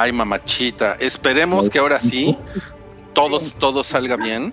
Ay, 0.00 0.12
mamachita. 0.12 0.96
Esperemos 1.00 1.68
que 1.70 1.78
ahora 1.78 2.00
sí 2.00 2.36
todos, 3.14 3.54
todo 3.54 3.82
salga 3.82 4.16
bien. 4.16 4.52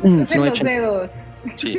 Crucen 0.00 0.44
los 0.44 0.58
dedos. 0.60 1.10
Sí. 1.56 1.78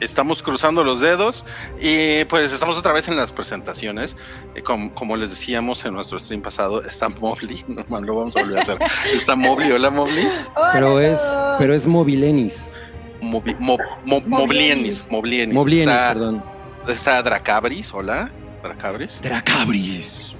Estamos 0.00 0.42
cruzando 0.42 0.82
los 0.82 1.00
dedos 1.00 1.44
y 1.80 2.24
pues 2.24 2.52
estamos 2.54 2.76
otra 2.78 2.92
vez 2.94 3.08
en 3.08 3.16
las 3.16 3.32
presentaciones. 3.32 4.16
Eh, 4.54 4.62
como, 4.62 4.94
como 4.94 5.16
les 5.16 5.30
decíamos 5.30 5.84
en 5.84 5.92
nuestro 5.94 6.18
stream 6.18 6.40
pasado, 6.40 6.82
está 6.82 7.08
Mobley, 7.10 7.64
no 7.68 7.84
man, 7.88 8.04
lo 8.06 8.16
vamos 8.16 8.36
a 8.36 8.40
volver 8.40 8.58
a 8.58 8.62
hacer. 8.62 8.78
Está 9.12 9.36
Mobley, 9.36 9.70
hola 9.72 9.90
Mobley. 9.90 10.26
Pero 10.72 11.00
es, 11.00 11.20
pero 11.58 11.74
es 11.74 11.86
Mobilenis. 11.86 12.72
Mobi- 13.20 13.56
mo- 13.58 13.76
mo- 14.06 14.22
Moblienis, 14.26 15.04
Moblienis. 15.10 15.54
Moblienis, 15.54 15.88
está, 15.94 16.12
perdón. 16.14 16.42
está 16.88 17.22
Dracabris, 17.22 17.92
hola. 17.92 18.30
Dracabris. 18.62 19.20
Dracabris. 19.22 20.36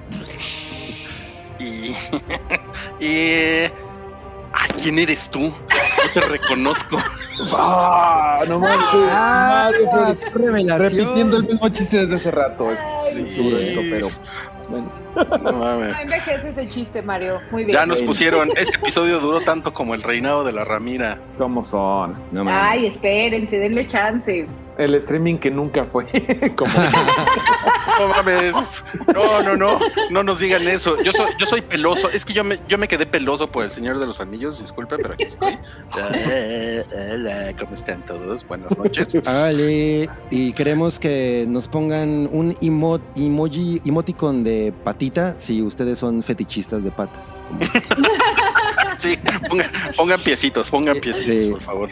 Y. 3.00 3.04
y 3.04 3.70
ay, 4.52 4.70
¿quién 4.82 4.98
eres 4.98 5.30
tú? 5.30 5.40
No 5.40 6.12
te 6.12 6.20
reconozco. 6.20 6.98
Ah, 7.54 8.42
no 8.46 8.58
mames. 8.58 8.86
Ah, 8.92 9.62
madre, 9.64 9.88
Flores. 9.90 10.34
revelación. 10.34 10.90
Repitiendo 10.90 11.36
el 11.38 11.44
mismo 11.44 11.68
chiste 11.70 11.96
desde 11.96 12.16
hace 12.16 12.30
rato. 12.30 12.70
Es 12.70 12.80
absurdo 12.80 13.58
esto, 13.58 13.80
pero 13.90 14.08
bueno. 14.68 14.88
No 15.42 15.52
mames. 15.52 15.96
No 16.06 16.48
ese 16.48 16.68
chiste, 16.68 17.02
Mario. 17.02 17.40
Muy 17.50 17.64
bien. 17.64 17.78
Ya 17.78 17.86
nos 17.86 18.02
pusieron, 18.02 18.50
este 18.56 18.76
episodio 18.76 19.20
duró 19.20 19.40
tanto 19.40 19.72
como 19.72 19.94
el 19.94 20.02
reinado 20.02 20.44
de 20.44 20.52
la 20.52 20.64
Ramira. 20.64 21.18
¿Cómo 21.38 21.62
son? 21.62 22.16
No 22.30 22.44
mames. 22.44 22.62
Ay, 22.62 22.86
espérense, 22.86 23.58
denle 23.58 23.86
chance. 23.86 24.46
El 24.80 24.94
streaming 24.94 25.36
que 25.36 25.50
nunca 25.50 25.84
fue. 25.84 26.06
Como 26.56 26.72
No 27.98 28.08
mames. 28.08 28.54
No, 29.14 29.42
no, 29.42 29.54
no. 29.56 29.78
No 30.10 30.22
nos 30.22 30.38
digan 30.40 30.66
eso. 30.68 30.96
Yo 31.02 31.12
soy, 31.12 31.32
yo 31.38 31.44
soy 31.44 31.60
peloso. 31.60 32.08
Es 32.10 32.24
que 32.24 32.32
yo 32.32 32.44
me, 32.44 32.58
yo 32.66 32.78
me 32.78 32.88
quedé 32.88 33.04
peloso 33.04 33.50
por 33.50 33.62
el 33.64 33.70
Señor 33.70 33.98
de 33.98 34.06
los 34.06 34.20
Anillos. 34.22 34.58
Disculpe, 34.58 34.96
pero 34.96 35.14
aquí 35.14 35.24
estoy. 35.24 35.58
Eh, 36.14 36.82
Hola, 37.12 37.52
¿cómo 37.58 37.74
están 37.74 38.00
todos? 38.06 38.46
Buenas 38.48 38.78
noches. 38.78 39.20
Vale, 39.22 40.08
y 40.30 40.52
queremos 40.54 40.98
que 40.98 41.44
nos 41.46 41.68
pongan 41.68 42.28
un 42.32 42.54
emo- 42.62 43.00
emoji, 43.14 43.82
emoticon 43.84 44.42
de 44.44 44.72
patita 44.82 45.34
si 45.36 45.60
ustedes 45.60 45.98
son 45.98 46.22
fetichistas 46.22 46.84
de 46.84 46.90
patas. 46.90 47.42
Como- 47.48 47.60
Sí, 48.96 49.18
pongan, 49.48 49.70
pongan 49.96 50.20
piecitos, 50.20 50.70
pongan 50.70 50.98
piecitos, 51.00 51.44
Sí. 51.44 51.50
por 51.50 51.60
favor. 51.62 51.90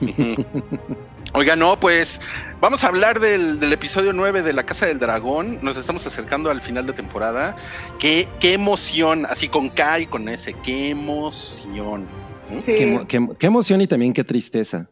Oiga, 1.34 1.56
no, 1.56 1.78
pues 1.78 2.20
vamos 2.60 2.82
a 2.84 2.88
hablar 2.88 3.20
del, 3.20 3.60
del 3.60 3.72
episodio 3.72 4.12
9 4.12 4.42
de 4.42 4.52
La 4.52 4.64
Casa 4.64 4.86
del 4.86 4.98
Dragón. 4.98 5.58
Nos 5.62 5.76
estamos 5.76 6.04
acercando 6.06 6.50
al 6.50 6.62
final 6.62 6.86
de 6.86 6.94
temporada. 6.94 7.56
Qué, 7.98 8.28
qué 8.40 8.54
emoción, 8.54 9.26
así 9.26 9.48
con 9.48 9.68
K 9.68 10.00
y 10.00 10.06
con 10.06 10.28
S, 10.28 10.54
qué 10.64 10.90
emoción. 10.90 12.08
Sí. 12.50 12.62
Qué, 12.64 12.86
emo- 12.88 13.06
qué- 13.06 13.28
qué 13.38 13.46
emoción 13.46 13.80
y 13.82 13.86
también 13.86 14.12
qué 14.14 14.24
tristeza. 14.24 14.88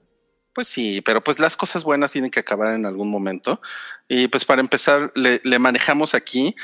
Pues 0.53 0.69
sí, 0.69 1.01
pero 1.03 1.23
pues 1.25 1.39
las 1.39 1.56
cosas 1.56 1.84
buenas 1.84 2.12
tienen 2.12 2.31
que 2.31 2.41
acabar 2.41 2.75
en 2.75 2.87
algún 2.87 3.10
momento. 3.10 3.60
Y 4.09 4.28
pues 4.28 4.44
para 4.44 4.60
empezar, 4.60 5.10
le, 5.15 5.41
le 5.43 5.59
manejamos 5.59 6.15
aquí 6.15 6.55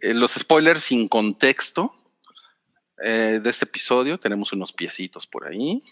eh, 0.00 0.14
los 0.14 0.32
spoilers 0.32 0.82
sin 0.82 1.06
contexto 1.06 1.94
eh, 3.02 3.40
de 3.42 3.50
este 3.50 3.66
episodio. 3.66 4.18
Tenemos 4.18 4.52
unos 4.52 4.72
piecitos 4.72 5.26
por 5.26 5.46
ahí. 5.46 5.82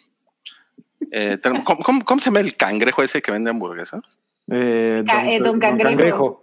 Eh, 1.11 1.39
tenemos- 1.41 1.65
¿cómo, 1.65 1.83
cómo- 1.83 2.05
cómo 2.05 2.21
se 2.21 2.27
llama 2.27 2.41
el 2.41 2.57
cangrejo 2.57 3.03
ese 3.03 3.21
que 3.23 3.31
vende 3.31 3.51
hamburguesa? 3.51 4.01
eh, 4.51 5.03
Ca- 5.07 5.29
eh, 5.29 5.41
don 5.41 5.59
Cangrejo. 5.59 6.43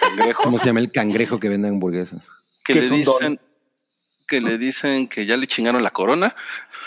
Cangrejo. 0.00 0.42
¿Cómo 0.44 0.58
se 0.58 0.66
llama 0.66 0.80
el 0.80 0.92
cangrejo 0.92 1.40
que 1.40 1.48
vende 1.48 1.68
hamburguesas? 1.68 2.20
que 2.64 2.74
le 2.74 2.88
dicen 2.90 3.40
que 4.26 4.40
le 4.40 4.58
dicen 4.58 5.06
que 5.08 5.24
ya 5.24 5.36
le 5.36 5.46
chingaron 5.46 5.82
la 5.84 5.90
corona 5.90 6.34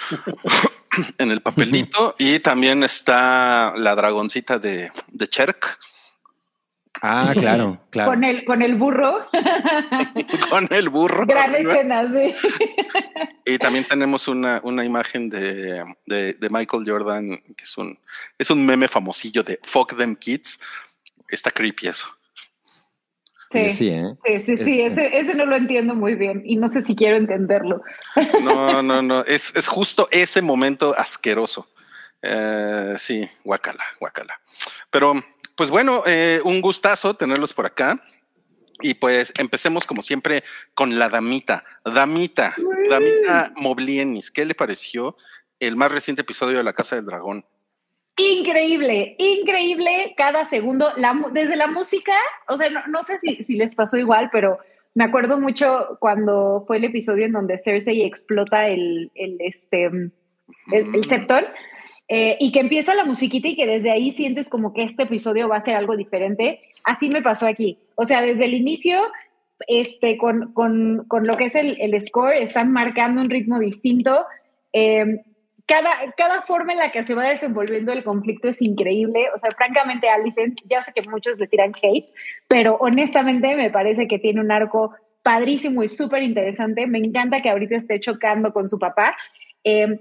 en 1.17 1.31
el 1.31 1.41
papelito 1.41 2.15
y 2.19 2.39
también 2.39 2.83
está 2.83 3.73
la 3.77 3.95
dragoncita 3.95 4.59
de, 4.59 4.91
de 5.07 5.27
Cherk 5.29 5.79
Ah, 7.01 7.31
claro, 7.33 7.79
claro. 7.91 8.11
Con 8.11 8.23
el, 8.23 8.43
con 8.45 8.61
el 8.61 8.75
burro. 8.75 9.25
con 10.49 10.67
el 10.71 10.89
burro 10.89 11.25
Gran 11.25 11.55
escena, 11.55 12.03
sí. 12.11 12.35
y 13.45 13.57
también 13.57 13.85
tenemos 13.85 14.27
una, 14.27 14.59
una 14.63 14.83
imagen 14.83 15.29
de, 15.29 15.83
de- 16.05 16.33
de 16.33 16.49
Michael 16.49 16.83
Jordan 16.85 17.37
que 17.55 17.63
es 17.63 17.77
un 17.77 17.97
es 18.37 18.49
un 18.51 18.65
meme 18.65 18.87
famosillo 18.87 19.43
de 19.43 19.59
fuck 19.63 19.95
them 19.97 20.15
kids 20.15 20.59
está 21.29 21.51
creepy 21.51 21.87
eso 21.87 22.05
Sí. 23.51 23.71
Sí, 23.71 23.89
¿eh? 23.89 24.03
Sí, 24.25 24.37
sí, 24.37 24.57
sí, 24.57 24.81
Es- 24.81 24.91
ese, 24.93 25.19
ese 25.19 25.33
no 25.33 25.45
lo 25.47 25.55
entiendo 25.55 25.95
muy 25.95 26.13
bien 26.13 26.43
y 26.45 26.57
no 26.57 26.67
sé 26.67 26.83
si 26.83 26.95
quiero 26.95 27.17
entenderlo. 27.17 27.81
no 28.43 28.83
no 28.83 29.01
no 29.01 29.21
es, 29.25 29.55
es 29.55 29.67
justo 29.67 30.07
ese 30.11 30.41
momento 30.41 30.93
asqueroso 30.97 31.67
Eh, 32.21 32.95
sí 32.97 33.27
guacala 33.45 33.83
guacala 33.99 34.33
pero 34.91 35.13
pues 35.59 35.71
bueno 35.71 36.03
eh, 36.05 36.39
un 36.45 36.61
gustazo 36.61 37.15
tenerlos 37.15 37.53
por 37.53 37.65
acá. 37.65 38.01
Y 38.81 38.93
pues 38.93 39.33
empecemos 39.37 39.85
como 39.85 40.01
siempre 40.01 40.45
con 40.73 40.97
la 40.97 41.09
damita. 41.09 41.65
Damita 41.83 42.55
damita 42.89 43.51
Moblienis 43.57 44.31
¿qué 44.31 44.45
le 44.45 44.55
pareció 44.55 45.17
el 45.59 45.75
más 45.75 45.91
reciente 45.91 46.21
episodio 46.21 46.59
de 46.59 46.63
La 46.63 46.71
Casa 46.71 46.95
del 46.95 47.05
Dragón? 47.05 47.43
Increíble, 48.15 49.17
increíble 49.17 50.13
cada 50.15 50.47
segundo. 50.47 50.93
La, 50.95 51.13
desde 51.33 51.57
la 51.57 51.67
música, 51.67 52.13
o 52.47 52.55
sea, 52.55 52.69
no, 52.69 52.87
no 52.87 53.03
sé 53.03 53.19
si, 53.19 53.43
si 53.43 53.55
les 53.57 53.75
pasó 53.75 53.97
igual, 53.97 54.29
pero 54.31 54.59
me 54.95 55.03
acuerdo 55.03 55.41
mucho 55.41 55.97
cuando 55.99 56.63
fue 56.67 56.77
el 56.77 56.85
episodio 56.85 57.25
en 57.25 57.33
donde 57.33 57.57
Cersei 57.57 58.03
explota 58.03 58.69
el, 58.69 59.11
el, 59.13 59.35
este, 59.41 59.87
el, 59.87 60.13
el 60.71 61.05
septón 61.05 61.43
eh, 62.07 62.37
y 62.39 62.51
que 62.51 62.59
empieza 62.59 62.95
la 62.95 63.05
musiquita 63.05 63.47
y 63.47 63.55
que 63.55 63.67
desde 63.67 63.91
ahí 63.91 64.11
sientes 64.11 64.49
como 64.49 64.73
que 64.73 64.83
este 64.83 65.03
episodio 65.03 65.47
va 65.47 65.57
a 65.57 65.63
ser 65.63 65.75
algo 65.75 65.95
diferente. 65.95 66.61
Así 66.83 67.09
me 67.09 67.21
pasó 67.21 67.47
aquí. 67.47 67.77
O 67.95 68.05
sea, 68.05 68.21
desde 68.21 68.45
el 68.45 68.53
inicio, 68.53 68.99
este, 69.67 70.17
con, 70.17 70.53
con, 70.53 71.05
con 71.07 71.27
lo 71.27 71.37
que 71.37 71.45
es 71.45 71.55
el, 71.55 71.79
el 71.79 71.99
score, 72.01 72.37
están 72.37 72.71
marcando 72.71 73.21
un 73.21 73.29
ritmo 73.29 73.59
distinto. 73.59 74.25
Eh, 74.73 75.21
cada, 75.69 75.89
cada 76.17 76.41
forma 76.41 76.73
en 76.73 76.79
la 76.79 76.91
que 76.91 77.03
se 77.03 77.13
va 77.13 77.29
desenvolviendo 77.29 77.93
el 77.93 78.03
conflicto 78.03 78.49
es 78.49 78.59
increíble. 78.59 79.27
O 79.35 79.37
sea, 79.37 79.51
francamente, 79.51 80.09
Alison, 80.09 80.55
ya 80.65 80.81
sé 80.81 80.91
que 80.93 81.03
muchos 81.03 81.37
le 81.37 81.45
tiran 81.45 81.73
hate, 81.79 82.09
pero 82.47 82.77
honestamente 82.77 83.55
me 83.55 83.69
parece 83.69 84.07
que 84.07 84.17
tiene 84.17 84.41
un 84.41 84.51
arco 84.51 84.95
padrísimo 85.21 85.83
y 85.83 85.87
súper 85.87 86.23
interesante. 86.23 86.87
Me 86.87 86.97
encanta 86.97 87.43
que 87.43 87.51
ahorita 87.51 87.75
esté 87.75 87.99
chocando 87.99 88.51
con 88.51 88.67
su 88.67 88.79
papá. 88.79 89.15
Eh, 89.63 89.99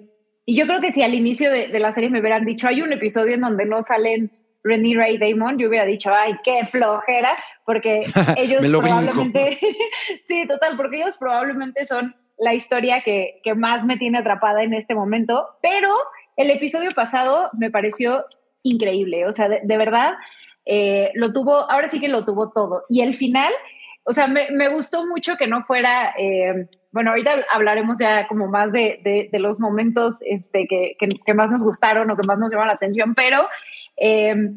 y 0.48 0.56
yo 0.56 0.66
creo 0.66 0.80
que 0.80 0.92
si 0.92 1.02
al 1.02 1.12
inicio 1.12 1.50
de, 1.50 1.68
de 1.68 1.78
la 1.78 1.92
serie 1.92 2.08
me 2.08 2.20
hubieran 2.20 2.46
dicho, 2.46 2.68
hay 2.68 2.80
un 2.80 2.90
episodio 2.90 3.34
en 3.34 3.42
donde 3.42 3.66
no 3.66 3.82
salen 3.82 4.32
Renee 4.64 5.12
y 5.12 5.18
Damon, 5.18 5.58
yo 5.58 5.68
hubiera 5.68 5.84
dicho, 5.84 6.10
ay, 6.10 6.36
qué 6.42 6.66
flojera, 6.66 7.36
porque 7.66 8.04
ellos 8.38 8.66
probablemente, 8.66 9.58
sí, 10.26 10.46
total, 10.48 10.74
porque 10.78 11.02
ellos 11.02 11.16
probablemente 11.18 11.84
son 11.84 12.16
la 12.38 12.54
historia 12.54 13.02
que, 13.02 13.42
que 13.44 13.54
más 13.54 13.84
me 13.84 13.98
tiene 13.98 14.16
atrapada 14.16 14.62
en 14.62 14.72
este 14.72 14.94
momento, 14.94 15.46
pero 15.60 15.90
el 16.38 16.48
episodio 16.48 16.92
pasado 16.92 17.50
me 17.52 17.70
pareció 17.70 18.24
increíble, 18.62 19.26
o 19.26 19.32
sea, 19.32 19.50
de, 19.50 19.60
de 19.62 19.76
verdad, 19.76 20.14
eh, 20.64 21.10
lo 21.12 21.30
tuvo, 21.30 21.70
ahora 21.70 21.88
sí 21.88 22.00
que 22.00 22.08
lo 22.08 22.24
tuvo 22.24 22.52
todo. 22.52 22.84
Y 22.88 23.02
el 23.02 23.14
final, 23.14 23.52
o 24.04 24.14
sea, 24.14 24.28
me, 24.28 24.50
me 24.50 24.68
gustó 24.68 25.06
mucho 25.06 25.36
que 25.36 25.46
no 25.46 25.64
fuera, 25.64 26.14
eh, 26.16 26.70
bueno, 26.90 27.10
ahorita 27.10 27.44
hablaremos 27.52 27.98
ya 27.98 28.26
como 28.26 28.48
más 28.48 28.72
de, 28.72 29.00
de, 29.04 29.28
de 29.30 29.38
los 29.38 29.60
momentos 29.60 30.16
este, 30.22 30.66
que, 30.68 30.96
que, 30.98 31.08
que, 31.08 31.34
más 31.34 31.50
nos 31.50 31.62
gustaron 31.62 32.10
o 32.10 32.16
que 32.16 32.26
más 32.26 32.38
nos 32.38 32.50
llamaron 32.50 32.68
la 32.68 32.74
atención, 32.74 33.14
pero, 33.14 33.46
eh, 33.96 34.52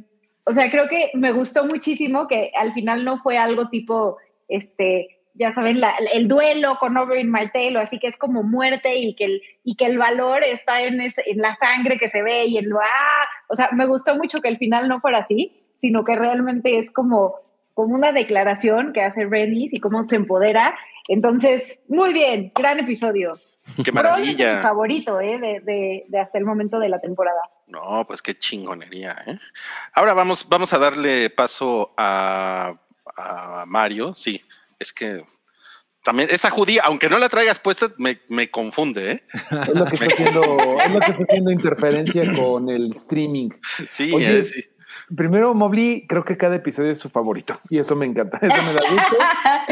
o 0.45 0.51
sea, 0.51 0.71
creo 0.71 0.87
que 0.87 1.11
me 1.13 1.31
gustó 1.31 1.65
muchísimo 1.65 2.27
que 2.27 2.51
al 2.57 2.73
final 2.73 3.03
no 3.03 3.19
fue 3.21 3.37
algo 3.37 3.69
tipo, 3.69 4.17
este, 4.47 5.19
ya 5.33 5.51
saben, 5.51 5.79
la, 5.79 5.93
el 6.13 6.27
duelo 6.27 6.77
con 6.79 6.97
Oberyn 6.97 7.29
Martell, 7.29 7.77
o 7.77 7.79
así 7.79 7.99
que 7.99 8.07
es 8.07 8.17
como 8.17 8.43
muerte 8.43 8.95
y 8.95 9.13
que 9.15 9.25
el, 9.25 9.41
y 9.63 9.75
que 9.75 9.85
el 9.85 9.97
valor 9.97 10.43
está 10.43 10.81
en, 10.81 11.01
ese, 11.01 11.23
en 11.25 11.37
la 11.39 11.55
sangre 11.55 11.97
que 11.97 12.09
se 12.09 12.21
ve 12.21 12.45
y 12.45 12.57
en 12.57 12.69
lo, 12.69 12.79
ah, 12.79 13.25
o 13.47 13.55
sea, 13.55 13.69
me 13.73 13.85
gustó 13.85 14.15
mucho 14.15 14.39
que 14.39 14.49
el 14.49 14.57
final 14.57 14.87
no 14.87 14.99
fuera 14.99 15.19
así, 15.19 15.61
sino 15.75 16.03
que 16.03 16.15
realmente 16.15 16.77
es 16.77 16.91
como, 16.91 17.35
como 17.73 17.95
una 17.95 18.11
declaración 18.11 18.93
que 18.93 19.01
hace 19.01 19.25
Rhaenys 19.25 19.73
y 19.73 19.79
cómo 19.79 20.03
se 20.03 20.15
empodera. 20.15 20.75
Entonces, 21.07 21.79
muy 21.87 22.13
bien, 22.13 22.51
gran 22.55 22.79
episodio. 22.79 23.39
Qué 23.83 23.91
maravilla. 23.91 24.57
mi 24.57 24.61
favorito 24.63 25.21
¿eh? 25.21 25.39
de, 25.39 25.59
de, 25.61 26.05
de 26.07 26.19
hasta 26.19 26.37
el 26.37 26.45
momento 26.45 26.79
de 26.79 26.89
la 26.89 26.99
temporada. 26.99 27.39
No, 27.67 28.05
pues 28.07 28.21
qué 28.21 28.33
chingonería. 28.33 29.15
¿eh? 29.27 29.39
Ahora 29.93 30.13
vamos, 30.13 30.47
vamos 30.49 30.73
a 30.73 30.77
darle 30.79 31.29
paso 31.29 31.93
a, 31.97 32.75
a 33.15 33.63
Mario. 33.67 34.13
Sí, 34.13 34.43
es 34.79 34.91
que 34.91 35.21
También 36.03 36.29
esa 36.31 36.49
judía, 36.49 36.81
aunque 36.85 37.07
no 37.09 37.19
la 37.19 37.29
traigas 37.29 37.59
puesta, 37.59 37.93
me, 37.99 38.19
me 38.29 38.49
confunde, 38.49 39.11
¿eh? 39.11 39.23
Es 39.51 39.67
lo 39.69 39.85
que 39.85 39.93
está 39.93 40.07
haciendo, 40.07 40.41
es 40.83 40.91
lo 40.91 40.99
que 40.99 41.11
está 41.11 41.23
haciendo 41.23 41.51
interferencia 41.51 42.33
con 42.33 42.69
el 42.69 42.87
streaming. 42.91 43.49
Sí, 43.87 44.11
Oye, 44.11 44.39
eh, 44.39 44.43
sí. 44.43 44.63
Primero, 45.15 45.53
Mobley, 45.53 46.05
creo 46.07 46.23
que 46.23 46.37
cada 46.37 46.55
episodio 46.55 46.91
es 46.91 46.99
su 46.99 47.09
favorito 47.09 47.59
y 47.69 47.77
eso 47.77 47.95
me 47.95 48.05
encanta. 48.05 48.37
Eso 48.41 48.63
me 48.63 48.73
da 48.73 48.81
gusto. 48.89 49.17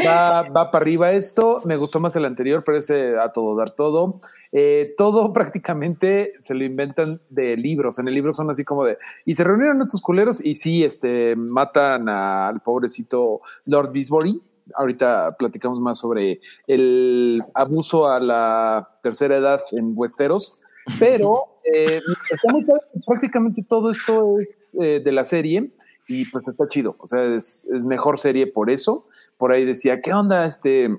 Va, 0.06 0.42
va 0.42 0.70
para 0.70 0.82
arriba 0.82 1.12
esto. 1.12 1.60
Me 1.64 1.76
gustó 1.76 2.00
más 2.00 2.16
el 2.16 2.24
anterior, 2.24 2.62
pero 2.64 2.78
ese 2.78 3.18
a 3.18 3.32
todo 3.32 3.56
dar 3.56 3.70
todo. 3.70 4.20
Eh, 4.52 4.94
todo 4.96 5.32
prácticamente 5.32 6.34
se 6.38 6.54
lo 6.54 6.64
inventan 6.64 7.20
de 7.28 7.56
libros. 7.56 7.98
En 7.98 8.08
el 8.08 8.14
libro 8.14 8.32
son 8.32 8.50
así 8.50 8.64
como 8.64 8.84
de. 8.84 8.98
Y 9.24 9.34
se 9.34 9.44
reunieron 9.44 9.82
estos 9.82 10.00
culeros 10.00 10.44
y 10.44 10.54
sí, 10.54 10.84
este, 10.84 11.36
matan 11.36 12.08
al 12.08 12.60
pobrecito 12.60 13.40
Lord 13.66 13.92
Bisbury. 13.92 14.40
Ahorita 14.74 15.36
platicamos 15.36 15.80
más 15.80 15.98
sobre 15.98 16.40
el 16.66 17.42
abuso 17.54 18.08
a 18.08 18.20
la 18.20 18.88
tercera 19.02 19.36
edad 19.36 19.60
en 19.72 19.92
Westeros. 19.96 20.60
Pero 20.98 21.44
eh, 21.64 22.00
prácticamente 23.06 23.64
todo 23.68 23.90
esto 23.90 24.38
es 24.38 24.56
eh, 24.80 25.00
de 25.04 25.12
la 25.12 25.24
serie 25.24 25.70
y 26.08 26.24
pues 26.26 26.46
está 26.48 26.66
chido. 26.68 26.96
O 26.98 27.06
sea, 27.06 27.24
es, 27.24 27.66
es, 27.66 27.84
mejor 27.84 28.18
serie 28.18 28.46
por 28.46 28.70
eso. 28.70 29.06
Por 29.36 29.52
ahí 29.52 29.64
decía, 29.64 30.00
¿qué 30.00 30.12
onda? 30.12 30.44
Este 30.44 30.90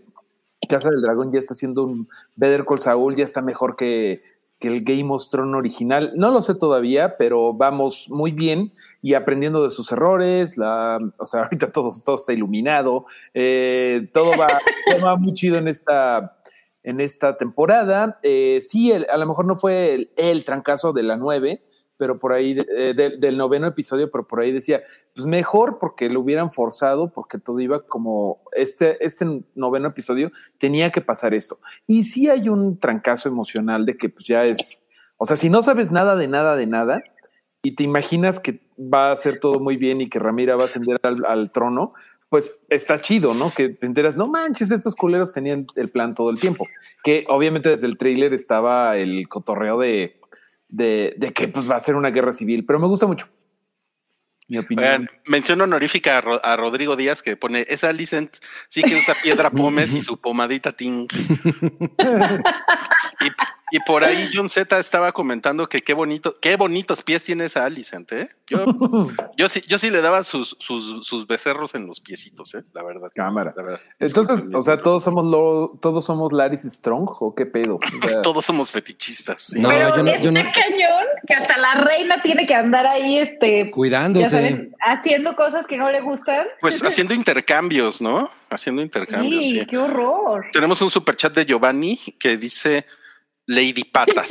Casa 0.68 0.90
del 0.90 1.02
Dragón 1.02 1.32
ya 1.32 1.40
está 1.40 1.54
haciendo 1.54 1.84
un 1.84 2.08
Better 2.36 2.66
Call 2.66 2.80
Saul, 2.80 3.16
ya 3.16 3.26
está 3.26 3.42
mejor 3.42 3.76
que, 3.76 4.22
que 4.60 4.70
el 4.70 4.84
Game 4.84 5.12
of 5.12 5.28
Thrones 5.30 5.56
original. 5.56 6.14
No 6.16 6.32
lo 6.32 6.42
sé 6.42 6.56
todavía, 6.56 7.18
pero 7.18 7.54
vamos 7.54 8.08
muy 8.10 8.32
bien 8.32 8.72
y 9.02 9.16
aprendiendo 9.16 9.64
de 9.64 9.70
sus 9.70 9.92
errores. 9.92 10.58
La, 10.58 11.00
o 11.18 11.26
sea, 11.26 11.44
ahorita 11.44 11.72
todo, 11.72 11.90
todo 12.06 12.16
está 12.16 12.32
iluminado. 12.32 13.06
Eh, 13.34 14.08
todo, 14.14 14.32
va, 14.38 14.48
todo 14.92 15.02
va 15.02 15.18
muy 15.18 15.34
chido 15.34 15.58
en 15.58 15.68
esta 15.68 16.38
en 16.84 17.00
esta 17.00 17.38
temporada. 17.38 18.20
Eh, 18.24 18.60
sí, 18.62 18.92
el, 18.92 19.08
a 19.10 19.18
lo 19.18 19.26
mejor 19.26 19.46
no 19.46 19.56
fue 19.56 20.12
el, 20.16 20.46
trancazo 20.46 20.94
de 20.94 21.04
la 21.04 21.18
9, 21.18 21.64
pero 21.98 22.20
por 22.20 22.34
ahí, 22.34 22.58
eh, 22.76 22.94
de, 22.96 23.18
del 23.18 23.38
noveno 23.38 23.68
episodio, 23.68 24.10
pero 24.10 24.28
por 24.28 24.42
ahí 24.42 24.52
decía, 24.52 24.82
pues 25.14 25.28
mejor 25.28 25.78
porque 25.80 26.10
lo 26.10 26.22
hubieran 26.22 26.52
forzado, 26.52 27.12
porque 27.12 27.38
todo 27.38 27.60
iba 27.60 27.86
como, 27.86 28.42
este, 28.54 29.04
este 29.06 29.26
noveno 29.56 29.90
episodio 29.90 30.32
tenía 30.58 30.92
que 30.92 31.02
pasar 31.02 31.34
esto. 31.34 31.60
Y 31.86 32.04
sí 32.04 32.30
hay 32.30 32.50
un 32.50 32.80
trancazo 32.80 33.30
emocional 33.30 33.86
de 33.86 33.98
que 33.98 34.10
pues 34.10 34.26
ya 34.26 34.46
es, 34.46 34.84
o 35.18 35.26
sea, 35.26 35.38
si 35.38 35.50
no 35.50 35.62
sabes 35.62 35.92
nada 35.92 36.16
de 36.16 36.28
nada 36.28 36.56
de 36.56 36.66
nada, 36.66 37.04
y 37.64 37.76
te 37.76 37.84
imaginas 37.84 38.40
que 38.40 38.62
va 38.80 39.12
a 39.12 39.16
ser 39.16 39.40
todo 39.40 39.60
muy 39.60 39.78
bien 39.78 40.02
y 40.02 40.10
que 40.10 40.18
Ramira 40.18 40.56
va 40.56 40.64
a 40.64 40.66
ascender 40.66 40.98
al 41.04 41.52
trono, 41.52 41.94
pues 42.32 42.50
está 42.70 43.02
chido, 43.02 43.34
¿no? 43.34 43.52
Que 43.52 43.68
te 43.68 43.86
enteras, 43.86 44.16
no 44.16 44.26
manches, 44.26 44.72
estos 44.72 44.96
culeros 44.96 45.34
tenían 45.34 45.68
el 45.76 45.90
plan 45.90 46.16
todo 46.16 46.30
el 46.30 46.40
tiempo. 46.40 46.66
Que 47.04 47.26
obviamente 47.28 47.68
desde 47.68 47.88
el 47.88 47.98
tráiler 47.98 48.34
estaba 48.34 48.96
el 48.96 49.28
cotorreo 49.28 49.78
de, 49.78 50.18
de, 50.70 51.14
de, 51.18 51.34
que 51.34 51.50
pues 51.50 51.70
va 51.70 51.76
a 51.76 51.82
ser 51.82 51.96
una 51.96 52.10
guerra 52.10 52.32
civil, 52.32 52.66
pero 52.66 52.80
me 52.80 52.88
gusta 52.88 53.06
mucho. 53.06 53.28
Mi 54.48 54.60
opinión. 54.60 54.88
Oigan, 54.88 55.10
mención 55.26 55.60
honorífica 55.60 56.20
a, 56.20 56.22
Ro 56.22 56.40
a, 56.42 56.56
Rodrigo 56.56 56.96
Díaz 56.96 57.22
que 57.22 57.36
pone 57.36 57.66
esa 57.68 57.90
Alicent 57.90 58.38
sí 58.70 58.82
que 58.82 58.96
usa 58.96 59.18
piedra 59.22 59.52
pómez 59.52 59.94
y 59.94 60.00
su 60.00 60.18
pomadita 60.18 60.72
ting. 60.72 61.08
y, 63.20 63.28
y, 63.72 63.80
por 63.80 64.04
ahí 64.04 64.30
John 64.34 64.50
Z 64.50 64.78
estaba 64.80 65.12
comentando 65.12 65.68
que 65.68 65.82
qué 65.82 65.94
bonito, 65.94 66.36
qué 66.42 66.56
bonitos 66.56 67.04
pies 67.04 67.24
tiene 67.24 67.46
esa 67.46 67.66
Alicent, 67.66 68.12
¿eh? 68.12 68.30
Yo, 68.48 68.66
yo 69.38 69.50
sí, 69.50 69.64
yo 69.68 69.78
sí 69.78 69.90
le 69.90 70.02
daba 70.02 70.24
sus, 70.24 70.56
sus, 70.60 71.06
sus 71.06 71.28
becerros 71.28 71.76
en 71.76 71.88
los 71.88 72.00
piecitos, 72.00 72.54
¿eh? 72.56 72.64
La 72.74 72.84
verdad. 72.84 73.10
Cámara. 73.14 73.54
La 73.56 73.64
verdad. 73.64 73.80
Entonces, 74.00 74.54
o 74.54 74.62
sea, 74.62 74.78
todos 74.78 75.04
somos 75.04 75.26
lo, 75.26 75.80
todos 75.82 76.06
somos 76.06 76.34
Laris 76.34 76.62
Strong 76.62 77.10
o 77.20 77.36
qué 77.36 77.46
pedo. 77.46 77.78
O 77.78 78.08
sea, 78.08 78.22
todos 78.22 78.46
somos 78.46 78.72
fetichistas. 78.72 79.42
¿sí? 79.42 79.60
No, 79.60 79.70
Pero 79.70 79.96
yo 79.98 80.04
no, 80.04 80.18
yo 80.18 80.32
no... 80.32 80.42
cañón 80.42 81.06
que 81.28 81.34
hasta 81.34 81.58
la 81.58 81.76
reina 81.76 82.22
tiene 82.22 82.46
que 82.46 82.54
andar 82.54 82.86
ahí, 82.86 83.20
este, 83.20 83.70
cuidándose, 83.72 84.30
saben, 84.30 84.76
haciendo 84.80 85.36
cosas 85.36 85.68
que 85.68 85.78
no 85.78 85.90
le 85.92 86.02
gustan. 86.02 86.48
Pues 86.60 86.84
haciendo 86.84 87.14
intercambios, 87.14 88.02
¿no? 88.02 88.30
Haciendo 88.50 88.82
intercambios. 88.82 89.44
Sí, 89.44 89.60
sí. 89.60 89.66
qué 89.66 89.78
horror. 89.78 90.46
Tenemos 90.52 90.82
un 90.82 90.90
super 90.90 91.16
chat 91.16 91.34
de 91.34 91.46
Giovanni 91.46 91.98
que 92.20 92.38
dice 92.38 92.86
Lady 93.52 93.84
Patas. 93.84 94.30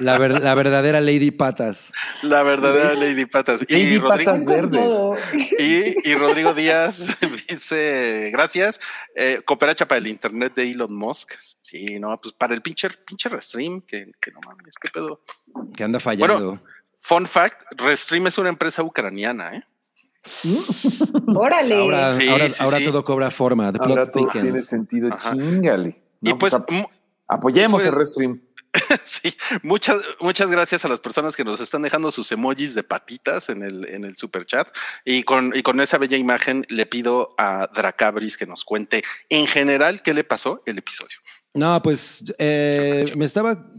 la, 0.00 0.18
ver, 0.18 0.42
la, 0.42 0.54
verdadera 0.54 1.00
Lady 1.00 1.30
Patas. 1.30 1.92
La 2.22 2.42
verdadera 2.42 2.94
Lady 2.94 3.26
Patas. 3.26 3.60
Lady 3.68 3.94
y, 3.94 3.98
Rodrigo, 3.98 4.36
verdes. 4.46 5.22
y, 5.58 6.08
y, 6.10 6.14
Rodrigo 6.14 6.54
Díaz 6.54 7.06
dice: 7.48 8.30
Gracias. 8.32 8.80
Eh, 9.14 9.40
cooperacha 9.44 9.86
para 9.86 9.98
el 9.98 10.06
internet 10.06 10.54
de 10.54 10.70
Elon 10.70 10.94
Musk. 10.94 11.34
Sí, 11.60 11.98
no, 12.00 12.16
pues 12.16 12.32
para 12.34 12.54
el 12.54 12.62
pinche, 12.62 12.88
pinche 13.06 13.28
Restream, 13.28 13.80
que, 13.82 14.10
que 14.20 14.30
no 14.32 14.40
mames, 14.46 14.74
qué 14.80 14.88
pedo. 14.92 15.20
Que 15.76 15.84
anda 15.84 16.00
fallando. 16.00 16.34
Bueno, 16.34 16.62
fun 16.98 17.26
fact: 17.26 17.62
Restream 17.80 18.26
es 18.28 18.38
una 18.38 18.48
empresa 18.48 18.82
ucraniana, 18.82 19.56
¿eh? 19.56 19.62
Órale. 21.34 21.74
Ahora, 21.76 22.12
Sí, 22.14 22.28
ahora, 22.28 22.48
sí, 22.50 22.62
ahora 22.64 22.78
sí. 22.78 22.84
todo 22.86 23.04
cobra 23.04 23.30
forma. 23.30 23.70
The 23.72 23.78
Ahora 23.82 23.94
plot 24.06 24.12
todo 24.12 24.28
tiene 24.32 24.62
sentido, 24.62 25.12
Ajá. 25.12 25.32
chingale. 25.32 26.02
y 26.22 26.32
pues, 26.34 26.54
mu- 26.70 26.86
apoyemos 27.34 27.82
pues- 27.82 27.92
el 27.92 27.98
Restream. 27.98 28.40
sí, 29.04 29.36
muchas, 29.62 30.00
muchas 30.20 30.50
gracias 30.50 30.84
a 30.84 30.88
las 30.88 30.98
personas 30.98 31.36
que 31.36 31.44
nos 31.44 31.60
están 31.60 31.82
dejando 31.82 32.10
sus 32.10 32.32
emojis 32.32 32.74
de 32.74 32.82
patitas 32.82 33.48
en 33.48 33.62
el, 33.62 33.88
en 33.88 34.04
el 34.04 34.16
super 34.16 34.44
chat. 34.46 34.68
Y 35.04 35.22
con, 35.22 35.52
y 35.54 35.62
con 35.62 35.80
esa 35.80 35.98
bella 35.98 36.16
imagen 36.16 36.62
le 36.68 36.86
pido 36.86 37.34
a 37.38 37.68
Dracabris 37.72 38.36
que 38.36 38.46
nos 38.46 38.64
cuente 38.64 39.04
en 39.28 39.46
general 39.46 40.02
qué 40.02 40.12
le 40.12 40.24
pasó 40.24 40.62
el 40.66 40.78
episodio. 40.78 41.18
No, 41.54 41.80
pues 41.82 42.34
eh, 42.38 43.04
me 43.16 43.24
estaba. 43.24 43.70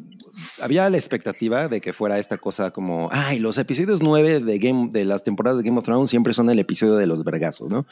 Había 0.61 0.89
la 0.89 0.97
expectativa 0.97 1.67
de 1.67 1.79
que 1.79 1.93
fuera 1.93 2.19
esta 2.19 2.37
cosa 2.37 2.71
como, 2.71 3.09
ay, 3.11 3.39
los 3.39 3.57
episodios 3.57 4.01
nueve 4.01 4.39
de 4.39 4.59
Game, 4.59 4.89
de 4.91 5.05
las 5.05 5.23
temporadas 5.23 5.57
de 5.57 5.63
Game 5.63 5.77
of 5.77 5.85
Thrones 5.85 6.09
siempre 6.09 6.33
son 6.33 6.49
el 6.49 6.59
episodio 6.59 6.95
de 6.95 7.07
los 7.07 7.23
vergazos, 7.23 7.69
¿no? 7.69 7.85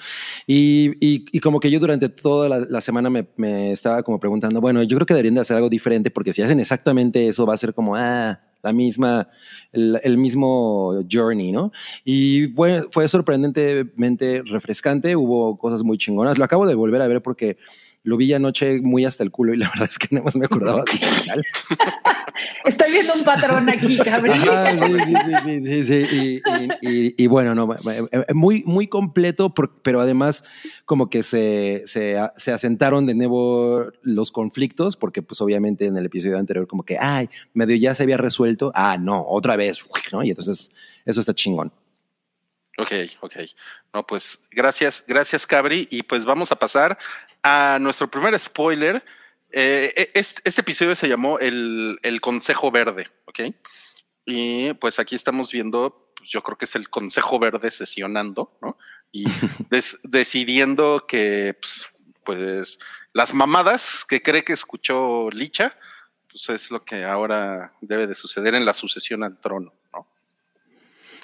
Y, 0.45 0.91
y, 0.99 1.25
y 1.31 1.39
como 1.39 1.59
que 1.59 1.71
yo 1.71 1.79
durante 1.79 2.09
toda 2.09 2.49
la, 2.49 2.59
la 2.59 2.81
semana 2.81 3.09
me, 3.09 3.27
me, 3.37 3.71
estaba 3.71 4.03
como 4.03 4.19
preguntando, 4.19 4.59
bueno, 4.59 4.83
yo 4.83 4.97
creo 4.97 5.05
que 5.05 5.13
deberían 5.13 5.35
de 5.35 5.41
hacer 5.41 5.55
algo 5.55 5.69
diferente 5.69 6.11
porque 6.11 6.33
si 6.33 6.41
hacen 6.41 6.59
exactamente 6.59 7.29
eso 7.29 7.45
va 7.45 7.53
a 7.53 7.57
ser 7.57 7.73
como, 7.73 7.95
ah, 7.95 8.41
la 8.61 8.73
misma, 8.73 9.29
el, 9.73 9.99
el 10.03 10.17
mismo 10.17 10.93
journey, 11.11 11.51
¿no? 11.51 11.71
Y 12.05 12.47
fue, 12.55 12.85
fue 12.91 13.07
sorprendentemente 13.07 14.41
refrescante, 14.45 15.15
hubo 15.15 15.57
cosas 15.57 15.83
muy 15.83 15.97
chingonas. 15.97 16.37
Lo 16.37 16.45
acabo 16.45 16.65
de 16.65 16.75
volver 16.75 17.01
a 17.01 17.07
ver 17.07 17.21
porque 17.21 17.57
lo 18.03 18.17
vi 18.17 18.33
anoche 18.33 18.81
muy 18.81 19.05
hasta 19.05 19.23
el 19.23 19.31
culo 19.31 19.53
y 19.53 19.57
la 19.57 19.69
verdad 19.73 19.89
es 19.89 19.97
que 19.97 20.07
nada 20.11 20.25
más 20.25 20.35
me 20.35 20.45
acordaba 20.45 20.83
del 20.83 20.99
final. 20.99 21.43
Estoy 22.65 22.91
viendo 22.91 23.13
un 23.13 23.23
patrón 23.23 23.69
aquí, 23.69 23.97
cabrón. 23.97 24.31
Ajá, 24.41 24.77
sí, 24.77 24.93
sí, 25.05 25.13
sí, 25.43 25.61
sí, 25.61 25.83
sí, 25.83 25.83
sí. 25.83 26.07
Y, 26.11 26.87
y, 26.87 27.07
y, 27.07 27.15
y, 27.17 27.27
bueno, 27.27 27.55
no, 27.55 27.75
muy, 28.33 28.63
muy 28.65 28.87
completo, 28.87 29.53
pero 29.81 30.01
además 30.01 30.43
como 30.85 31.09
que 31.09 31.23
se, 31.23 31.83
se, 31.85 32.17
se, 32.37 32.51
asentaron 32.51 33.05
de 33.05 33.15
nuevo 33.15 33.85
los 34.01 34.31
conflictos, 34.31 34.97
porque 34.97 35.21
pues 35.21 35.39
obviamente 35.41 35.85
en 35.85 35.97
el 35.97 36.05
episodio 36.05 36.37
anterior 36.37 36.67
como 36.67 36.83
que, 36.83 36.97
ay, 36.99 37.29
medio 37.53 37.75
ya 37.75 37.95
se 37.95 38.03
había 38.03 38.17
resuelto, 38.17 38.71
ah, 38.75 38.97
no, 38.99 39.25
otra 39.27 39.55
vez, 39.55 39.85
¿no? 40.11 40.23
Y 40.23 40.29
entonces 40.29 40.71
eso 41.05 41.19
está 41.19 41.33
chingón. 41.33 41.71
Ok, 42.77 42.91
ok. 43.21 43.35
No, 43.93 44.05
pues 44.05 44.43
gracias, 44.51 45.03
gracias, 45.07 45.45
Cabri. 45.45 45.87
Y 45.91 46.01
pues 46.03 46.25
vamos 46.25 46.51
a 46.51 46.55
pasar 46.55 46.97
a 47.43 47.77
nuestro 47.79 48.09
primer 48.09 48.37
spoiler. 48.39 49.03
Eh, 49.51 50.11
este, 50.15 50.41
este, 50.45 50.61
episodio 50.61 50.95
se 50.95 51.07
llamó 51.07 51.37
el, 51.37 51.99
el, 52.01 52.21
Consejo 52.21 52.71
Verde, 52.71 53.07
¿ok? 53.25 53.41
Y 54.25 54.73
pues 54.75 54.97
aquí 54.97 55.13
estamos 55.13 55.51
viendo, 55.51 56.11
pues 56.15 56.29
yo 56.31 56.41
creo 56.41 56.57
que 56.57 56.65
es 56.65 56.75
el 56.75 56.89
Consejo 56.89 57.37
Verde 57.37 57.69
sesionando, 57.69 58.57
¿no? 58.61 58.77
Y 59.11 59.25
des, 59.69 59.99
decidiendo 60.03 61.05
que, 61.07 61.55
pues, 61.61 61.89
pues, 62.23 62.79
las 63.11 63.33
mamadas 63.33 64.05
que 64.05 64.23
cree 64.23 64.43
que 64.43 64.53
escuchó 64.53 65.29
Licha, 65.29 65.77
pues 66.31 66.49
es 66.49 66.71
lo 66.71 66.83
que 66.83 67.03
ahora 67.03 67.73
debe 67.79 68.07
de 68.07 68.15
suceder 68.15 68.55
en 68.55 68.65
la 68.65 68.73
sucesión 68.73 69.23
al 69.23 69.37
trono, 69.39 69.71
¿no? 69.93 70.07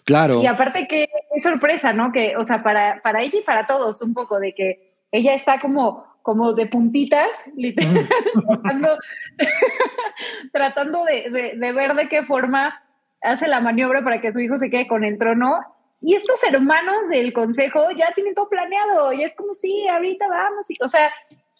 Claro. 0.04 0.42
Y 0.42 0.46
aparte 0.46 0.88
que 0.88 1.10
es 1.36 1.44
sorpresa, 1.44 1.94
¿no? 1.94 2.12
Que, 2.12 2.38
o 2.38 2.44
sea, 2.44 2.62
para, 2.62 3.02
para 3.02 3.24
ella 3.24 3.40
y 3.40 3.44
para 3.44 3.66
todos, 3.66 4.04
un 4.04 4.14
poco 4.14 4.40
de 4.40 4.54
que 4.54 4.90
ella 5.12 5.34
está 5.34 5.60
como, 5.60 6.06
como 6.22 6.54
de 6.54 6.68
puntitas, 6.68 7.30
literal, 7.56 8.08
tratando, 8.48 8.98
tratando 10.52 11.04
de, 11.06 11.30
de, 11.30 11.58
de, 11.58 11.72
ver 11.72 11.96
de 11.96 12.10
qué 12.10 12.24
forma 12.24 12.82
hace 13.22 13.48
la 13.48 13.60
maniobra 13.60 14.04
para 14.04 14.22
que 14.22 14.32
su 14.32 14.40
hijo 14.40 14.58
se 14.58 14.70
quede 14.70 14.88
con 14.88 15.04
el 15.04 15.18
trono. 15.18 15.60
Y 16.02 16.16
estos 16.16 16.40
hermanos 16.44 17.10
del 17.10 17.34
consejo 17.34 17.92
ya 17.98 18.14
tienen 18.14 18.34
todo 18.34 18.48
planeado, 18.48 19.12
y 19.12 19.24
es 19.24 19.36
como, 19.36 19.54
sí, 19.54 19.86
ahorita 19.88 20.28
vamos, 20.30 20.70
y, 20.70 20.76
o 20.82 20.88
sea, 20.88 21.12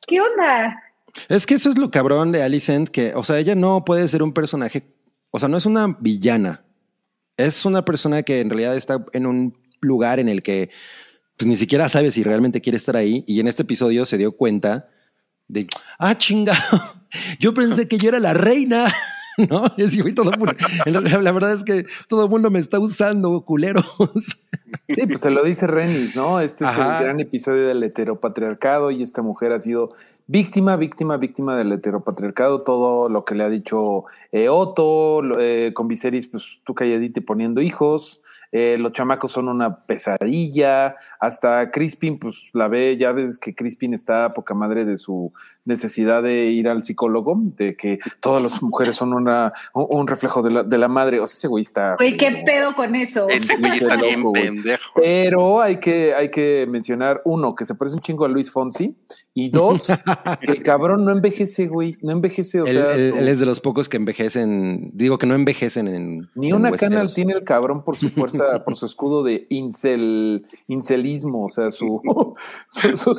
¿qué 0.08 0.22
onda? 0.22 0.82
Es 1.28 1.46
que 1.46 1.56
eso 1.56 1.70
es 1.70 1.78
lo 1.78 1.92
cabrón 1.92 2.32
de 2.32 2.42
Alicent, 2.42 2.90
que, 2.90 3.14
o 3.16 3.24
sea, 3.24 3.38
ella 3.38 3.56
no 3.56 3.84
puede 3.84 4.08
ser 4.08 4.24
un 4.24 4.34
personaje, 4.34 4.84
o 5.32 5.40
sea, 5.40 5.50
no 5.50 5.58
es 5.58 5.66
una 5.66 5.88
villana, 6.00 6.64
es 7.36 7.66
una 7.66 7.84
persona 7.84 8.24
que 8.24 8.40
en 8.40 8.50
realidad 8.50 8.76
está 8.76 9.04
en 9.12 9.26
un 9.26 9.58
lugar 9.82 10.20
en 10.20 10.30
el 10.30 10.42
que 10.42 10.70
pues 11.40 11.48
ni 11.48 11.56
siquiera 11.56 11.88
sabe 11.88 12.12
si 12.12 12.22
realmente 12.22 12.60
quiere 12.60 12.76
estar 12.76 12.98
ahí. 12.98 13.24
Y 13.26 13.40
en 13.40 13.48
este 13.48 13.64
episodio 13.64 14.04
se 14.06 14.18
dio 14.18 14.34
cuenta 14.34 14.90
de, 15.48 15.68
ah, 15.98 16.18
chinga, 16.18 16.52
yo 17.40 17.54
pensé 17.54 17.88
que 17.88 17.98
yo 17.98 18.10
era 18.10 18.20
la 18.20 18.34
reina. 18.34 18.94
¿no? 19.50 19.64
Es, 19.78 19.98
güey, 19.98 20.14
todo 20.14 20.32
mundo- 20.34 20.52
la, 20.86 21.00
la 21.22 21.32
verdad 21.32 21.54
es 21.54 21.64
que 21.64 21.86
todo 22.10 22.26
el 22.26 22.30
mundo 22.30 22.52
me 22.52 22.60
está 22.60 22.78
usando, 22.78 23.46
culeros. 23.46 23.86
Sí, 24.90 25.02
pues 25.08 25.22
se 25.22 25.30
lo 25.30 25.42
dice 25.46 25.66
Renis, 25.66 26.14
¿no? 26.14 26.42
Este 26.42 26.66
es 26.66 26.72
el 26.72 26.84
gran 26.84 27.22
episodio 27.22 27.68
del 27.68 27.82
heteropatriarcado 27.84 28.92
y 28.92 29.02
esta 29.02 29.22
mujer 29.22 29.54
ha 29.54 29.60
sido 29.60 29.94
víctima, 30.28 30.76
víctima, 30.76 31.16
víctima 31.16 31.56
del 31.56 31.72
heteropatriarcado. 31.72 32.64
Todo 32.64 33.08
lo 33.08 33.24
que 33.24 33.36
le 33.36 33.46
ha 33.46 33.50
dicho 33.50 34.04
eh, 34.34 34.50
Otto, 34.50 35.22
eh, 35.40 35.72
con 35.74 35.88
Viserys, 35.88 36.28
pues 36.28 36.60
tú 36.66 36.74
calladita 36.76 37.22
y 37.22 37.24
poniendo 37.24 37.62
hijos. 37.62 38.22
Eh, 38.52 38.78
los 38.80 38.94
chamacos 38.94 39.32
son 39.32 39.48
una 39.48 39.86
pesadilla. 39.86 40.96
Hasta 41.20 41.70
Crispin, 41.72 42.18
pues 42.18 42.50
la 42.54 42.68
ve, 42.68 42.98
ya 42.98 43.12
ves 43.12 43.38
que 43.38 43.54
Crispin 43.54 43.94
está 43.94 44.34
poca 44.34 44.54
madre 44.54 44.86
de 44.86 44.98
su 44.98 45.32
necesidad 45.66 46.24
de 46.24 46.46
ir 46.48 46.68
al 46.68 46.84
psicólogo, 46.84 47.38
de 47.40 47.76
que 47.76 48.00
todas 48.20 48.42
las 48.42 48.62
mujeres 48.62 48.96
son 48.96 49.14
una, 49.14 49.54
un, 49.74 50.08
reflejo 50.08 50.42
de 50.42 50.52
la, 50.52 50.64
de 50.64 50.78
la 50.78 50.88
madre. 50.88 51.20
O 51.20 51.28
sea, 51.28 51.38
ese 51.38 51.48
güey 51.48 51.62
está. 51.62 51.96
Güey, 51.96 52.18
¿qué 52.18 52.44
pedo 52.46 52.76
con 52.76 52.96
eso? 52.96 53.28
Ese 53.30 53.58
güey 53.58 53.78
está 53.78 53.98
bien 53.98 54.32
pendejo. 54.32 54.94
Pero 54.96 55.62
hay 55.62 55.80
que, 55.80 56.14
hay 56.14 56.32
que 56.32 56.66
mencionar, 56.68 57.22
uno, 57.26 57.52
que 57.52 57.66
se 57.66 57.76
parece 57.76 57.96
un 57.96 58.02
chingo 58.02 58.26
a 58.26 58.28
Luis 58.28 58.52
Fonsi, 58.52 58.96
y 59.46 59.50
dos, 59.50 59.88
que 60.42 60.52
el 60.52 60.64
cabrón 60.64 61.06
no 61.06 61.12
envejece, 61.12 61.68
güey, 61.68 61.96
no 62.02 62.12
envejece, 62.12 62.62
o 62.62 62.66
él, 62.66 62.74
sea, 62.74 62.94
él- 62.96 63.28
es 63.28 63.40
de 63.40 63.46
los 63.46 63.60
pocos 63.60 63.88
que 63.90 63.98
envejecen, 63.98 64.92
digo 64.94 65.18
que 65.18 65.26
no 65.28 65.36
envejecen 65.36 65.88
en. 65.88 66.30
ni 66.36 66.50
en 66.50 66.56
una 66.56 66.72
cana 66.72 67.06
tiene 67.06 67.34
el 67.34 67.44
cabrón 67.44 67.84
por 67.84 67.96
su 67.98 68.10
fuerza, 68.10 68.64
por 68.64 68.76
su 68.76 68.86
escudo 68.86 69.24
de 69.24 69.46
incel, 69.50 70.46
incelismo, 70.68 71.46
o 71.46 71.50
sea, 71.50 71.72
su, 71.72 72.02
su, 72.68 72.96
su, 72.98 73.14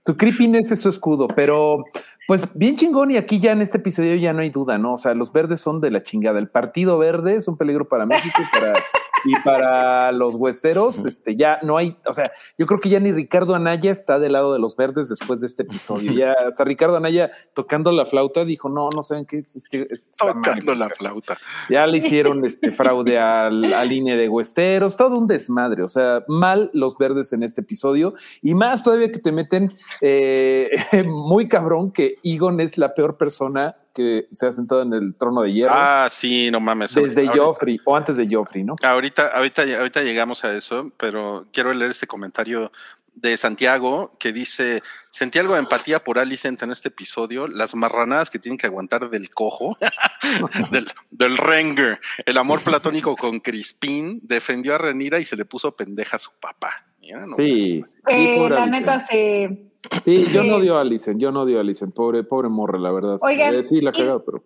su 0.00 0.16
creepiness 0.16 0.72
es 0.72 0.80
su 0.80 0.88
escudo, 0.88 1.28
pero 1.28 1.84
pues 2.26 2.48
bien 2.56 2.76
chingón 2.76 3.10
y 3.10 3.16
aquí 3.16 3.38
ya 3.38 3.52
en 3.52 3.60
este 3.60 3.78
episodio 3.78 4.14
ya 4.16 4.32
no 4.32 4.40
hay 4.40 4.50
duda, 4.50 4.78
¿no? 4.78 4.94
O 4.94 4.98
sea, 4.98 5.14
los 5.14 5.32
verdes 5.32 5.60
son 5.60 5.80
de 5.80 5.90
la 5.90 6.02
chingada, 6.02 6.38
el 6.38 6.48
partido 6.48 6.96
verde 6.98 7.36
es 7.36 7.48
un 7.48 7.56
peligro 7.58 7.86
para 7.86 8.06
México 8.06 8.40
y 8.40 8.58
para... 8.58 8.82
Y 9.24 9.34
para 9.42 10.12
los 10.12 10.34
huesteros, 10.34 11.06
este, 11.06 11.36
ya 11.36 11.58
no 11.62 11.76
hay, 11.76 11.96
o 12.06 12.12
sea, 12.12 12.30
yo 12.58 12.66
creo 12.66 12.80
que 12.80 12.88
ya 12.88 13.00
ni 13.00 13.12
Ricardo 13.12 13.54
Anaya 13.54 13.90
está 13.90 14.18
del 14.18 14.32
lado 14.32 14.52
de 14.52 14.58
los 14.58 14.76
verdes 14.76 15.08
después 15.08 15.40
de 15.40 15.46
este 15.46 15.62
episodio. 15.62 16.12
Ya 16.12 16.32
hasta 16.46 16.64
Ricardo 16.64 16.96
Anaya 16.96 17.30
tocando 17.54 17.90
la 17.92 18.06
flauta 18.06 18.44
dijo, 18.44 18.68
no, 18.68 18.88
no 18.94 19.02
saben 19.02 19.26
qué, 19.26 19.42
mal". 19.42 20.34
Tocando 20.34 20.74
la 20.74 20.88
flauta. 20.90 21.38
Ya 21.70 21.86
le 21.86 21.98
hicieron 21.98 22.44
este 22.44 22.72
fraude 22.72 23.18
al, 23.18 23.72
al 23.72 23.92
INE 23.92 24.16
de 24.16 24.28
Huesteros, 24.28 24.96
todo 24.96 25.16
un 25.16 25.26
desmadre. 25.26 25.82
O 25.82 25.88
sea, 25.88 26.24
mal 26.28 26.70
los 26.72 26.98
verdes 26.98 27.32
en 27.32 27.42
este 27.42 27.62
episodio. 27.62 28.14
Y 28.42 28.54
más 28.54 28.84
todavía 28.84 29.10
que 29.10 29.18
te 29.18 29.32
meten 29.32 29.72
eh, 30.00 30.70
muy 31.06 31.48
cabrón 31.48 31.92
que 31.92 32.16
Egon 32.22 32.60
es 32.60 32.78
la 32.78 32.94
peor 32.94 33.16
persona 33.16 33.76
que 33.94 34.26
se 34.30 34.46
ha 34.46 34.52
sentado 34.52 34.82
en 34.82 34.92
el 34.92 35.14
trono 35.14 35.42
de 35.42 35.52
hierro 35.52 35.72
Ah, 35.74 36.08
sí, 36.10 36.50
no 36.50 36.60
mames. 36.60 36.94
desde 36.94 37.26
Joffrey 37.28 37.80
o 37.84 37.96
antes 37.96 38.16
de 38.16 38.26
Joffrey, 38.30 38.64
¿no? 38.64 38.76
Ahorita, 38.82 39.28
ahorita, 39.28 39.62
ahorita 39.78 40.02
llegamos 40.02 40.44
a 40.44 40.52
eso, 40.54 40.90
pero 40.96 41.46
quiero 41.52 41.72
leer 41.72 41.92
este 41.92 42.06
comentario 42.06 42.72
de 43.14 43.36
Santiago 43.36 44.10
que 44.18 44.32
dice: 44.32 44.82
Sentí 45.10 45.38
algo 45.38 45.54
de 45.54 45.60
empatía 45.60 46.02
por 46.02 46.18
Alicent 46.18 46.60
en 46.62 46.72
este 46.72 46.88
episodio, 46.88 47.46
las 47.46 47.74
marranadas 47.76 48.28
que 48.28 48.40
tienen 48.40 48.58
que 48.58 48.66
aguantar 48.66 49.08
del 49.08 49.30
cojo, 49.30 49.76
del, 50.72 50.90
del 51.10 51.36
Renger, 51.36 52.00
el 52.26 52.38
amor 52.38 52.60
platónico 52.62 53.14
con 53.14 53.38
Crispín, 53.38 54.18
defendió 54.24 54.74
a 54.74 54.78
Renira 54.78 55.20
y 55.20 55.24
se 55.24 55.36
le 55.36 55.44
puso 55.44 55.76
pendeja 55.76 56.16
a 56.16 56.18
su 56.18 56.32
papá. 56.40 56.86
No, 57.26 57.34
Sí, 57.34 57.82
sí, 57.86 57.96
Eh, 58.08 58.48
la 58.48 58.66
neta 58.66 59.00
se. 59.00 59.70
Sí, 60.02 60.26
yo 60.32 60.44
no 60.44 60.56
odio 60.56 60.76
a 60.78 60.80
Alicent, 60.80 61.20
yo 61.20 61.30
no 61.30 61.42
odio 61.42 61.58
a 61.58 61.60
Alicent, 61.60 61.94
pobre, 61.94 62.24
pobre 62.24 62.48
morra, 62.48 62.78
la 62.78 62.90
verdad. 62.90 63.18
Oigan, 63.20 63.54
Eh, 63.54 63.62
sí, 63.62 63.80
la 63.80 63.90
y- 63.90 63.98
cagado, 63.98 64.24
pero. 64.24 64.42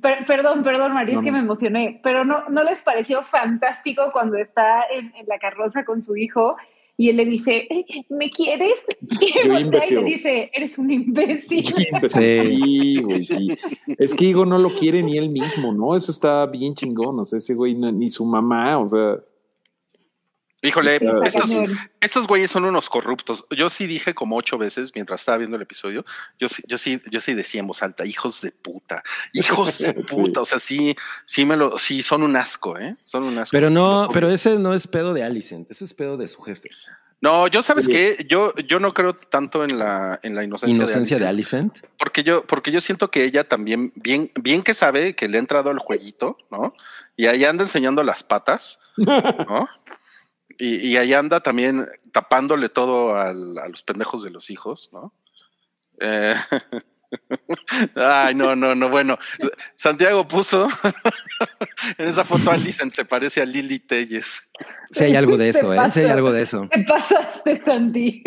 Per- 0.00 0.24
perdón, 0.26 0.62
perdón, 0.62 0.92
María, 0.94 1.14
No, 1.14 1.20
es 1.20 1.24
que 1.24 1.30
no. 1.32 1.38
me 1.38 1.42
emocioné, 1.42 2.00
pero 2.04 2.24
no, 2.24 2.48
¿no 2.48 2.62
les 2.62 2.80
pareció 2.82 3.22
fantástico 3.24 4.02
cuando 4.12 4.36
está 4.36 4.82
en, 4.92 5.12
en 5.16 5.26
la 5.26 5.38
carroza 5.38 5.84
con 5.84 6.00
su 6.00 6.16
hijo 6.16 6.56
y 6.96 7.08
él 7.08 7.16
le 7.16 7.24
dice, 7.24 7.66
"Eh, 7.70 7.84
¿me 8.08 8.30
quieres? 8.30 8.86
Y 9.20 9.38
y 9.90 9.94
le 9.94 10.04
dice, 10.04 10.50
eres 10.54 10.78
un 10.78 10.90
imbécil. 10.92 11.64
Sí, 12.08 13.00
güey, 13.02 13.24
sí. 13.24 13.48
Es 13.98 14.14
que 14.14 14.26
Igo 14.26 14.44
no 14.46 14.58
lo 14.58 14.74
quiere 14.74 15.02
ni 15.02 15.16
él 15.18 15.30
mismo, 15.30 15.72
¿no? 15.72 15.96
Eso 15.96 16.12
está 16.12 16.46
bien 16.46 16.74
chingón. 16.74 17.18
O 17.18 17.24
sea, 17.24 17.38
ese 17.38 17.54
güey 17.54 17.74
no- 17.74 17.90
ni 17.90 18.10
su 18.10 18.24
mamá, 18.24 18.78
o 18.78 18.86
sea. 18.86 19.16
Híjole, 20.62 21.00
estos, 21.24 21.50
estos 22.00 22.26
güeyes 22.26 22.50
son 22.50 22.64
unos 22.66 22.88
corruptos. 22.90 23.46
Yo 23.56 23.70
sí 23.70 23.86
dije 23.86 24.14
como 24.14 24.36
ocho 24.36 24.58
veces 24.58 24.92
mientras 24.94 25.20
estaba 25.20 25.38
viendo 25.38 25.56
el 25.56 25.62
episodio, 25.62 26.04
yo 26.38 26.48
sí, 26.48 26.62
yo 26.66 26.76
sí, 26.76 27.00
yo 27.10 27.20
sí 27.20 27.34
decía 27.34 27.60
en 27.60 27.66
voz 27.66 27.82
alta, 27.82 28.04
hijos 28.04 28.40
de 28.42 28.50
puta, 28.52 29.02
hijos 29.32 29.78
de 29.78 29.94
puta. 30.08 30.42
O 30.42 30.44
sea, 30.44 30.58
sí, 30.58 30.94
sí 31.24 31.44
me 31.44 31.56
lo, 31.56 31.78
sí 31.78 32.02
son 32.02 32.22
un 32.22 32.36
asco, 32.36 32.78
¿eh? 32.78 32.94
Son 33.04 33.22
un 33.24 33.38
asco. 33.38 33.52
Pero 33.52 33.70
no, 33.70 34.08
pero 34.12 34.30
ese 34.30 34.58
no 34.58 34.74
es 34.74 34.86
pedo 34.86 35.14
de 35.14 35.22
Alicent, 35.24 35.70
eso 35.70 35.84
es 35.84 35.94
pedo 35.94 36.16
de 36.16 36.28
su 36.28 36.42
jefe. 36.42 36.68
No, 37.22 37.46
yo 37.48 37.62
sabes 37.62 37.84
Sí. 37.84 37.92
que 37.92 38.26
yo, 38.30 38.54
yo 38.66 38.78
no 38.80 38.94
creo 38.94 39.14
tanto 39.14 39.62
en 39.62 39.78
la, 39.78 40.18
en 40.22 40.34
la 40.34 40.42
inocencia, 40.42 40.74
Inocencia 40.74 41.16
de 41.18 41.24
de 41.24 41.28
Alicent, 41.28 41.72
Alicent. 41.76 41.92
porque 41.98 42.22
yo, 42.22 42.46
porque 42.46 42.72
yo 42.72 42.80
siento 42.80 43.10
que 43.10 43.24
ella 43.24 43.46
también, 43.46 43.92
bien, 43.96 44.30
bien 44.40 44.62
que 44.62 44.72
sabe 44.72 45.14
que 45.14 45.28
le 45.28 45.36
ha 45.36 45.40
entrado 45.40 45.68
al 45.70 45.78
jueguito, 45.80 46.38
¿no? 46.50 46.72
Y 47.18 47.26
ahí 47.26 47.44
anda 47.44 47.62
enseñando 47.64 48.02
las 48.02 48.22
patas, 48.22 48.80
¿no? 48.96 49.68
Y, 50.62 50.88
y 50.88 50.96
ahí 50.98 51.14
anda 51.14 51.40
también 51.40 51.88
tapándole 52.12 52.68
todo 52.68 53.16
al- 53.16 53.56
a 53.58 53.66
los 53.68 53.82
pendejos 53.82 54.22
de 54.22 54.30
los 54.30 54.50
hijos, 54.50 54.90
¿no? 54.92 55.14
Eh, 56.00 56.34
Ay, 57.96 58.34
no, 58.36 58.54
no, 58.54 58.74
no, 58.74 58.88
bueno. 58.88 59.18
Santiago 59.74 60.28
puso 60.28 60.68
en 61.98 62.08
esa 62.08 62.22
foto 62.24 62.50
a 62.50 62.54
Alicent 62.54 62.92
se 62.92 63.04
parece 63.04 63.40
a 63.42 63.46
Lili 63.46 63.80
Telles. 63.80 64.42
Sí 64.92 65.04
hay 65.04 65.16
algo 65.16 65.36
de 65.36 65.50
Te 65.52 65.58
eso, 65.58 65.74
¿eh? 65.74 65.78
Sí 65.92 66.00
hay 66.00 66.10
algo 66.10 66.30
de 66.30 66.42
eso. 66.42 66.68
¿Qué 66.70 66.84
pasaste, 66.86 67.56
Santi? 67.56 68.22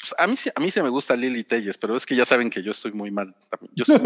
Pues 0.00 0.14
a 0.18 0.26
mí 0.26 0.36
sí, 0.36 0.50
a 0.54 0.60
mí 0.60 0.70
sí 0.70 0.82
me 0.82 0.88
gusta 0.88 1.14
Lili 1.14 1.44
Telles, 1.44 1.78
pero 1.78 1.94
es 1.96 2.04
que 2.06 2.16
ya 2.16 2.24
saben 2.26 2.50
que 2.50 2.62
yo 2.62 2.70
estoy 2.72 2.92
muy 2.92 3.10
mal. 3.10 3.34
Yo 3.74 3.84
soy, 3.84 4.00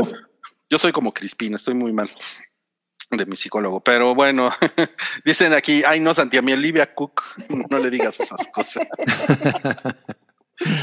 yo 0.68 0.78
soy 0.78 0.92
como 0.92 1.12
Crispín, 1.14 1.54
estoy 1.54 1.74
muy 1.74 1.92
mal 1.92 2.10
de 3.10 3.26
mi 3.26 3.36
psicólogo. 3.36 3.80
Pero 3.80 4.14
bueno, 4.14 4.50
dicen 5.24 5.52
aquí, 5.52 5.82
ay 5.86 6.00
no, 6.00 6.14
Santi, 6.14 6.36
a 6.36 6.42
mi 6.42 6.52
Olivia 6.52 6.94
Cook, 6.94 7.22
no 7.70 7.78
le 7.78 7.90
digas 7.90 8.20
esas 8.20 8.46
cosas. 8.48 8.86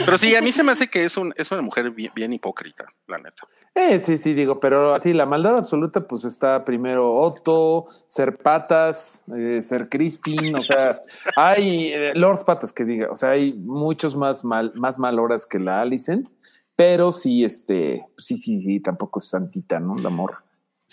Pero 0.06 0.18
sí, 0.20 0.36
a 0.36 0.42
mí 0.42 0.52
se 0.52 0.64
me 0.64 0.72
hace 0.72 0.88
que 0.88 1.04
es, 1.04 1.18
un, 1.18 1.34
es 1.36 1.52
una 1.52 1.64
mujer 1.64 1.90
bien, 1.90 2.12
bien 2.16 2.32
hipócrita, 2.32 2.86
la 3.08 3.18
neta. 3.18 3.44
Eh, 3.74 3.98
sí, 3.98 4.18
sí, 4.18 4.34
digo, 4.34 4.60
pero 4.60 4.94
así, 4.94 5.14
la 5.14 5.26
maldad 5.26 5.58
absoluta, 5.58 6.08
pues 6.08 6.26
está 6.26 6.64
primero 6.64 7.16
Otto, 7.16 7.88
ser 8.06 8.38
patas, 8.38 9.24
eh, 9.36 9.62
ser 9.64 9.90
Crispin, 9.90 10.56
o 10.56 10.62
sea, 10.62 10.92
hay 11.36 11.92
eh, 11.92 12.12
Lord 12.14 12.46
Patas 12.46 12.72
que 12.72 12.86
diga, 12.86 13.10
o 13.10 13.16
sea, 13.16 13.32
hay 13.32 13.54
muchos 13.54 14.16
más 14.16 14.44
mal, 14.44 14.72
más 14.76 15.00
mal 15.00 15.18
horas 15.18 15.48
que 15.48 15.58
la 15.58 15.82
Alicent, 15.82 16.30
pero 16.76 17.12
sí, 17.12 17.44
este, 17.44 18.06
sí, 18.18 18.38
sí, 18.38 18.62
sí, 18.62 18.80
tampoco 18.80 19.20
es 19.20 19.26
santita, 19.30 19.80
¿no? 19.80 19.96
El 19.98 20.06
amor. 20.06 20.44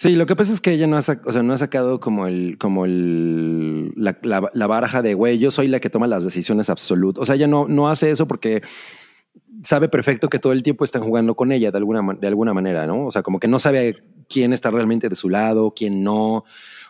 Sí, 0.00 0.16
lo 0.16 0.24
que 0.24 0.34
pasa 0.34 0.54
es 0.54 0.62
que 0.62 0.70
ella 0.72 0.86
no 0.86 0.96
ha, 0.96 1.00
o 1.00 1.30
sea, 1.32 1.42
no 1.42 1.52
ha 1.52 1.58
sacado 1.58 2.00
como 2.00 2.26
el, 2.26 2.56
como 2.56 2.86
el, 2.86 3.92
la, 3.96 4.16
la- 4.22 4.50
la 4.54 4.66
baraja 4.66 5.02
de, 5.02 5.12
güey, 5.12 5.38
yo 5.38 5.50
soy 5.50 5.68
la 5.68 5.78
que 5.78 5.90
toma 5.90 6.06
las 6.06 6.24
decisiones 6.24 6.70
absolutas. 6.70 7.20
O 7.20 7.26
sea, 7.26 7.34
ella 7.34 7.46
no, 7.46 7.68
no 7.68 7.90
hace 7.90 8.10
eso 8.10 8.26
porque 8.26 8.62
sabe 9.62 9.90
perfecto 9.90 10.30
que 10.30 10.38
todo 10.38 10.54
el 10.54 10.62
tiempo 10.62 10.84
están 10.86 11.02
jugando 11.02 11.34
con 11.34 11.52
ella 11.52 11.70
de 11.70 11.76
alguna, 11.76 12.00
de 12.18 12.26
alguna 12.26 12.54
manera, 12.54 12.86
¿no? 12.86 13.04
O 13.04 13.10
sea, 13.10 13.22
como 13.22 13.38
que 13.40 13.46
no 13.46 13.58
sabe 13.58 13.94
quién 14.26 14.54
está 14.54 14.70
realmente 14.70 15.10
de 15.10 15.16
su 15.16 15.28
lado, 15.28 15.74
quién 15.76 16.02
no. 16.02 16.44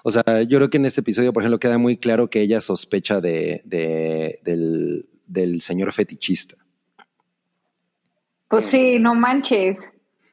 O 0.05 0.11
sea, 0.13 0.23
yo 0.47 0.59
creo 0.59 0.71
que 0.71 0.77
en 0.77 0.87
este 0.87 1.01
episodio, 1.01 1.33
por 1.33 1.43
ejemplo, 1.43 1.59
queda 1.59 1.79
muy 1.79 1.97
claro 1.97 2.31
que 2.31 2.43
ella 2.43 2.61
sospecha 2.61 3.21
de, 3.21 3.63
de- 3.65 4.39
del, 4.45 5.09
del 5.27 5.61
señor 5.63 5.93
fetichista. 5.93 6.55
Pues 8.47 8.67
sí, 8.67 9.01
no 9.01 9.17
manches. 9.17 9.81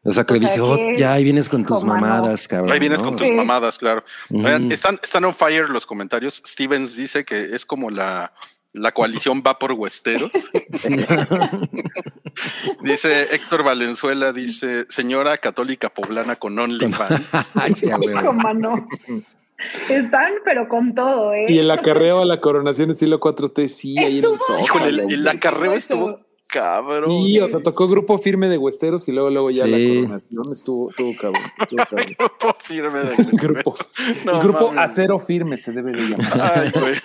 O 0.08 0.14
sea, 0.14 0.24
que 0.24 0.36
O 0.36 0.38
sea, 0.38 0.48
dice, 0.48 0.62
oh, 0.62 0.78
ya 0.98 1.12
ahí 1.14 1.26
vienes 1.26 1.50
con 1.50 1.66
tus 1.66 1.84
mamadas, 1.84 2.48
cabrón. 2.48 2.72
Ahí 2.72 2.80
vienes 2.80 3.02
¿no? 3.02 3.10
con 3.10 3.18
tus 3.18 3.28
Sí. 3.28 3.34
mamadas, 3.34 3.78
claro. 3.78 4.06
Oigan, 4.34 4.72
están, 4.72 4.98
están 5.04 5.26
on 5.26 5.36
fire 5.36 5.70
los 5.70 5.86
comentarios. 5.86 6.42
Stevens 6.46 6.96
dice 6.96 7.26
que 7.26 7.38
es 7.38 7.66
como 7.66 7.90
la, 7.90 8.32
la 8.72 8.94
coalición 8.94 9.44
va 9.46 9.60
por 9.60 9.74
Westeros. 9.74 10.32
dice 12.84 13.36
Héctor 13.36 13.64
Valenzuela, 13.64 14.32
dice 14.32 14.86
señora 14.88 15.38
católica 15.40 15.90
poblana 15.90 16.38
con 16.38 16.58
OnlyFans. 16.58 17.52
Ay, 17.56 17.74
sí. 17.74 17.88
Están, 19.90 20.34
pero 20.46 20.70
con 20.70 20.94
todo, 20.94 21.34
¿eh? 21.34 21.48
Y 21.50 21.58
el 21.58 21.72
acarreo 21.72 22.22
a 22.22 22.26
la 22.26 22.40
coronación 22.40 22.92
estilo 22.92 23.20
4T, 23.20 23.68
sí, 23.68 23.98
ahí 23.98 24.20
en 24.20 24.26
el 24.26 24.64
Híjole, 24.64 24.90
el, 24.90 25.00
el 25.12 25.28
acarreo 25.28 25.74
estuvo 25.74 26.27
cabrón. 26.48 27.26
Sí, 27.26 27.40
o 27.40 27.48
sea, 27.48 27.62
tocó 27.62 27.88
grupo 27.88 28.18
firme 28.18 28.50
de 28.50 28.58
Westeros 28.58 29.08
y 29.08 29.12
luego, 29.12 29.30
luego 29.30 29.52
ya 29.52 29.68
la 29.68 29.78
coronación 29.78 30.52
estuvo, 30.52 30.90
estuvo 30.90 31.12
cabrón. 31.20 31.44
estuvo 31.60 31.84
cabrón. 31.90 32.06
Grupo 32.18 32.56
firme 32.60 33.00
de 33.00 33.16
grupo, 33.38 33.76
No 34.26 34.34
el 34.34 34.40
grupo 34.40 34.74
acero 34.76 35.20
firme 35.20 35.58
se 35.58 35.72
debe 35.72 35.92
de 35.92 36.10
llamar. 36.10 36.52
Ay, 36.56 36.72
güey. 36.72 36.96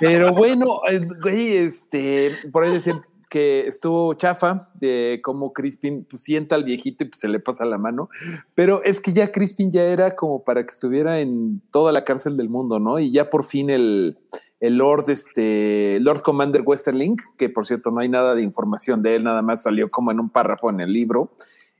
Pero 0.00 0.32
bueno, 0.32 0.80
eh, 0.90 1.06
güey, 1.20 1.56
este, 1.56 2.38
por 2.50 2.64
ahí 2.64 2.72
decían 2.72 3.02
que 3.32 3.66
estuvo 3.66 4.12
chafa 4.12 4.68
de 4.74 5.20
cómo 5.24 5.54
Crispin 5.54 6.04
pues, 6.04 6.22
sienta 6.22 6.54
al 6.54 6.64
viejito 6.64 7.04
y 7.04 7.08
pues, 7.08 7.20
se 7.20 7.28
le 7.28 7.40
pasa 7.40 7.64
la 7.64 7.78
mano. 7.78 8.10
Pero 8.54 8.82
es 8.84 9.00
que 9.00 9.14
ya 9.14 9.32
Crispin 9.32 9.70
ya 9.70 9.84
era 9.84 10.16
como 10.16 10.44
para 10.44 10.62
que 10.64 10.70
estuviera 10.70 11.20
en 11.20 11.62
toda 11.70 11.92
la 11.92 12.04
cárcel 12.04 12.36
del 12.36 12.50
mundo, 12.50 12.78
¿no? 12.78 12.98
Y 12.98 13.10
ya 13.10 13.30
por 13.30 13.44
fin 13.44 13.70
el, 13.70 14.18
el 14.62 14.76
Lord, 14.76 15.10
este, 15.10 15.98
Lord 16.00 16.22
Commander 16.22 16.62
Westerling, 16.64 17.16
que 17.36 17.48
por 17.48 17.66
cierto 17.66 17.90
no 17.90 17.98
hay 17.98 18.08
nada 18.08 18.36
de 18.36 18.42
información 18.42 19.02
de 19.02 19.16
él, 19.16 19.24
nada 19.24 19.42
más 19.42 19.64
salió 19.64 19.90
como 19.90 20.12
en 20.12 20.20
un 20.20 20.30
párrafo 20.30 20.70
en 20.70 20.78
el 20.78 20.92
libro. 20.92 21.32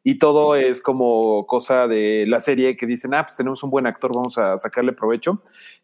Y 0.03 0.19
todo 0.19 0.57
es 0.57 0.83
como 0.83 1.47
cosa 1.47 1.87
de 1.87 2.25
la 2.27 2.41
serie 2.41 2.77
que 2.77 2.87
dicen, 2.87 3.15
ah, 3.15 3.25
pues 3.25 3.37
tenemos 3.37 3.63
un 3.63 3.71
buen 3.71 3.87
actor, 3.87 4.11
vamos 4.13 4.37
a 4.37 4.59
sacarle 4.59 4.93
provecho. 4.93 5.41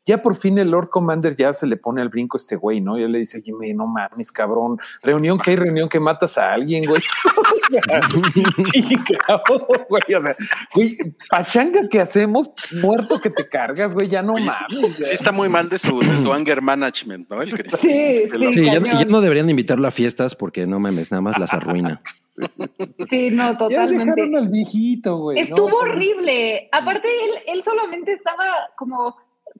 Ya 0.06 0.22
por 0.22 0.36
fin 0.36 0.56
el 0.58 0.70
Lord 0.70 0.88
Commander 0.88 1.36
ya 1.36 1.52
se 1.52 1.66
le 1.66 1.76
pone 1.76 2.00
al 2.00 2.08
brinco 2.08 2.36
a 2.36 2.40
este 2.40 2.56
güey, 2.56 2.80
¿no? 2.80 2.98
Ya 2.98 3.06
le 3.08 3.18
dice, 3.18 3.42
Jimmy, 3.42 3.74
no 3.74 3.86
mames, 3.86 4.32
cabrón. 4.32 4.78
Reunión 5.02 5.38
que 5.38 5.50
hay 5.50 5.56
reunión 5.56 5.88
que 5.88 6.00
matas 6.00 6.38
a 6.38 6.54
alguien, 6.54 6.82
güey. 6.88 7.02
Chica, 8.72 9.42
güey. 9.88 10.14
O 10.16 10.22
sea, 10.22 10.36
güey, 10.74 10.98
pachanga 11.30 11.88
que 11.88 12.00
hacemos, 12.00 12.50
muerto 12.80 13.20
que 13.20 13.30
te 13.30 13.48
cargas, 13.48 13.94
güey, 13.94 14.08
ya 14.08 14.22
no 14.22 14.34
mames. 14.34 14.96
Sí, 14.98 15.12
está 15.12 15.32
muy 15.32 15.48
mal 15.48 15.68
de 15.68 15.78
su, 15.78 15.98
de 16.00 16.18
su 16.18 16.32
anger 16.32 16.62
management, 16.62 17.28
¿no? 17.30 17.42
El. 17.42 17.50
Sí, 17.50 18.28
sí, 18.30 18.52
Sí, 18.52 18.64
ya, 18.64 18.80
ya 18.80 19.04
no 19.04 19.20
deberían 19.20 19.50
invitarlo 19.50 19.86
a 19.86 19.90
fiestas 19.90 20.34
porque 20.34 20.66
no 20.66 20.80
mames, 20.80 21.10
nada 21.10 21.20
más 21.20 21.38
las 21.38 21.52
arruina. 21.52 22.00
Sí, 23.10 23.30
no, 23.30 23.52
Ya 23.52 23.58
totalmente. 23.58 24.14
dejaron 24.22 24.36
al 24.36 24.48
viejito, 24.48 25.16
güey. 25.18 25.40
Estuvo 25.40 25.68
¿no? 25.70 25.76
horrible. 25.78 26.68
Aparte, 26.72 27.08
él, 27.08 27.30
él 27.46 27.62
solamente 27.62 28.12
estaba 28.12 28.44
como, 28.76 29.16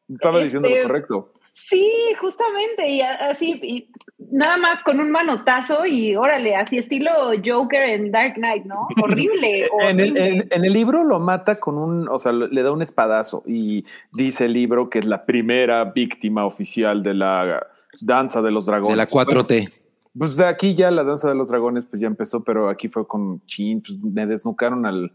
Estaba 0.09 0.41
diciendo 0.41 0.69
Este, 0.69 0.83
lo 0.83 0.89
correcto. 0.89 1.33
sí, 1.51 1.91
justamente, 2.21 2.89
y 2.89 3.01
así, 3.03 3.61
y 3.63 3.91
nada 4.31 4.57
más 4.57 4.83
con 4.83 5.01
un 5.01 5.11
manotazo 5.11 5.87
y 5.87 6.17
órale, 6.17 6.57
así 6.57 6.79
estilo 6.79 7.11
Joker 7.45 7.83
en 7.83 8.11
Dark 8.11 8.35
Knight, 8.35 8.65
¿no? 8.65 8.89
Horrible. 9.03 9.67
En 9.83 10.01
el, 10.01 10.49
en 10.51 10.65
el 10.65 10.73
libro 10.73 11.05
lo 11.05 11.21
mata 11.21 11.59
con 11.59 11.79
un, 11.79 12.09
o 12.09 12.19
sea, 12.19 12.33
le 12.33 12.63
da 12.63 12.73
un 12.73 12.83
espadazo 12.83 13.43
y 13.47 13.85
dice 14.13 14.47
el 14.47 14.53
libro 14.53 14.91
que 14.91 15.01
es 15.01 15.07
la 15.07 15.25
primera 15.25 15.85
víctima 15.85 16.45
oficial 16.45 17.03
de 17.03 17.15
la 17.15 17.67
danza 18.01 18.43
de 18.43 18.51
los 18.51 18.67
dragones. 18.67 18.97
De 18.97 18.97
la 18.97 19.07
4T. 19.07 19.73
Pues 20.17 20.41
aquí 20.41 20.75
ya 20.75 20.91
la 20.91 21.05
danza 21.05 21.29
de 21.29 21.37
los 21.37 21.49
dragones 21.49 21.87
pues 21.87 22.01
ya 22.03 22.09
empezó, 22.09 22.43
pero 22.43 22.69
aquí 22.69 22.89
fue 22.89 23.07
con 23.07 23.45
Chin, 23.47 23.83
pues 23.83 23.99
me 24.01 24.27
desnucaron 24.27 24.85
al, 24.85 25.13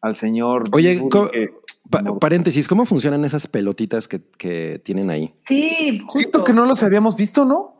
al 0.00 0.16
señor. 0.16 0.64
Oye, 0.72 1.02
que- 1.10 1.48
Pa- 1.90 2.02
paréntesis, 2.20 2.68
¿cómo 2.68 2.84
funcionan 2.84 3.24
esas 3.24 3.46
pelotitas 3.46 4.06
que, 4.08 4.20
que 4.36 4.78
tienen 4.84 5.08
ahí? 5.08 5.34
Sí, 5.46 6.00
justo. 6.04 6.18
Siento 6.18 6.44
que 6.44 6.52
no 6.52 6.66
los 6.66 6.82
habíamos 6.82 7.16
visto, 7.16 7.46
¿no? 7.46 7.78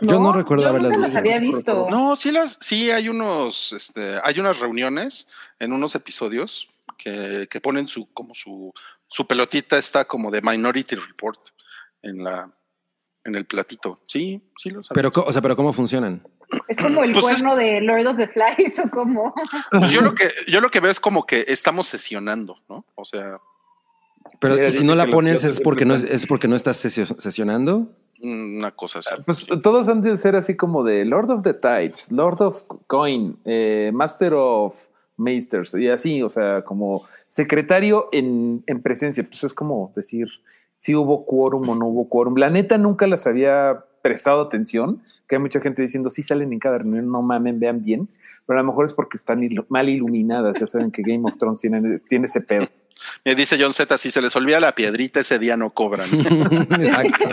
Yo 0.00 0.20
no 0.20 0.32
recuerdo 0.32 0.62
yo 0.62 0.68
haberlas 0.68 0.92
nunca 0.92 1.06
visto. 1.06 1.14
las 1.14 1.16
había 1.16 1.38
visto. 1.40 1.86
No, 1.90 2.14
sí 2.14 2.30
las, 2.30 2.56
sí 2.60 2.92
hay 2.92 3.08
unos, 3.08 3.72
este, 3.72 4.20
hay 4.22 4.38
unas 4.38 4.60
reuniones 4.60 5.26
en 5.58 5.72
unos 5.72 5.96
episodios 5.96 6.68
que, 6.96 7.48
que 7.50 7.60
ponen 7.60 7.88
su, 7.88 8.06
como 8.12 8.34
su, 8.34 8.72
su 9.08 9.26
pelotita 9.26 9.78
está 9.78 10.04
como 10.04 10.30
de 10.30 10.40
Minority 10.40 10.94
Report 10.94 11.40
en 12.02 12.22
la, 12.22 12.48
en 13.24 13.34
el 13.34 13.46
platito. 13.46 14.00
Sí, 14.06 14.40
sí 14.56 14.70
lo 14.70 14.84
sabes. 14.84 14.94
Pero, 14.94 15.10
o 15.26 15.32
sea, 15.32 15.42
pero 15.42 15.56
¿cómo 15.56 15.72
funcionan? 15.72 16.22
Es 16.68 16.78
como 16.78 17.02
el 17.04 17.12
Pues 17.12 17.24
es- 17.26 17.30
cuerno 17.42 17.56
de 17.56 17.80
Lord 17.80 18.06
of 18.06 18.16
the 18.16 18.28
Flies 18.28 18.78
o 18.78 18.88
como... 18.90 19.34
Pues 19.70 19.90
yo 19.90 20.00
lo 20.00 20.14
que, 20.14 20.30
yo 20.46 20.60
lo 20.60 20.70
que 20.70 20.80
veo 20.80 20.90
es 20.90 21.00
como 21.00 21.26
que 21.26 21.44
estamos 21.48 21.86
sesionando, 21.88 22.56
¿no? 22.68 22.84
O 22.94 23.04
sea, 23.04 23.38
Pero 24.40 24.54
Mira, 24.54 24.70
si 24.72 24.84
no 24.84 24.94
la 24.94 25.06
pones 25.08 25.44
es 25.44 25.60
porque 25.60 25.84
no 25.84 25.94
es, 25.94 26.26
porque 26.26 26.48
no 26.48 26.56
estás 26.56 26.82
sesio- 26.84 27.18
sesionando. 27.20 27.88
una 28.22 28.70
cosa 28.72 29.00
así. 29.00 29.14
Pues 29.26 29.46
todos 29.62 29.88
han 29.88 30.02
de 30.02 30.16
ser 30.16 30.36
así 30.36 30.56
como 30.56 30.82
de 30.84 31.04
Lord 31.04 31.30
of 31.30 31.42
the 31.42 31.54
Tides, 31.54 32.10
Lord 32.12 32.40
of 32.42 32.62
Coin, 32.86 33.36
eh, 33.44 33.90
Master 33.92 34.32
of 34.34 34.74
Meisters 35.16 35.74
y 35.74 35.88
así, 35.88 36.22
o 36.22 36.30
sea, 36.30 36.62
como 36.62 37.04
secretario 37.28 38.08
en, 38.12 38.62
en 38.66 38.80
presencia. 38.82 39.26
Pues 39.28 39.44
es 39.44 39.52
como 39.54 39.92
decir 39.96 40.28
si 40.76 40.94
hubo 40.94 41.26
quórum 41.26 41.68
o 41.68 41.74
no 41.74 41.86
hubo 41.86 42.08
quórum. 42.08 42.36
La 42.36 42.50
neta 42.50 42.78
nunca 42.78 43.06
las 43.08 43.26
había 43.26 43.84
prestado 44.02 44.40
atención, 44.42 45.02
que 45.28 45.36
hay 45.36 45.40
mucha 45.42 45.60
gente 45.60 45.82
diciendo, 45.82 46.10
sí 46.10 46.22
salen 46.22 46.52
en 46.52 46.58
cada 46.58 46.78
reunión, 46.78 47.10
no 47.10 47.22
mamen, 47.22 47.58
vean 47.60 47.82
bien, 47.84 48.08
pero 48.46 48.58
a 48.58 48.62
lo 48.62 48.68
mejor 48.68 48.84
es 48.86 48.92
porque 48.94 49.16
están 49.16 49.40
ilu- 49.42 49.66
mal 49.68 49.88
iluminadas, 49.88 50.58
ya 50.60 50.66
saben 50.66 50.90
que 50.90 51.02
Game 51.02 51.22
of 51.28 51.36
Thrones 51.38 51.60
tiene, 51.60 51.98
tiene 52.08 52.26
ese 52.26 52.40
pedo. 52.40 52.68
Me 53.24 53.34
dice 53.36 53.56
John 53.60 53.72
Z, 53.72 53.96
si 53.96 54.10
se 54.10 54.20
les 54.20 54.34
olvida 54.34 54.58
la 54.58 54.74
piedrita, 54.74 55.20
ese 55.20 55.38
día 55.38 55.56
no 55.56 55.70
cobran. 55.70 56.08
Exacto. 56.12 57.26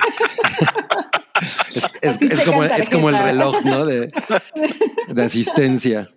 es, 2.01 2.17
es- 2.21 2.41
como, 2.41 2.63
es 2.63 2.89
como 2.89 3.09
el 3.09 3.17
reloj, 3.17 3.63
¿no? 3.63 3.85
De, 3.85 4.07
de 5.09 5.23
asistencia. 5.23 6.09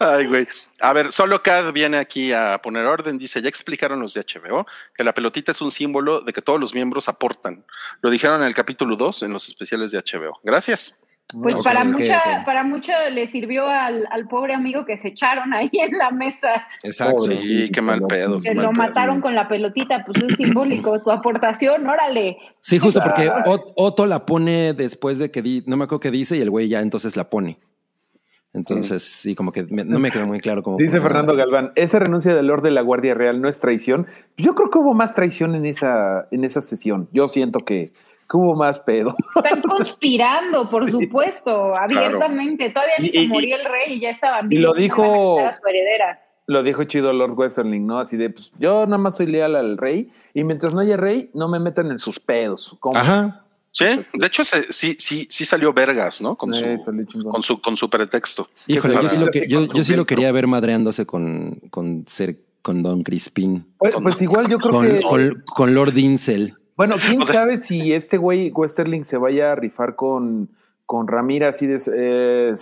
Ay, 0.00 0.26
güey. 0.26 0.46
A 0.80 0.92
ver, 0.92 1.12
solo 1.12 1.42
Cad 1.42 1.72
viene 1.72 1.98
aquí 1.98 2.32
a 2.32 2.58
poner 2.62 2.84
orden. 2.86 3.18
Dice, 3.18 3.40
ya 3.42 3.48
explicaron 3.48 4.00
los 4.00 4.14
de 4.14 4.20
HBO 4.22 4.66
que 4.94 5.04
la 5.04 5.14
pelotita 5.14 5.52
es 5.52 5.60
un 5.60 5.70
símbolo 5.70 6.20
de 6.20 6.32
que 6.32 6.42
todos 6.42 6.60
los 6.60 6.74
miembros 6.74 7.08
aportan. 7.08 7.64
Lo 8.00 8.10
dijeron 8.10 8.40
en 8.40 8.46
el 8.46 8.54
capítulo 8.54 8.96
2 8.96 9.22
en 9.24 9.32
los 9.32 9.48
especiales 9.48 9.90
de 9.90 9.98
HBO. 9.98 10.38
Gracias. 10.42 10.98
Pues 11.40 11.54
para 11.62 11.82
mucha, 11.84 12.42
para 12.44 12.62
mucho 12.62 12.92
le 13.10 13.26
sirvió 13.26 13.66
al, 13.66 14.06
al 14.10 14.28
pobre 14.28 14.52
amigo 14.52 14.84
que 14.84 14.98
se 14.98 15.08
echaron 15.08 15.54
ahí 15.54 15.70
en 15.72 15.96
la 15.96 16.10
mesa, 16.10 16.66
Exacto. 16.82 17.18
Pobre. 17.18 17.38
Sí, 17.38 17.70
qué 17.70 17.80
mal 17.80 18.02
pedo. 18.06 18.38
que 18.38 18.52
mal 18.54 18.64
lo 18.66 18.70
pedo. 18.72 18.82
mataron 18.82 19.20
con 19.22 19.34
la 19.34 19.48
pelotita, 19.48 20.04
pues 20.04 20.22
es 20.22 20.36
simbólico, 20.36 21.00
tu 21.00 21.10
aportación, 21.10 21.86
órale. 21.88 22.36
Sí, 22.60 22.78
justo 22.78 23.00
porque 23.02 23.30
Ot- 23.30 23.72
Otto 23.76 24.04
la 24.04 24.26
pone 24.26 24.74
después 24.74 25.18
de 25.18 25.30
que 25.30 25.40
di, 25.40 25.62
no 25.66 25.78
me 25.78 25.84
acuerdo 25.84 26.00
qué 26.00 26.10
dice 26.10 26.36
y 26.36 26.40
el 26.40 26.50
güey 26.50 26.68
ya 26.68 26.80
entonces 26.80 27.16
la 27.16 27.30
pone. 27.30 27.58
Entonces, 28.54 29.02
sí, 29.02 29.34
como 29.34 29.50
que 29.50 29.64
me- 29.64 29.84
no 29.84 29.98
me 29.98 30.10
quedó 30.10 30.26
muy 30.26 30.38
claro 30.40 30.62
cómo. 30.62 30.76
Dice. 30.76 31.00
Fernando 31.00 31.34
Galván, 31.34 31.72
esa 31.74 31.98
renuncia 31.98 32.34
del 32.34 32.46
Lord 32.46 32.62
de 32.62 32.70
la 32.70 32.82
Guardia 32.82 33.14
Real 33.14 33.40
no 33.40 33.48
es 33.48 33.60
traición. 33.60 34.06
Yo 34.36 34.54
creo 34.54 34.70
que 34.70 34.78
hubo 34.78 34.92
más 34.92 35.14
traición 35.14 35.54
en 35.54 35.64
esa, 35.64 36.28
en 36.30 36.44
esa 36.44 36.60
sesión. 36.60 37.08
Yo 37.12 37.28
siento 37.28 37.60
que, 37.60 37.92
que 38.28 38.36
hubo 38.36 38.54
más 38.54 38.80
pedo. 38.80 39.14
Están 39.34 39.62
conspirando, 39.68 40.68
por 40.68 40.90
supuesto, 40.90 41.74
abiertamente. 41.76 42.68
Todavía 42.70 42.94
ni 43.00 43.10
se 43.10 43.20
y- 43.20 43.28
moría 43.28 43.56
el 43.56 43.64
rey 43.64 43.94
y 43.94 44.00
ya 44.00 44.10
estaban 44.10 44.52
y 44.52 44.56
lo 44.58 44.74
viendo 44.74 44.96
cómo 44.96 45.08
dijo- 45.08 45.40
a 45.40 45.48
a 45.48 45.52
su 45.54 45.66
heredera. 45.66 46.20
Lo 46.48 46.62
dijo 46.64 46.82
chido 46.84 47.12
Lord 47.12 47.38
Westerling, 47.38 47.86
¿no? 47.86 48.00
Así 48.00 48.16
de, 48.16 48.28
pues 48.28 48.52
yo 48.58 48.84
nada 48.84 48.98
más 48.98 49.16
soy 49.16 49.26
leal 49.26 49.54
al 49.54 49.78
rey 49.78 50.10
y 50.34 50.42
mientras 50.42 50.74
no 50.74 50.80
haya 50.80 50.96
rey, 50.96 51.30
no 51.34 51.48
me 51.48 51.60
metan 51.60 51.90
en 51.90 51.98
sus 51.98 52.18
pedos. 52.18 52.76
Ajá. 52.94 53.41
Sí, 53.72 53.84
de 54.12 54.26
hecho, 54.26 54.44
se- 54.44 54.70
sí, 54.72 54.96
sí, 54.98 55.26
sí 55.30 55.44
salió 55.44 55.72
Vergas, 55.72 56.20
¿no? 56.20 56.36
Con 56.36 56.52
su, 56.52 56.64
Eh, 56.64 56.76
con 57.30 57.42
su, 57.42 57.60
con 57.60 57.76
su 57.76 57.88
pretexto. 57.88 58.48
Híjole, 58.66 58.94
yo 59.02 59.08
sí, 59.08 59.16
lo, 59.18 59.26
que, 59.28 59.48
yo, 59.48 59.66
sí 59.82 59.96
lo 59.96 60.04
quería 60.04 60.30
ver 60.30 60.46
madreándose 60.46 61.06
con, 61.06 61.60
con 61.70 62.04
ser 62.06 62.36
con 62.60 62.82
Don 62.82 63.02
Crispin. 63.02 63.64
Pues, 63.78 63.94
pues 64.02 64.22
igual 64.22 64.46
yo 64.48 64.58
creo 64.58 64.72
Con, 64.72 64.86
que... 64.88 65.00
con, 65.00 65.42
con 65.46 65.74
Lord 65.74 65.96
Incel. 65.98 66.54
Bueno, 66.76 66.96
quién 67.06 67.22
O 67.22 67.26
sea- 67.26 67.34
sabe 67.40 67.56
si 67.58 67.92
este 67.92 68.18
güey 68.18 68.50
Westerling 68.50 69.04
se 69.04 69.16
vaya 69.16 69.52
a 69.52 69.54
rifar 69.56 69.96
con, 69.96 70.50
con 70.86 71.08
Ramira, 71.08 71.48
así 71.48 71.66
de 71.66 71.80
eh, 71.96 72.52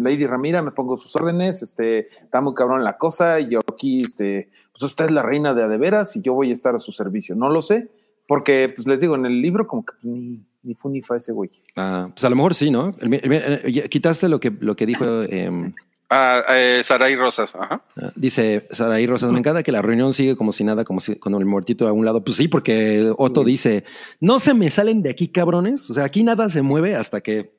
Lady 0.00 0.24
Ramira, 0.26 0.62
me 0.62 0.70
pongo 0.70 0.96
sus 0.96 1.14
órdenes, 1.16 1.62
este, 1.62 2.08
está 2.22 2.40
muy 2.40 2.54
cabrón 2.54 2.84
la 2.84 2.96
cosa, 2.96 3.40
y 3.40 3.48
yo 3.50 3.60
aquí, 3.72 4.04
este, 4.04 4.48
pues 4.72 4.84
usted 4.84 5.06
es 5.06 5.10
la 5.10 5.22
reina 5.22 5.52
de 5.52 5.64
adeveras 5.64 6.14
y 6.16 6.22
yo 6.22 6.32
voy 6.32 6.50
a 6.50 6.52
estar 6.52 6.74
a 6.74 6.78
su 6.78 6.92
servicio. 6.92 7.34
No 7.34 7.50
lo 7.50 7.60
sé, 7.60 7.88
porque 8.28 8.72
pues 8.74 8.86
les 8.86 9.00
digo, 9.00 9.16
en 9.16 9.26
el 9.26 9.42
libro 9.42 9.66
como 9.66 9.84
que 9.84 9.92
pues, 10.00 10.04
ni, 10.14 10.40
ni 10.62 10.74
fu 10.74 10.88
ni 10.90 11.00
fa 11.02 11.16
ese 11.16 11.32
güey. 11.32 11.50
Ah, 11.76 12.08
pues 12.14 12.24
a 12.24 12.28
lo 12.30 12.36
mejor 12.36 12.54
sí, 12.54 12.70
¿no? 12.70 12.94
El- 13.00 13.14
el- 13.14 13.32
el- 13.64 13.72
ya 13.72 13.88
quitaste 13.88 14.28
lo 14.28 14.40
que, 14.40 14.52
lo 14.60 14.76
que 14.76 14.86
dijo. 14.86 15.04
em, 15.22 15.72
Ah, 16.12 16.42
eh, 16.50 16.80
Saray 16.82 17.14
Rosas, 17.14 17.54
ajá. 17.54 17.84
ah, 17.96 18.10
dice 18.16 18.66
Saraí 18.72 19.06
Rosas, 19.06 19.30
me 19.30 19.38
encanta 19.38 19.62
que 19.62 19.70
la 19.70 19.80
reunión 19.80 20.12
sigue 20.12 20.34
como 20.34 20.50
si 20.50 20.64
nada, 20.64 20.82
como 20.84 20.98
si 20.98 21.14
con 21.14 21.34
el 21.36 21.46
muertito 21.46 21.86
a 21.86 21.92
un 21.92 22.04
lado. 22.04 22.24
Pues 22.24 22.36
sí, 22.36 22.48
porque 22.48 23.12
Otto 23.16 23.44
dice, 23.44 23.84
no 24.18 24.40
se 24.40 24.52
me 24.52 24.70
salen 24.70 25.02
de 25.02 25.10
aquí, 25.10 25.28
cabrones. 25.28 25.88
O 25.88 25.94
sea, 25.94 26.02
aquí 26.04 26.24
nada 26.24 26.48
se 26.48 26.62
mueve 26.62 26.96
hasta 26.96 27.20
que. 27.20 27.52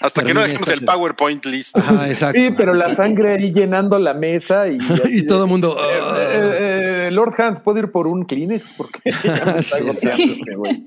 Hasta 0.00 0.22
que 0.22 0.32
no 0.32 0.42
dejemos 0.42 0.68
el. 0.68 0.84
PowerPoint 0.84 1.44
listo. 1.46 1.80
Ajá, 1.80 2.08
exacto. 2.08 2.38
Sí, 2.40 2.50
pero 2.56 2.72
la 2.74 2.94
sangre 2.94 3.32
ahí 3.32 3.52
llenando 3.52 3.98
la 3.98 4.14
mesa 4.14 4.68
y, 4.68 4.78
y 5.10 5.26
todo 5.26 5.42
el 5.44 5.50
mundo. 5.50 5.76
Eh, 5.76 5.98
eh, 5.98 6.56
eh, 6.60 6.89
Lord 7.10 7.40
Hans, 7.40 7.60
¿puedo 7.60 7.78
ir 7.78 7.90
por 7.90 8.06
un 8.06 8.24
Kleenex? 8.24 8.72
Porque 8.72 9.00
ya 9.22 9.62
Sí, 9.62 9.92
sí. 9.92 10.08
este 10.08 10.54
güey. 10.54 10.86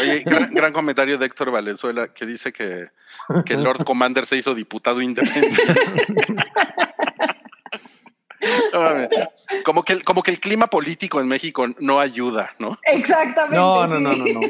Oye, 0.00 0.20
gran, 0.24 0.50
gran 0.50 0.72
comentario 0.72 1.18
de 1.18 1.26
Héctor 1.26 1.50
Valenzuela 1.50 2.08
que 2.08 2.24
dice 2.24 2.52
que, 2.52 2.88
que 3.44 3.54
el 3.54 3.62
Lord 3.62 3.84
Commander 3.84 4.24
se 4.24 4.36
hizo 4.36 4.54
diputado 4.54 5.02
independiente. 5.02 5.62
Como, 9.64 9.84
que 9.84 9.92
el, 9.92 10.02
como 10.02 10.22
que 10.22 10.32
el 10.32 10.40
clima 10.40 10.66
político 10.66 11.20
en 11.20 11.28
México 11.28 11.66
no 11.78 12.00
ayuda, 12.00 12.52
¿no? 12.58 12.76
Exactamente. 12.84 13.56
No, 13.56 13.86
no, 13.86 14.00
no, 14.00 14.16
no, 14.16 14.24
no. 14.24 14.40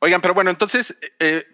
Oigan, 0.00 0.20
pero 0.20 0.34
bueno, 0.34 0.50
entonces, 0.50 0.98
eh, 1.18 1.44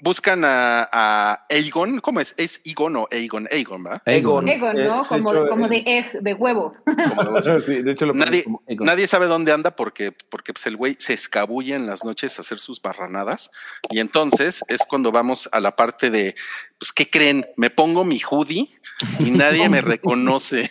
buscan 0.00 0.44
a, 0.44 0.88
a 0.92 1.46
Aegon, 1.50 2.00
¿cómo 2.00 2.20
es? 2.20 2.34
¿Es 2.38 2.60
Egon 2.64 2.96
o 2.96 3.08
Aegon? 3.10 3.48
Aegon, 3.50 3.82
¿verdad? 3.82 4.02
Aegon. 4.06 4.48
Egon, 4.48 4.78
Eh, 4.78 4.84
¿no? 4.84 5.02
de 5.02 5.08
Como, 5.08 5.32
hecho, 5.32 5.48
como 5.48 5.68
de 5.68 5.76
eh, 5.78 5.98
egg, 5.98 6.22
de 6.22 6.34
huevo. 6.34 6.74
Como 7.16 7.40
de- 7.40 7.60
Sí, 7.60 7.82
de 7.82 7.92
hecho 7.92 8.06
lo 8.06 8.14
Nadie, 8.14 8.44
como 8.44 8.62
nadie 8.80 9.06
sabe 9.06 9.26
dónde 9.26 9.52
anda 9.52 9.74
porque, 9.74 10.12
porque 10.12 10.52
pues, 10.52 10.66
el 10.66 10.76
güey 10.76 10.96
se 10.98 11.14
escabulle 11.14 11.74
en 11.74 11.86
las 11.86 12.04
noches 12.04 12.38
a 12.38 12.42
hacer 12.42 12.58
sus 12.58 12.80
barranadas. 12.80 13.50
Y 13.90 14.00
entonces 14.00 14.62
es 14.68 14.82
cuando 14.88 15.10
vamos 15.12 15.48
a 15.52 15.60
la 15.60 15.74
parte 15.76 16.10
de, 16.10 16.34
pues, 16.78 16.92
¿qué 16.92 17.08
creen? 17.08 17.46
Me 17.56 17.70
pongo 17.70 18.04
mi 18.04 18.20
hoodie 18.20 18.66
y 19.18 19.30
nadie 19.30 19.68
me 19.68 19.80
reconoce. 19.82 20.70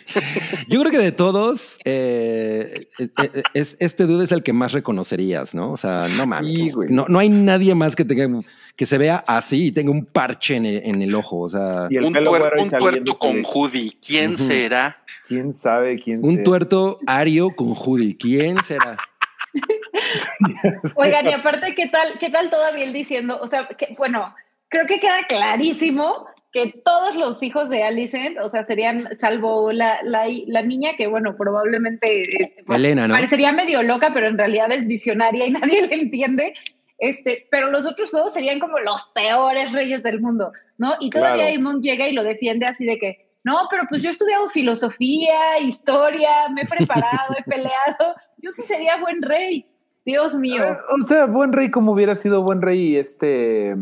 Yo 0.68 0.80
creo 0.80 0.90
que 0.92 0.98
de 0.98 1.12
todos, 1.12 1.78
eh, 1.84 2.88
eh, 2.98 3.08
eh, 3.22 3.42
es, 3.54 3.76
este 3.80 4.04
dude 4.06 4.24
es 4.24 4.32
el 4.32 4.42
que 4.42 4.52
más 4.52 4.72
reconocerías, 4.72 5.54
¿no? 5.54 5.72
O 5.72 5.76
sea, 5.76 6.06
no 6.16 6.26
mames. 6.26 6.54
Sí, 6.54 6.70
güey. 6.70 6.88
no, 6.90 7.06
no 7.08 7.18
hay 7.18 7.28
nadie 7.28 7.74
más 7.74 7.96
que 7.96 8.04
tenga 8.04 8.28
que 8.76 8.86
se 8.86 8.98
vea 8.98 9.22
así 9.26 9.66
y 9.66 9.72
tenga 9.72 9.90
un 9.92 10.04
parche 10.04 10.56
en 10.56 10.66
el, 10.66 10.82
en 10.84 11.02
el 11.02 11.14
ojo. 11.14 11.40
O 11.40 11.48
sea, 11.48 11.86
Y 11.90 11.96
el 11.96 12.04
Un, 12.04 12.14
tuer- 12.14 12.60
un 12.62 12.70
tuerto 12.70 13.12
con 13.14 13.36
de- 13.36 13.48
hoodie. 13.52 13.92
¿Quién 14.04 14.36
será? 14.38 14.98
¿Quién 15.26 15.52
sabe 15.52 15.98
quién 15.98 16.24
un 16.24 16.34
sea? 16.36 16.44
tuerto 16.44 16.98
ario 17.06 17.50
con 17.56 17.74
hoodie. 17.74 18.16
¿Quién 18.16 18.62
será? 18.62 18.96
Oigan, 20.96 21.26
y 21.28 21.32
aparte, 21.32 21.74
¿qué 21.74 21.86
tal, 21.88 22.18
qué 22.18 22.30
tal 22.30 22.50
todavía 22.50 22.84
él 22.84 22.92
diciendo? 22.92 23.38
O 23.40 23.46
sea, 23.46 23.68
que, 23.78 23.94
bueno, 23.96 24.34
creo 24.74 24.86
que 24.88 24.98
queda 24.98 25.22
clarísimo 25.28 26.26
que 26.52 26.72
todos 26.84 27.14
los 27.14 27.40
hijos 27.44 27.70
de 27.70 27.84
Alicent, 27.84 28.38
o 28.38 28.48
sea, 28.48 28.64
serían, 28.64 29.08
salvo 29.16 29.70
la, 29.70 30.00
la, 30.02 30.24
la 30.46 30.62
niña 30.62 30.96
que, 30.96 31.06
bueno, 31.06 31.36
probablemente 31.36 32.22
este, 32.42 32.64
Elena, 32.68 33.06
¿no? 33.06 33.14
parecería 33.14 33.52
medio 33.52 33.84
loca, 33.84 34.10
pero 34.12 34.26
en 34.26 34.36
realidad 34.36 34.72
es 34.72 34.88
visionaria 34.88 35.46
y 35.46 35.50
nadie 35.52 35.86
le 35.86 35.94
entiende. 35.94 36.54
Este, 36.98 37.46
pero 37.52 37.70
los 37.70 37.86
otros 37.86 38.10
dos 38.10 38.32
serían 38.32 38.58
como 38.58 38.80
los 38.80 39.04
peores 39.14 39.70
reyes 39.70 40.02
del 40.02 40.20
mundo, 40.20 40.50
¿no? 40.76 40.94
Y 40.98 41.10
todavía 41.10 41.44
Claro. 41.44 41.50
Aemon 41.50 41.80
llega 41.82 42.08
y 42.08 42.12
lo 42.12 42.24
defiende 42.24 42.66
así 42.66 42.84
de 42.84 42.98
que, 42.98 43.28
no, 43.44 43.68
pero 43.70 43.84
pues 43.88 44.02
yo 44.02 44.08
he 44.08 44.12
estudiado 44.12 44.48
filosofía, 44.48 45.58
historia, 45.60 46.48
me 46.52 46.62
he 46.62 46.66
preparado, 46.66 47.34
he 47.38 47.42
peleado, 47.48 48.14
yo 48.38 48.50
sí 48.50 48.62
sería 48.62 48.96
buen 48.98 49.22
rey, 49.22 49.66
Dios 50.04 50.34
mío. 50.34 50.64
Eh, 50.64 50.76
O 51.00 51.06
sea, 51.06 51.26
buen 51.26 51.52
rey 51.52 51.70
como 51.70 51.92
hubiera 51.92 52.16
sido 52.16 52.42
buen 52.42 52.60
rey 52.60 52.96
este 52.96 53.74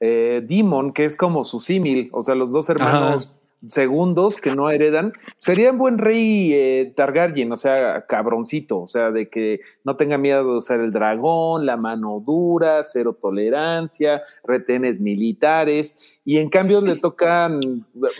eh, 0.00 0.42
Demon, 0.46 0.92
que 0.92 1.04
es 1.04 1.16
como 1.16 1.44
su 1.44 1.60
símil, 1.60 2.10
o 2.12 2.22
sea, 2.22 2.34
los 2.34 2.52
dos 2.52 2.68
hermanos 2.68 3.35
segundos 3.66 4.36
que 4.36 4.54
no 4.54 4.70
heredan, 4.70 5.12
serían 5.38 5.78
buen 5.78 5.98
rey 5.98 6.52
eh, 6.52 6.92
Targaryen, 6.96 7.50
o 7.52 7.56
sea, 7.56 8.04
cabroncito, 8.06 8.80
o 8.80 8.86
sea, 8.86 9.10
de 9.10 9.28
que 9.28 9.60
no 9.84 9.96
tenga 9.96 10.18
miedo 10.18 10.44
de 10.44 10.58
usar 10.58 10.80
el 10.80 10.92
dragón, 10.92 11.66
la 11.66 11.76
mano 11.76 12.22
dura, 12.24 12.82
cero 12.84 13.16
tolerancia, 13.20 14.22
retenes 14.44 15.00
militares, 15.00 16.18
y 16.24 16.38
en 16.38 16.48
cambio 16.48 16.80
le 16.80 16.96
tocan 16.96 17.60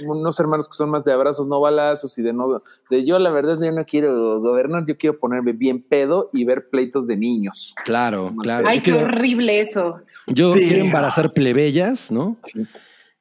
unos 0.07 0.40
hermanos 0.40 0.68
que 0.68 0.75
son 0.75 0.90
más 0.90 1.05
de 1.05 1.12
abrazos, 1.12 1.46
no 1.46 1.61
balazos, 1.61 2.18
y 2.18 2.22
de 2.22 2.33
no, 2.33 2.62
de 2.90 3.05
yo 3.05 3.18
la 3.18 3.31
verdad 3.31 3.59
yo 3.62 3.72
no 3.72 3.85
quiero 3.85 4.40
gobernar, 4.40 4.85
yo 4.87 4.96
quiero 4.96 5.18
ponerme 5.18 5.53
bien 5.53 5.83
pedo 5.83 6.31
y 6.33 6.44
ver 6.44 6.68
pleitos 6.70 7.07
de 7.07 7.16
niños. 7.16 7.75
Claro, 7.85 8.33
claro. 8.42 8.66
Ay, 8.68 8.79
qué 8.81 8.92
quiero, 8.92 9.07
horrible 9.07 9.61
eso. 9.61 10.01
yo 10.27 10.53
Sí. 10.55 10.61
quiero 10.61 10.85
embarazar 10.85 11.33
plebeyas, 11.33 12.11
¿no? 12.11 12.37
Sí. 12.42 12.66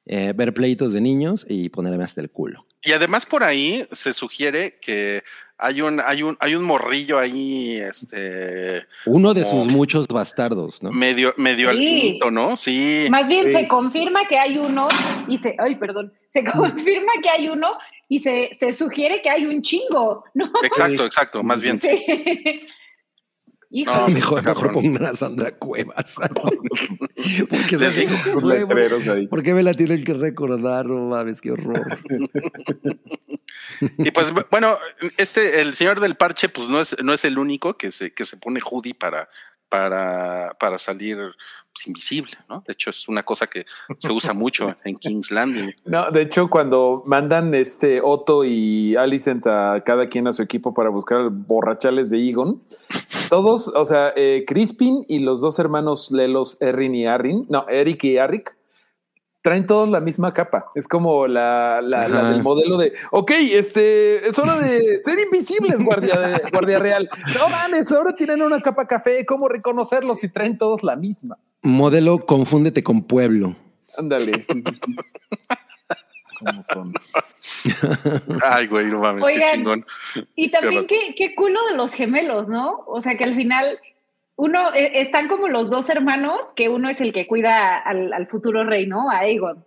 Eh, 0.07 0.33
ver 0.35 0.53
pleitos 0.53 0.93
de 0.93 1.01
niños 1.01 1.45
y 1.49 1.69
ponerme 1.69 2.03
hasta 2.03 2.21
el 2.21 2.29
culo. 2.29 2.65
Y 2.83 2.91
además 2.91 3.25
por 3.25 3.43
ahí 3.43 3.87
se 3.91 4.13
sugiere 4.13 4.77
que 4.79 5.23
hay 5.57 5.81
un, 5.81 5.99
hay 6.05 6.21
un, 6.21 6.37
hay 6.39 6.53
un 6.53 6.63
morrillo 6.63 7.17
ahí, 7.17 7.77
este, 7.77 8.85
Uno 9.07 9.33
de 9.33 9.45
sus 9.45 9.65
muchos 9.67 10.07
bastardos, 10.07 10.83
¿no? 10.83 10.91
medio, 10.91 11.33
medio 11.37 11.73
Sí. 11.73 12.19
¿no? 12.31 12.55
Sí. 12.55 13.07
Más 13.09 13.27
bien 13.27 13.45
Sí. 13.45 13.51
se 13.51 13.67
confirma 13.67 14.27
que 14.27 14.37
hay 14.37 14.59
uno 14.59 14.87
y 15.27 15.37
se, 15.39 15.55
ay, 15.57 15.75
perdón, 15.75 16.13
se 16.27 16.43
confirma 16.43 17.11
que 17.23 17.29
hay 17.29 17.47
uno 17.49 17.69
y 18.07 18.19
se, 18.19 18.49
se 18.51 18.73
sugiere 18.73 19.23
que 19.23 19.29
hay 19.31 19.45
un 19.47 19.63
chingo, 19.63 20.25
¿no? 20.35 20.51
Exacto, 20.63 21.03
exacto, 21.05 21.41
más 21.41 21.63
bien. 21.63 21.81
sí. 21.81 21.89
Sí. 23.75 23.81
Hijo, 23.81 23.91
No, 23.93 24.07
Mejor, 24.07 24.43
mejor 24.45 24.71
pongan 24.71 25.05
a 25.05 25.13
Sandra 25.13 25.51
Cuevas. 25.51 26.15
Porque, 27.49 27.77
Les 27.77 27.95
digo. 27.97 28.15
Sus 28.23 28.41
Güey, 28.41 28.65
¿por- 28.65 28.75
letreros 28.77 29.07
ahí. 29.07 29.27
¿Por 29.27 29.43
qué 29.43 29.53
me 29.53 29.63
la 29.63 29.73
tienen 29.73 30.03
que 30.03 30.13
recordar? 30.13 30.85
No 30.85 31.07
mames, 31.07 31.41
qué 31.41 31.51
horror. 31.51 31.83
Y 33.97 34.11
pues 34.11 34.31
bueno, 34.49 34.77
este, 35.17 35.59
el 35.61 35.73
señor 35.73 35.99
del 35.99 36.15
parche, 36.15 36.47
pues 36.49 36.69
no 36.69 36.79
es, 36.79 36.95
no 37.03 37.13
es 37.13 37.25
el 37.25 37.38
único 37.38 37.77
que 37.77 37.91
se, 37.91 38.13
que 38.13 38.23
se 38.23 38.38
pone 38.38 38.61
hoodie 38.63 38.93
para, 38.93 39.27
para, 39.69 40.56
para 40.60 40.78
salir 40.78 41.17
pues, 41.75 41.88
invisible, 41.88 42.32
¿no? 42.47 42.63
De 42.65 42.73
hecho, 42.73 42.89
es 42.89 43.08
una 43.10 43.23
cosa 43.23 43.47
que 43.47 43.65
se 43.97 44.12
usa 44.12 44.34
mucho 44.34 44.75
en 44.86 44.95
King's 44.95 45.30
Landing. 45.30 45.73
No, 45.86 46.10
de 46.10 46.21
hecho, 46.21 46.49
cuando 46.49 47.04
mandan 47.06 47.54
este 47.54 47.99
Otto 48.01 48.45
y 48.45 48.95
Alicent 48.95 49.45
a 49.47 49.82
cada 49.86 50.08
quien 50.08 50.28
a 50.28 50.34
su 50.34 50.41
equipo 50.41 50.73
para 50.73 50.89
buscar 50.89 51.30
borrachales 51.30 52.10
de 52.10 52.30
Egon, 52.30 52.62
todos, 53.30 53.67
o 53.67 53.86
sea, 53.86 54.13
eh, 54.15 54.45
Crispin 54.47 55.06
y 55.08 55.19
los 55.19 55.41
dos 55.41 55.60
hermanos 55.60 56.12
Lelos, 56.12 56.62
Erin 56.62 56.95
y 56.95 57.08
Arrin, 57.08 57.45
no, 57.49 57.67
Eric 57.67 58.06
y 58.06 58.17
Arric, 58.17 58.56
traen 59.45 59.67
todos 59.67 59.88
la 59.88 59.99
misma 59.99 60.34
capa. 60.34 60.71
Es 60.73 60.88
como 60.88 61.27
la, 61.27 61.79
la, 61.84 62.08
la 62.08 62.17
Ajá. 62.21 62.29
del 62.31 62.41
modelo 62.41 62.77
de, 62.77 62.93
ok, 63.12 63.29
este, 63.51 64.27
es 64.27 64.39
hora 64.39 64.58
de 64.58 64.97
ser 64.97 65.19
invisibles, 65.19 65.77
guardia, 65.84 66.17
de- 66.19 66.49
guardia 66.51 66.79
real. 66.79 67.08
No 67.38 67.47
mames, 67.47 67.91
ahora 67.91 68.15
tienen 68.15 68.41
una 68.41 68.60
capa 68.60 68.88
café, 68.88 69.23
¿cómo 69.23 69.47
reconocerlos 69.47 70.17
si 70.19 70.29
traen 70.29 70.58
todos 70.58 70.81
la 70.81 70.95
misma? 70.95 71.38
Modelo 71.62 72.25
Confúndete 72.25 72.81
con 72.84 73.03
Pueblo. 73.03 73.55
Ándale, 73.99 74.34
sí, 74.34 74.63
sí, 74.65 74.73
sí. 74.84 74.95
¿Cómo 76.39 76.63
son? 76.63 76.91
Ay, 78.43 78.65
güey, 78.65 78.88
no 78.88 78.99
mames, 78.99 79.23
qué 79.25 79.34
Oigan. 79.34 79.51
chingón. 79.53 79.86
Y 80.36 80.49
también 80.49 80.88
Qué 80.88 81.13
qué, 81.15 81.15
qué 81.15 81.36
culo 81.36 81.60
de 81.69 81.77
los 81.77 81.93
gemelos, 81.93 82.47
¿no? 82.47 82.84
O 82.88 82.99
sea, 83.01 83.15
que 83.15 83.23
al 83.23 83.36
final 83.36 83.77
uno, 84.37 84.73
eh, 84.73 85.01
están 85.01 85.27
como 85.27 85.47
los 85.47 85.69
dos 85.69 85.89
hermanos, 85.89 86.53
que 86.55 86.69
uno 86.69 86.89
es 86.89 86.99
el 87.01 87.13
que 87.13 87.27
cuida 87.27 87.77
al, 87.77 88.11
al 88.13 88.27
futuro 88.27 88.63
rey, 88.63 88.87
¿no? 88.87 89.09
A 89.09 89.19
Aegon. 89.19 89.63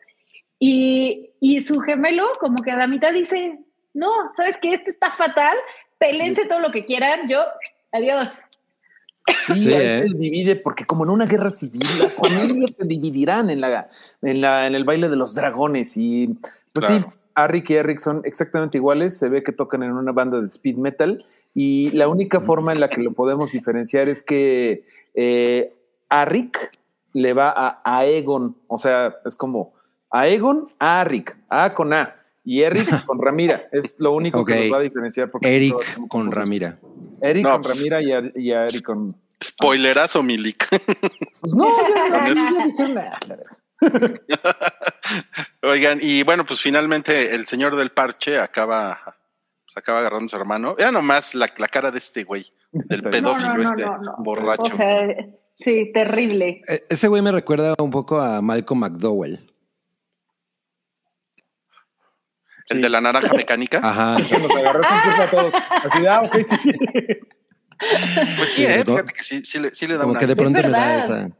Y, 0.58 1.30
y 1.40 1.60
su 1.60 1.80
gemelo 1.80 2.26
como 2.40 2.62
que 2.62 2.70
a 2.70 2.76
la 2.76 2.86
mitad 2.86 3.12
dice, 3.12 3.58
no, 3.94 4.10
¿sabes 4.32 4.58
qué? 4.60 4.72
Esto 4.72 4.90
está 4.90 5.10
fatal, 5.12 5.56
pelense 5.98 6.46
todo 6.46 6.60
lo 6.60 6.70
que 6.70 6.84
quieran, 6.84 7.28
yo, 7.28 7.40
adiós. 7.92 8.42
Sí, 9.46 9.60
Sí, 9.60 9.74
ahí 9.74 9.82
¿eh? 9.82 10.04
se 10.08 10.16
divide 10.16 10.56
porque 10.56 10.86
como 10.86 11.04
en 11.04 11.10
una 11.10 11.26
guerra 11.26 11.50
civil 11.50 11.86
las 11.98 12.14
familias 12.14 12.74
se 12.74 12.84
dividirán 12.84 13.50
en 13.50 13.60
la, 13.60 13.88
en 14.22 14.40
la 14.40 14.66
en 14.66 14.74
el 14.74 14.84
baile 14.84 15.08
de 15.10 15.16
los 15.16 15.34
dragones 15.34 15.98
y 15.98 16.28
pues 16.72 16.86
sí. 16.86 17.04
Arik 17.44 17.70
y 17.70 17.74
Eric 17.74 17.98
son 18.00 18.22
exactamente 18.24 18.78
iguales, 18.78 19.16
se 19.18 19.28
ve 19.28 19.42
que 19.42 19.52
tocan 19.52 19.82
en 19.82 19.92
una 19.92 20.12
banda 20.12 20.40
de 20.40 20.46
speed 20.46 20.76
metal 20.76 21.24
y 21.54 21.90
la 21.92 22.08
única 22.08 22.40
forma 22.40 22.72
en 22.72 22.80
la 22.80 22.88
que 22.88 23.00
lo 23.02 23.12
podemos 23.12 23.52
diferenciar 23.52 24.08
es 24.08 24.22
que 24.22 24.84
eh, 25.14 25.72
Arik 26.08 26.58
le 27.12 27.32
va 27.32 27.48
a 27.56 27.80
Aegon, 27.84 28.56
o 28.66 28.78
sea, 28.78 29.14
es 29.24 29.36
como 29.36 29.72
Aegon 30.10 30.68
a 30.78 31.00
Arik, 31.00 31.36
A 31.48 31.74
con 31.74 31.92
A 31.92 32.14
y 32.44 32.62
Eric 32.62 32.88
con 33.06 33.20
Ramira, 33.20 33.68
es 33.72 33.94
lo 33.98 34.12
único 34.12 34.44
que 34.44 34.64
nos 34.64 34.72
va 34.74 34.78
a 34.78 34.82
diferenciar 34.82 35.30
porque 35.30 35.54
Eric 35.54 35.74
con 35.96 36.08
confusos. 36.08 36.34
Ramira. 36.34 36.78
Eric 37.20 37.44
No, 37.44 37.52
con 37.52 37.62
pues- 37.62 37.76
Ramira 37.76 38.02
y 38.02 38.12
a, 38.12 38.32
y 38.34 38.52
a 38.52 38.64
Eric 38.64 38.82
con 38.82 39.14
Spoilerazo, 39.42 40.22
Milik. 40.22 40.66
Pues 41.40 41.54
no, 41.54 41.68
ya, 41.88 42.08
ya, 42.10 42.28
eso. 42.28 42.40
ya 42.58 42.66
dijeron, 42.66 42.98
"Ah, 42.98 43.18
la 43.28 43.36
verdad". 43.36 43.56
Oigan, 45.62 45.98
y 46.02 46.22
bueno, 46.22 46.44
pues 46.46 46.60
finalmente 46.60 47.34
el 47.34 47.46
señor 47.46 47.76
del 47.76 47.90
parche 47.90 48.38
acaba, 48.38 48.98
pues 49.64 49.76
acaba 49.76 50.00
agarrando 50.00 50.26
a 50.26 50.28
su 50.28 50.36
hermano. 50.36 50.76
Ya 50.78 50.90
nomás 50.92 51.34
la, 51.34 51.52
la 51.56 51.68
cara 51.68 51.90
de 51.90 51.98
este 51.98 52.24
güey, 52.24 52.46
del 52.72 53.02
No, 53.02 53.10
bien. 53.10 53.24
pedófilo 53.24 53.48
no, 53.48 53.54
no, 53.56 53.62
este, 53.70 53.82
no, 53.82 53.98
no. 53.98 54.14
borracho. 54.18 54.62
O 54.62 54.76
sea, 54.76 55.06
sí, 55.56 55.90
terrible. 55.92 56.60
E- 56.68 56.86
Ese 56.88 57.08
güey 57.08 57.22
me 57.22 57.32
recuerda 57.32 57.74
un 57.78 57.90
poco 57.90 58.20
a 58.20 58.40
Malcolm 58.42 58.80
McDowell. 58.80 59.38
el 62.70 62.76
Sí. 62.76 62.82
de 62.82 62.88
la 62.90 63.00
naranja 63.00 63.32
mecánica. 63.32 63.80
Ajá. 63.82 64.18
Se 64.24 64.38
nos 64.38 64.50
agarró 64.54 64.82
con 64.82 65.00
culpa 65.00 65.24
a 65.24 65.30
todos. 65.30 65.54
Así 65.84 66.02
de, 66.02 66.08
ah, 66.08 66.20
ok, 66.22 66.36
sí, 66.48 66.56
sí. 66.60 66.72
Pues 68.36 68.50
sí, 68.50 68.56
Sí, 68.56 68.66
eh, 68.66 68.84
fíjate 68.84 69.12
que 69.12 69.22
sí, 69.22 69.42
sí 69.44 69.58
le, 69.58 69.70
sí 69.70 69.86
le 69.86 69.94
da 69.94 70.00
Como 70.00 70.10
una. 70.12 70.20
que 70.20 70.26
de 70.26 70.36
pronto 70.36 70.60
me 70.62 70.68
da 70.68 70.98
esa, 70.98 71.30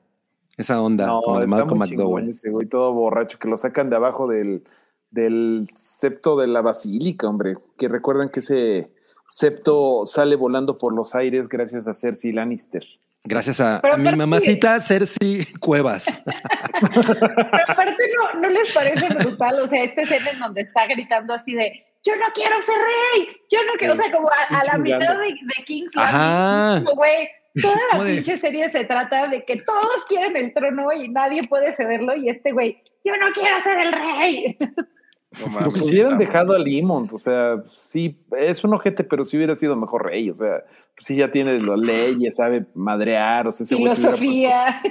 esa 0.59 0.83
onda, 0.83 1.07
No, 1.07 1.23
como 1.23 1.39
de 1.39 1.45
está 1.47 1.57
Malcolm 1.57 1.79
McDowell. 1.79 2.29
ese 2.29 2.51
güey 2.51 2.67
todo 2.67 2.93
borracho, 2.93 3.39
que 3.39 3.49
lo 3.49 3.57
sacan 3.57 3.89
de 3.89 3.97
abajo 3.97 4.27
del, 4.29 4.65
del 5.11 5.67
septo 5.73 6.37
de 6.37 6.49
la 6.49 6.61
basílica, 6.61 7.29
hombre. 7.29 7.57
Que 7.79 7.89
recuerdan 7.89 8.29
que 8.29 8.41
ese 8.41 8.91
septo 9.27 10.05
sale 10.05 10.37
volando 10.37 10.77
por 10.79 10.93
los 10.93 11.15
aires 11.15 11.49
gracias 11.49 11.87
a 11.89 11.95
Cersei 11.95 12.33
Lannister. 12.33 12.85
Gracias 13.25 13.61
a, 13.61 13.79
a 13.79 13.97
mi 13.97 14.15
mamacita 14.15 14.81
Cersei 14.81 15.47
Cuevas. 15.61 16.07
Pero 16.25 17.65
aparte 17.69 18.03
no, 18.17 18.41
no 18.41 18.49
les 18.49 18.73
parece 18.73 19.13
brutal, 19.15 19.61
o 19.61 19.67
sea, 19.67 19.83
esta 19.85 20.03
escena 20.03 20.31
en 20.31 20.39
donde 20.39 20.61
está 20.63 20.87
gritando 20.87 21.35
así 21.35 21.55
de 21.55 21.85
yo 22.05 22.15
no 22.17 22.27
quiero 22.33 22.63
ser 22.63 22.77
rey, 22.77 23.29
yo 23.51 23.59
no 23.65 23.73
quiero, 23.77 23.95
o 23.95 23.97
sea, 23.97 24.11
como 24.13 24.29
a, 24.31 24.59
a 24.61 24.65
la 24.73 24.79
mitad 24.79 25.19
de, 25.19 25.33
de 25.33 25.65
King's. 25.67 25.95
Landing, 25.97 26.85
como, 26.85 26.97
güey, 26.97 27.29
Toda 27.63 27.77
la 27.93 27.99
de- 28.05 28.15
pinche 28.15 28.39
serie 28.39 28.69
se 28.69 28.85
trata 28.85 29.29
de 29.29 29.45
que 29.45 29.57
todos 29.57 30.05
quieren 30.09 30.37
el 30.37 30.53
trono 30.53 30.93
y 30.93 31.09
nadie 31.09 31.43
puede 31.49 31.75
cederlo 31.75 32.15
y 32.17 32.29
este 32.29 32.53
güey, 32.53 32.79
yo 33.05 33.13
no 33.17 33.33
quiero 33.33 33.61
ser 33.63 33.79
el 33.79 33.93
rey. 33.93 34.57
No 34.61 35.45
Pues 35.45 35.53
mames, 35.53 35.87
sí 35.87 35.93
hubieran 35.95 36.19
dejado 36.19 36.55
a 36.55 36.59
Limont, 36.59 37.13
o 37.13 37.19
sea, 37.19 37.63
sí, 37.67 38.19
es 38.39 38.65
un 38.65 38.73
ojete, 38.75 39.05
pero 39.05 39.25
sí 39.25 39.37
hubiera 39.37 39.55
sido 39.55 39.77
mejor 39.77 40.07
rey, 40.07 40.31
o 40.31 40.35
sea, 40.35 40.65
pues 40.95 41.07
sí 41.07 41.17
ya 41.17 41.31
tiene 41.31 41.61
las 41.61 41.79
leyes, 41.79 42.37
sabe 42.37 42.65
madrear, 42.75 43.47
o 43.47 43.53
sea, 43.53 43.65
ese 43.65 43.75
güey 43.75 43.95
se 43.95 44.09
hubiera 44.09 44.17
Filosofía. 44.17 44.83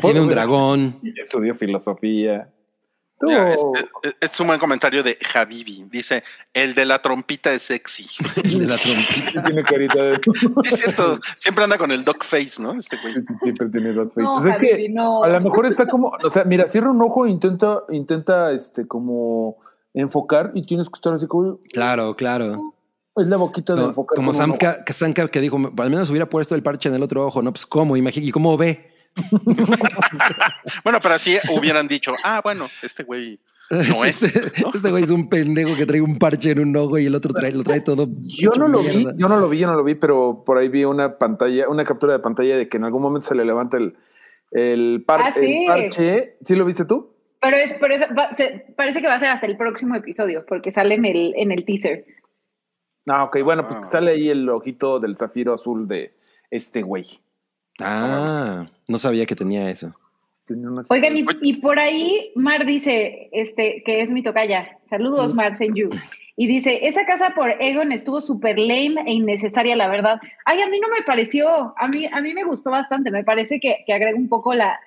Tiene 0.00 0.20
un 0.20 0.28
dragón. 0.30 1.00
estudió 1.20 1.54
filosofía. 1.54 2.48
Es, 3.28 3.60
Tú- 3.60 3.72
es- 4.02 4.14
es 4.20 4.40
un 4.40 4.46
buen 4.48 4.58
comentario 4.58 5.02
de 5.02 5.16
Habibi. 5.34 5.84
Dice, 5.90 6.22
el 6.52 6.74
de 6.74 6.84
la 6.84 7.00
trompita 7.00 7.52
es 7.52 7.62
sexy. 7.62 8.06
El 8.44 8.58
de 8.60 8.66
la 8.66 8.76
trompita. 8.76 9.42
tiene 9.44 9.62
carita 9.62 10.02
de... 10.02 10.20
Sí, 10.24 10.48
es 10.64 10.78
cierto. 10.80 11.20
Siempre 11.36 11.64
anda 11.64 11.78
con 11.78 11.90
el 11.92 12.04
dog 12.04 12.22
face, 12.24 12.60
¿no? 12.60 12.72
Este 12.72 12.96
güey. 13.00 13.14
Sí, 13.22 13.34
siempre 13.42 13.68
tiene 13.68 13.92
dog 13.92 14.08
face. 14.12 14.22
No, 14.22 14.34
Pues 14.42 14.46
es 14.46 14.58
que 14.58 14.88
no. 14.88 15.22
a 15.22 15.28
lo 15.28 15.40
mejor 15.40 15.66
está 15.66 15.86
como, 15.86 16.12
o 16.22 16.30
sea, 16.30 16.44
mira, 16.44 16.66
cierra 16.66 16.90
un 16.90 17.00
ojo 17.02 17.26
e 17.26 17.30
intenta, 17.30 17.82
intenta, 17.90 18.52
este, 18.52 18.86
como 18.86 19.56
enfocar 19.94 20.50
y 20.54 20.64
tienes 20.66 20.88
que 20.88 20.94
estar 20.96 21.14
así 21.14 21.26
como, 21.26 21.58
Claro, 21.72 22.16
claro. 22.16 22.74
es 23.16 23.26
la 23.26 23.36
boquita 23.36 23.74
de 23.74 23.80
No, 23.82 23.88
enfocar. 23.88 24.16
como 24.16 24.32
Sam 24.32 24.50
ojo. 24.50 24.58
Ka- 24.58 24.84
que 24.84 24.92
Sam 24.92 25.12
Ka- 25.12 25.28
que 25.28 25.40
dijo, 25.40 25.56
al 25.56 25.90
menos 25.90 26.08
hubiera 26.10 26.28
puesto 26.28 26.54
el 26.54 26.62
parche 26.62 26.88
en 26.88 26.94
el 26.94 27.02
otro 27.02 27.26
ojo, 27.26 27.42
¿no? 27.42 27.52
Pues 27.52 27.66
cómo, 27.66 27.96
imagínate, 27.96 28.28
¿y 28.28 28.32
cómo 28.32 28.56
ve? 28.56 28.91
Bueno, 30.84 30.98
pero 31.02 31.14
así 31.14 31.36
hubieran 31.50 31.88
dicho, 31.88 32.14
ah, 32.24 32.40
bueno, 32.42 32.68
este 32.82 33.02
güey 33.04 33.38
no 33.70 34.04
es. 34.04 34.22
Este, 34.22 34.60
¿no? 34.62 34.70
este 34.74 34.90
güey 34.90 35.04
es 35.04 35.10
un 35.10 35.28
pendejo 35.28 35.76
que 35.76 35.86
trae 35.86 36.00
un 36.00 36.18
parche 36.18 36.50
en 36.50 36.60
un 36.60 36.76
ojo 36.76 36.98
y 36.98 37.06
el 37.06 37.14
otro 37.14 37.32
trae, 37.32 37.52
lo 37.52 37.62
trae 37.64 37.80
todo. 37.80 38.08
Yo 38.22 38.50
no 38.58 38.68
lo 38.68 38.82
vi, 38.82 39.06
yo 39.16 39.28
no 39.28 39.36
lo 39.38 39.48
vi, 39.48 39.58
yo 39.58 39.66
no 39.66 39.74
lo 39.74 39.84
vi, 39.84 39.94
pero 39.94 40.42
por 40.44 40.58
ahí 40.58 40.68
vi 40.68 40.84
una 40.84 41.16
pantalla, 41.18 41.68
una 41.68 41.84
captura 41.84 42.12
de 42.14 42.18
pantalla 42.18 42.56
de 42.56 42.68
que 42.68 42.76
en 42.76 42.84
algún 42.84 43.02
momento 43.02 43.28
se 43.28 43.34
le 43.34 43.44
levanta 43.44 43.76
el, 43.78 43.96
el, 44.50 45.04
par- 45.06 45.22
Ah, 45.24 45.32
sí. 45.32 45.46
el 45.62 45.66
parche. 45.66 46.36
¿Sí 46.42 46.54
lo 46.54 46.64
viste 46.64 46.84
tú? 46.84 47.14
Pero 47.40 47.56
es, 47.56 47.74
pero 47.80 47.94
es- 47.94 48.02
va- 48.02 48.32
se- 48.34 48.66
parece 48.76 49.00
que 49.00 49.08
va 49.08 49.14
a 49.14 49.18
ser 49.18 49.30
hasta 49.30 49.46
el 49.46 49.56
próximo 49.56 49.94
episodio, 49.96 50.44
porque 50.46 50.70
sale 50.70 50.94
en 50.94 51.04
el, 51.06 51.32
en 51.36 51.50
el 51.52 51.64
teaser. 51.64 52.04
Ah, 53.08 53.24
ok, 53.24 53.38
bueno, 53.42 53.62
pues 53.64 53.76
Ah. 53.76 53.80
que 53.80 53.86
sale 53.86 54.10
ahí 54.12 54.28
el 54.28 54.48
ojito 54.48 55.00
del 55.00 55.16
zafiro 55.16 55.54
azul 55.54 55.88
de 55.88 56.14
este 56.50 56.82
güey. 56.82 57.06
Ah, 57.80 58.66
no 58.88 58.98
sabía 58.98 59.26
que 59.26 59.36
tenía 59.36 59.70
eso. 59.70 59.94
Oigan, 60.88 61.16
y, 61.16 61.24
y 61.40 61.54
por 61.54 61.78
ahí 61.78 62.32
Mar 62.34 62.66
dice, 62.66 63.28
este, 63.32 63.82
que 63.84 64.02
es 64.02 64.10
mi 64.10 64.22
tocaya. 64.22 64.78
Saludos, 64.86 65.34
Mar 65.34 65.54
Senju. 65.54 65.90
Y 66.36 66.46
dice, 66.46 66.86
esa 66.86 67.04
casa 67.04 67.32
por 67.34 67.50
Egon 67.60 67.92
estuvo 67.92 68.20
súper 68.20 68.58
lame 68.58 69.02
e 69.06 69.12
innecesaria, 69.12 69.76
la 69.76 69.88
verdad. 69.88 70.20
Ay, 70.44 70.60
a 70.62 70.68
mí 70.68 70.80
no 70.80 70.88
me 70.88 71.02
pareció, 71.02 71.74
a 71.78 71.88
mí, 71.88 72.06
a 72.06 72.20
mí 72.20 72.34
me 72.34 72.44
gustó 72.44 72.70
bastante. 72.70 73.10
Me 73.10 73.24
parece 73.24 73.60
que, 73.60 73.84
que 73.86 73.92
agrega 73.92 74.16
un 74.16 74.28
poco 74.28 74.54
la, 74.54 74.78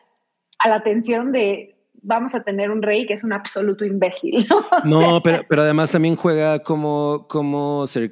a 0.60 0.70
la 0.70 0.84
tensión 0.84 1.32
de 1.32 1.75
vamos 2.08 2.36
a 2.36 2.44
tener 2.44 2.70
un 2.70 2.82
rey 2.82 3.06
que 3.08 3.14
es 3.14 3.24
un 3.24 3.34
absoluto 3.34 3.84
imbécil. 3.86 4.46
¿no? 4.50 4.64
No, 4.86 5.22
pero, 5.24 5.44
pero 5.50 5.64
además 5.64 5.92
también 5.92 6.16
juega 6.16 6.60
como, 6.60 7.26
como 7.28 7.86
Sir 7.88 8.12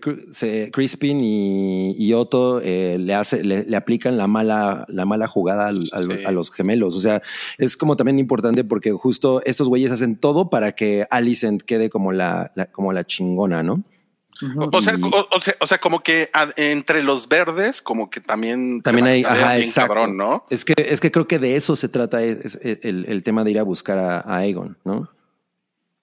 Crispin 0.71 1.19
y, 1.21 1.95
y 1.97 2.13
Otto 2.13 2.59
eh, 2.61 2.97
le, 2.99 3.13
hace, 3.13 3.43
le, 3.43 3.63
le 3.65 3.77
aplican 3.77 4.17
la 4.17 4.27
mala, 4.27 4.85
la 4.89 5.05
mala 5.05 5.27
jugada 5.27 5.67
al- 5.67 5.83
al- 5.93 6.03
Sí. 6.03 6.25
a 6.25 6.31
los 6.31 6.51
gemelos. 6.51 6.95
O 6.95 7.01
sea, 7.01 7.21
es 7.57 7.77
como 7.77 7.95
también 7.95 8.19
importante 8.19 8.63
porque 8.63 8.91
justo 8.91 9.41
estos 9.45 9.69
güeyes 9.69 9.91
hacen 9.91 10.15
todo 10.17 10.49
para 10.49 10.73
que 10.73 11.05
Alicent 11.09 11.61
quede 11.61 11.89
como 11.89 12.11
la, 12.11 12.51
la- 12.55 12.65
como 12.65 12.91
la 12.93 13.03
chingona, 13.05 13.63
¿no? 13.63 13.83
O 14.71 14.81
sea, 14.81 14.95
o, 15.01 15.27
o 15.35 15.41
sea, 15.41 15.53
o 15.59 15.67
sea, 15.67 15.77
como 15.79 15.99
que 16.01 16.29
entre 16.55 17.03
los 17.03 17.27
verdes, 17.29 17.81
como 17.81 18.09
que 18.09 18.19
también, 18.19 18.81
También 18.81 19.05
se 19.07 19.11
hay, 19.13 19.23
ajá, 19.23 19.53
bien 19.55 19.67
exacto. 19.67 19.93
cabrón, 19.93 20.17
¿no? 20.17 20.45
Es 20.49 20.65
que, 20.65 20.73
es 20.77 20.99
que 20.99 21.11
creo 21.11 21.27
que 21.27 21.39
de 21.39 21.55
eso 21.55 21.75
se 21.75 21.87
trata 21.89 22.21
es- 22.23 22.55
es 22.61 22.79
el, 22.83 23.05
el 23.07 23.23
tema 23.23 23.43
de 23.43 23.51
ir 23.51 23.59
a 23.59 23.63
buscar 23.63 23.97
a, 23.99 24.19
a 24.19 24.37
Aegon, 24.37 24.77
¿no? 24.83 25.09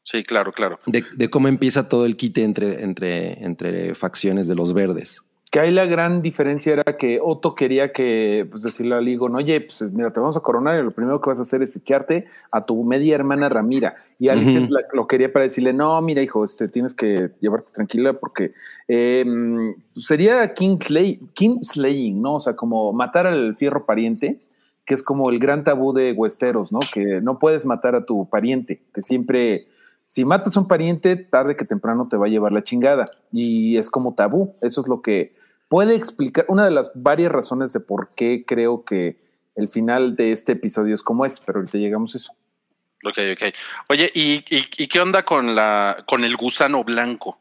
Sí, 0.03 0.23
claro, 0.23 0.53
claro. 0.53 0.81
De, 0.87 1.05
de 1.15 1.29
cómo 1.31 1.49
empieza 1.49 1.89
todo 1.89 2.07
el 2.07 2.17
quite 2.17 2.43
entre, 2.43 2.83
entre, 2.83 3.45
entre 3.45 3.95
facciones 3.95 4.49
de 4.49 4.55
los 4.55 4.73
verdes. 4.73 5.23
Que 5.51 5.59
ahí 5.59 5.73
la 5.73 5.85
gran 5.85 6.23
diferencia 6.23 6.73
era 6.75 6.85
que 6.97 7.19
Otto 7.21 7.57
quería 7.57 7.93
que, 7.93 8.47
pues 8.49 8.63
decirle 8.63 8.95
a 8.95 9.01
Ligon, 9.01 9.35
oye, 9.35 9.61
pues 9.63 9.83
mira, 9.93 10.13
te 10.13 10.21
vamos 10.21 10.37
a 10.37 10.41
coronar 10.41 10.79
y 10.79 10.85
lo 10.85 10.93
primero 10.93 11.21
que 11.21 11.29
vas 11.31 11.41
a 11.41 11.43
hacer 11.43 11.61
es 11.61 11.75
echarte 11.75 12.27
a 12.53 12.65
tu 12.65 12.85
media 12.85 13.17
hermana 13.17 13.49
Ramira. 13.49 13.97
Y 14.21 14.29
Alicent 14.29 14.67
Ujú. 14.67 14.75
la- 14.75 14.83
lo 14.93 15.09
quería 15.09 15.33
para 15.33 15.43
decirle, 15.43 15.73
no, 15.73 16.01
mira, 16.03 16.23
hijo, 16.23 16.45
este, 16.45 16.69
tienes 16.69 16.95
que 16.95 17.31
llevarte 17.41 17.73
tranquila 17.73 18.13
porque 18.13 18.53
eh, 18.87 19.25
mm, 19.27 19.71
sería 19.97 20.55
Kingslay, 20.55 21.19
Kingslaying, 21.35 22.23
¿no? 22.23 22.35
O 22.37 22.41
sea, 22.41 22.55
como 22.55 22.93
matar 22.93 23.27
al 23.27 23.57
fierro 23.57 23.87
pariente, 23.87 24.39
que 24.87 24.95
es 24.95 25.03
como 25.03 25.31
el 25.31 25.41
gran 25.41 25.65
tabú 25.65 25.93
de 25.93 26.13
Westeros, 26.13 26.71
¿no? 26.71 26.79
Que 26.95 27.21
no 27.21 27.41
puedes 27.41 27.67
matar 27.67 27.97
a 27.97 28.05
tu 28.05 28.29
pariente, 28.29 28.83
que 28.95 29.03
siempre, 29.03 29.67
si 30.07 30.25
matas 30.25 30.57
a 30.57 30.61
un 30.61 30.69
pariente, 30.69 31.17
tarde 31.17 31.57
que 31.57 31.65
temprano 31.65 32.07
te 32.09 32.17
va 32.17 32.27
a 32.27 32.29
llevar 32.29 32.53
la 32.53 32.63
chingada. 32.63 33.11
Y 33.33 33.79
es 33.79 33.91
como 33.91 34.15
tabú. 34.15 34.55
Eso 34.61 34.81
es 34.81 34.87
lo 34.89 35.03
que 35.03 35.40
puede 35.71 35.95
explicar, 35.95 36.45
una 36.49 36.65
de 36.65 36.73
las 36.73 36.91
varias 36.95 37.33
razones 37.33 37.73
de 37.73 37.81
por 37.81 38.11
qué 38.17 38.45
creo 38.45 38.85
que 38.85 39.17
el 39.55 39.69
final 39.69 40.17
de 40.17 40.33
este 40.33 40.53
episodio 40.53 40.93
es 40.93 41.03
como 41.03 41.25
es, 41.25 41.41
pero 41.41 41.61
ahorita 41.61 41.79
llegamos 41.79 42.15
a 42.15 42.19
eso. 42.19 42.33
Ok, 43.05 43.19
ok. 43.33 43.55
Oye, 43.89 44.11
¿y, 44.13 44.45
y, 44.51 44.67
y 44.77 44.89
qué 44.89 45.01
onda 45.01 45.25
con 45.25 45.55
la 45.55 46.05
con 46.07 46.25
el 46.25 46.37
gusano 46.37 46.85
blanco? 46.85 47.39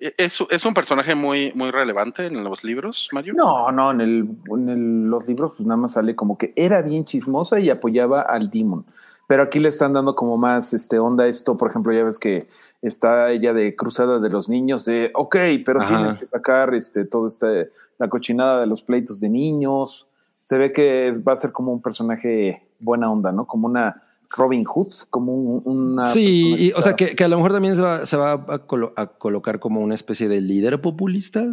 ¿E- 0.00 0.14
¿Es, 0.16 0.38
es 0.50 0.64
un 0.64 0.74
personaje 0.74 1.14
muy, 1.14 1.52
muy 1.54 1.70
relevante 1.70 2.26
en 2.26 2.42
los 2.44 2.64
libros, 2.64 3.08
Mario? 3.12 3.34
No, 3.34 3.70
no, 3.72 3.90
en, 3.90 4.00
el, 4.00 4.28
en 4.50 4.68
el- 4.68 5.10
los 5.10 5.26
libros 5.26 5.52
pues 5.56 5.66
nada 5.66 5.76
más 5.76 5.92
sale 5.92 6.14
como 6.16 6.36
que 6.38 6.52
era 6.56 6.82
bien 6.82 7.04
chismosa 7.04 7.58
y 7.60 7.70
apoyaba 7.70 8.22
al 8.22 8.50
Demon. 8.50 8.84
Pero 9.26 9.42
aquí 9.42 9.58
le 9.60 9.68
están 9.68 9.92
dando 9.92 10.14
como 10.14 10.38
más 10.38 10.72
este 10.72 10.98
onda 10.98 11.26
esto, 11.26 11.56
por 11.58 11.68
ejemplo, 11.68 11.92
ya 11.92 12.02
ves 12.02 12.18
que 12.18 12.48
está 12.80 13.30
ella 13.30 13.52
de 13.52 13.76
cruzada 13.76 14.18
de 14.20 14.30
los 14.30 14.48
niños, 14.48 14.86
de 14.86 15.10
ok, 15.14 15.36
pero 15.66 15.80
Ajá. 15.82 15.88
tienes 15.96 16.14
que 16.14 16.26
sacar 16.26 16.72
este 16.74 17.04
todo 17.04 17.26
este 17.26 17.70
la 17.98 18.08
cochinada 18.08 18.60
de 18.60 18.66
los 18.66 18.82
pleitos 18.82 19.20
de 19.20 19.28
niños. 19.28 20.06
Se 20.44 20.56
ve 20.56 20.72
que 20.72 21.08
es- 21.08 21.22
va 21.22 21.32
a 21.34 21.36
ser 21.36 21.52
como 21.52 21.72
un 21.72 21.82
personaje 21.82 22.66
buena 22.80 23.10
onda, 23.12 23.30
¿no? 23.32 23.46
Como 23.46 23.66
una 23.66 24.02
Robin 24.30 24.64
Hood, 24.64 24.92
como 25.10 25.32
un- 25.34 25.62
una 25.64 26.06
Sí, 26.06 26.54
y, 26.58 26.72
o 26.72 26.82
sea, 26.82 26.94
que, 26.96 27.14
que 27.16 27.24
a 27.24 27.28
lo 27.28 27.36
mejor 27.36 27.52
también 27.52 27.76
se 27.76 27.82
va, 27.82 28.04
se 28.06 28.16
va 28.16 28.32
a, 28.32 28.66
colo- 28.66 28.92
a 28.96 29.06
colocar 29.06 29.58
como 29.58 29.80
una 29.80 29.94
especie 29.94 30.28
de 30.28 30.40
líder 30.40 30.80
populista. 30.80 31.44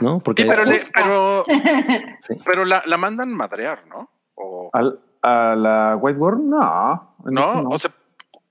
¿no? 0.00 0.20
Porque 0.20 0.42
Sí, 0.42 0.48
pero, 0.48 0.64
le- 0.64 0.80
pero, 0.92 1.44
Sí. 2.20 2.34
pero 2.44 2.64
la, 2.64 2.82
la 2.86 2.96
mandan 2.96 3.32
madrear, 3.32 3.86
¿no? 3.88 4.08
O, 4.34 4.70
Al- 4.72 4.98
a 5.22 5.54
la 5.56 5.96
White 6.00 6.18
Worm, 6.18 6.48
no. 6.50 7.14
no, 7.24 7.48
este 7.52 7.66
o 7.74 7.78
sea, 7.78 7.90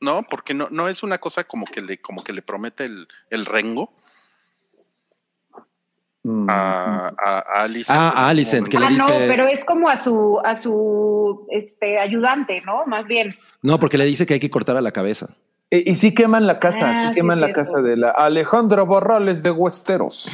no, 0.01 0.23
porque 0.29 0.53
no, 0.53 0.67
no 0.71 0.88
es 0.88 1.03
una 1.03 1.17
cosa 1.17 1.43
como 1.43 1.65
que 1.65 1.81
le, 1.81 1.99
como 1.99 2.23
que 2.23 2.33
le 2.33 2.41
promete 2.41 2.86
el, 2.86 3.07
el 3.29 3.45
rengo 3.45 3.89
a, 6.47 7.12
a, 7.17 7.39
a 7.39 7.63
Alicent. 7.63 7.97
Ah, 7.99 8.09
a 8.15 8.29
Alicent, 8.29 8.67
que 8.67 8.79
le 8.79 8.86
ah, 8.86 8.89
no, 8.91 9.07
pero 9.27 9.47
es 9.47 9.65
como 9.65 9.89
a 9.89 9.95
su, 9.97 10.39
a 10.43 10.55
su 10.55 11.45
este, 11.51 11.99
ayudante, 11.99 12.62
¿no? 12.65 12.86
Más 12.86 13.07
bien. 13.07 13.36
no, 13.62 13.79
porque 13.79 13.97
le 13.97 14.05
dice 14.05 14.25
que 14.25 14.36
hay 14.36 14.39
que 14.39 14.49
cortar 14.49 14.77
a 14.77 14.81
la 14.81 14.91
cabeza. 14.91 15.29
Eh, 15.69 15.83
Y 15.88 15.95
sí 15.95 16.13
queman 16.13 16.45
la 16.47 16.59
casa, 16.59 16.91
Ah, 16.91 16.93
sí 16.93 17.07
sí, 17.09 17.13
queman 17.15 17.41
la 17.41 17.47
cierto. 17.47 17.62
casa 17.62 17.81
de 17.81 17.97
la 17.97 18.12
Alejandra 18.12 18.83
Barrales 18.83 19.41
de 19.43 19.51
Westeros. 19.51 20.29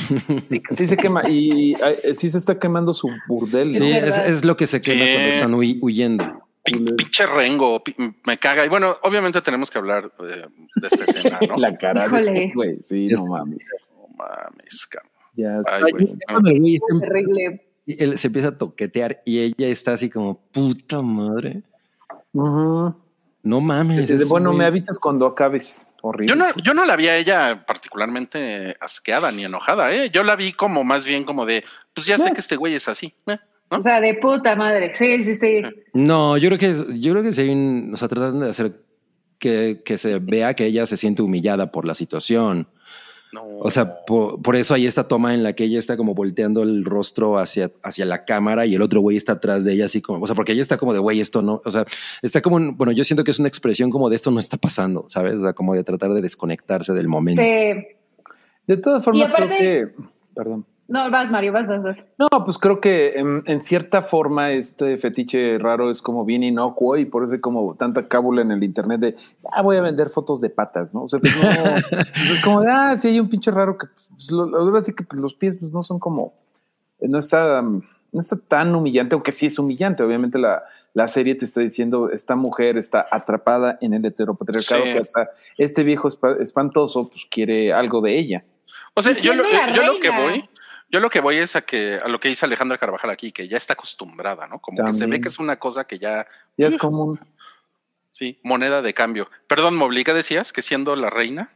Sí, 0.47 0.61
sí 0.75 0.85
se 0.87 0.97
quema 0.97 1.27
y 1.29 1.73
eh, 1.73 2.13
sí 2.13 2.29
se 2.29 2.37
está 2.37 2.59
quemando 2.59 2.91
su 2.93 3.09
burdel. 3.27 3.73
Sí, 3.73 3.79
¿no? 3.79 3.85
es, 3.95 4.43
lo 4.45 4.57
que 4.57 4.67
se 4.67 4.81
quema 4.81 5.03
Sí. 5.05 5.11
cuando 5.13 5.29
están 5.29 5.51
huy- 5.53 5.79
huyendo. 5.81 6.25
Pin- 6.65 6.93
Pinche 6.97 7.25
rengo, 7.25 7.81
me 8.25 8.37
caga. 8.37 8.65
Y 8.65 8.69
bueno, 8.69 8.97
obviamente 9.03 9.41
tenemos 9.41 9.71
que 9.71 9.77
hablar 9.77 10.11
eh, 10.19 10.45
de 10.75 10.87
esta 10.87 11.03
escena, 11.05 11.39
¿no? 11.47 11.55
La 11.57 11.75
cara 11.77 12.01
de 12.01 12.19
Híjole. 12.19 12.31
este 12.43 12.51
güey, 12.53 12.77
sí, 12.81 13.07
no 13.07 13.25
mames. 13.27 13.65
No 13.95 14.07
mames, 14.17 14.85
cabrón. 14.87 15.09
Ya 15.39 15.61
Ay, 15.65 15.91
güey. 15.91 16.15
El 16.27 16.75
está 16.75 17.59
y 17.85 18.03
él 18.03 18.17
se 18.19 18.27
empieza 18.27 18.49
a 18.49 18.57
toquetear 18.57 19.21
y 19.25 19.39
ella 19.39 19.67
está 19.67 19.93
así 19.93 20.09
como, 20.09 20.39
puta 20.51 21.01
madre. 21.01 21.63
Ujú. 22.33 22.93
No 23.41 23.61
mames. 23.61 24.27
Bueno, 24.27 24.53
me 24.53 24.65
avisas 24.65 24.99
cuando 24.99 25.25
acabes. 25.25 25.87
Horrible. 26.01 26.29
Yo 26.29 26.35
no, 26.35 26.45
yo 26.63 26.73
no 26.73 26.85
la 26.85 26.95
vi 26.95 27.07
a 27.07 27.17
ella 27.17 27.65
particularmente 27.65 28.77
asqueada 28.79 29.31
ni 29.31 29.43
enojada, 29.43 29.91
¿eh? 29.93 30.09
Yo 30.13 30.23
la 30.23 30.35
vi 30.35 30.53
como 30.53 30.83
más 30.83 31.05
bien 31.05 31.25
como 31.25 31.45
de, 31.45 31.63
pues 31.93 32.05
ya 32.07 32.17
sé 32.17 32.29
No. 32.29 32.33
que 32.33 32.39
este 32.39 32.55
güey 32.55 32.75
es 32.75 32.87
así. 32.87 33.13
¿eh? 33.27 33.37
¿no? 33.71 33.79
O 33.79 33.81
sea, 33.81 33.99
de 33.99 34.13
puta 34.15 34.55
madre. 34.55 34.93
Sí, 34.93 35.23
sí, 35.23 35.35
sí. 35.35 35.61
No, 35.93 36.37
yo 36.37 36.49
creo 36.49 36.59
que 36.59 36.99
yo 36.99 37.13
creo 37.13 37.23
que 37.23 37.49
un, 37.51 37.91
o 37.93 37.97
sea, 37.97 38.07
tratan 38.07 38.39
de 38.39 38.49
hacer 38.49 38.81
que, 39.39 39.81
que 39.83 39.97
se 39.97 40.19
vea 40.19 40.53
que 40.53 40.65
ella 40.67 40.85
se 40.85 40.95
siente 40.95 41.21
humillada 41.21 41.71
por 41.71 41.85
la 41.85 41.95
situación. 41.95 42.67
No. 43.31 43.43
O 43.59 43.69
sea, 43.69 44.05
por, 44.05 44.41
por 44.41 44.55
eso 44.55 44.73
hay 44.73 44.87
esta 44.87 45.07
toma 45.07 45.35
en 45.35 45.43
la 45.43 45.53
que 45.53 45.63
ella 45.65 45.77
está 45.77 45.95
como 45.97 46.15
volteando 46.15 46.63
el 46.63 46.83
rostro 46.83 47.37
hacia, 47.37 47.71
hacia 47.83 48.05
la 48.05 48.23
cámara 48.23 48.65
y 48.65 48.73
el 48.73 48.81
otro 48.81 49.01
güey 49.01 49.17
está 49.17 49.33
atrás 49.33 49.63
de 49.63 49.73
ella, 49.73 49.85
así 49.85 50.01
como, 50.01 50.23
o 50.23 50.25
sea, 50.27 50.35
porque 50.35 50.53
ella 50.53 50.63
está 50.63 50.77
como 50.77 50.93
de 50.93 50.99
güey, 50.99 51.19
esto 51.19 51.41
no, 51.43 51.61
o 51.63 51.69
sea, 51.69 51.85
está 52.23 52.41
como, 52.41 52.55
un- 52.55 52.75
bueno, 52.75 52.91
yo 52.91 53.03
siento 53.03 53.23
que 53.23 53.29
es 53.31 53.37
una 53.39 53.47
expresión 53.47 53.91
como 53.91 54.09
de 54.09 54.15
esto 54.15 54.31
no 54.31 54.39
está 54.39 54.57
pasando, 54.57 55.05
¿sabes? 55.09 55.35
O 55.35 55.41
sea, 55.43 55.53
como 55.53 55.75
de 55.75 55.83
tratar 55.83 56.11
de 56.13 56.21
desconectarse 56.21 56.93
del 56.93 57.07
momento. 57.07 57.41
Sí. 57.43 57.87
De 58.65 58.77
todas 58.77 59.03
formas, 59.03 59.29
Y 59.29 59.31
aparte- 59.31 59.57
creo 59.57 59.89
que. 59.95 60.03
Perdón. 60.33 60.65
No, 60.89 61.11
vas, 61.11 61.29
Mario, 61.29 61.53
vas, 61.53 61.67
vas, 61.67 61.83
vas. 61.83 62.03
No, 62.17 62.27
pues 62.43 62.57
creo 62.57 62.81
que 62.81 63.13
en, 63.19 63.43
en 63.45 63.63
cierta 63.63 64.01
forma 64.01 64.51
este 64.51 64.97
fetiche 64.97 65.59
raro 65.59 65.91
es 65.91 66.01
como 66.01 66.25
bien 66.25 66.41
inocuo 66.41 66.97
y 66.97 67.05
por 67.05 67.23
eso 67.23 67.33
hay 67.33 67.39
como 67.39 67.75
tanta 67.75 68.07
cábula 68.07 68.41
en 68.41 68.51
el 68.51 68.63
internet 68.63 68.99
de, 68.99 69.15
ah, 69.51 69.61
voy 69.61 69.77
a 69.77 69.81
vender 69.81 70.09
fotos 70.09 70.41
de 70.41 70.49
patas, 70.49 70.95
¿no? 70.95 71.03
O 71.03 71.07
sea, 71.09 71.19
pues 71.19 71.35
no, 71.37 71.49
pues 71.91 72.31
es 72.31 72.43
como 72.43 72.61
de, 72.61 72.71
ah, 72.71 72.97
sí 72.97 73.09
hay 73.09 73.19
un 73.19 73.29
pinche 73.29 73.51
raro 73.51 73.77
que, 73.77 73.85
pues, 74.09 74.31
lo- 74.31 74.57
ahora 74.57 74.81
sí 74.81 74.91
que 74.93 75.03
pues, 75.03 75.21
los 75.21 75.35
pies 75.35 75.57
pues 75.59 75.71
no 75.71 75.83
son 75.83 75.99
como, 75.99 76.33
eh, 76.99 77.07
no 77.07 77.19
está, 77.19 77.61
no 77.61 78.19
está 78.19 78.35
tan 78.47 78.73
humillante, 78.73 79.13
aunque 79.13 79.31
sí 79.31 79.45
es 79.45 79.59
humillante, 79.59 80.01
obviamente 80.01 80.39
la, 80.39 80.63
la 80.95 81.07
serie 81.07 81.35
te 81.35 81.45
está 81.45 81.61
diciendo, 81.61 82.09
esta 82.09 82.35
mujer 82.35 82.79
está 82.79 83.05
atrapada 83.11 83.77
en 83.81 83.93
el 83.93 84.03
heteropatriarcado, 84.05 84.81
Sí. 84.83 84.93
que 84.93 84.97
hasta 84.99 85.29
este 85.55 85.83
viejo 85.83 86.07
espa- 86.07 86.41
espantoso 86.41 87.09
pues 87.09 87.27
quiere 87.29 87.71
algo 87.73 88.01
de 88.01 88.17
ella. 88.17 88.43
O 88.95 89.01
sea, 89.03 89.13
Y 89.13 89.21
yo, 89.21 89.33
lo, 89.33 89.43
yo 89.73 89.83
lo 89.83 89.99
que 89.99 90.09
voy, 90.09 90.48
yo 90.91 90.99
lo 90.99 91.09
que 91.09 91.19
voy 91.19 91.35
es 91.37 91.55
a 91.55 91.61
que 91.61 91.99
a 92.03 92.07
lo 92.07 92.19
que 92.19 92.29
dice 92.29 92.45
Alejandra 92.45 92.77
Carvajal 92.77 93.09
aquí, 93.11 93.31
que 93.31 93.47
ya 93.47 93.57
está 93.57 93.73
acostumbrada, 93.73 94.47
¿no? 94.47 94.59
Como 94.59 94.83
que 94.83 94.93
se 94.93 95.05
ve 95.07 95.21
que 95.21 95.27
es 95.27 95.39
una 95.39 95.57
cosa 95.57 95.85
que 95.85 95.99
ya, 95.99 96.25
Ya 96.57 96.67
es 96.67 96.77
común. 96.77 97.19
sí, 98.11 98.39
moneda 98.43 98.81
de 98.81 98.93
cambio. 98.93 99.29
Perdón, 99.47 99.79
¿qué 100.03 100.13
decías? 100.13 100.51
Que 100.51 100.61
siendo 100.61 100.95
la 100.95 101.09
reina. 101.09 101.51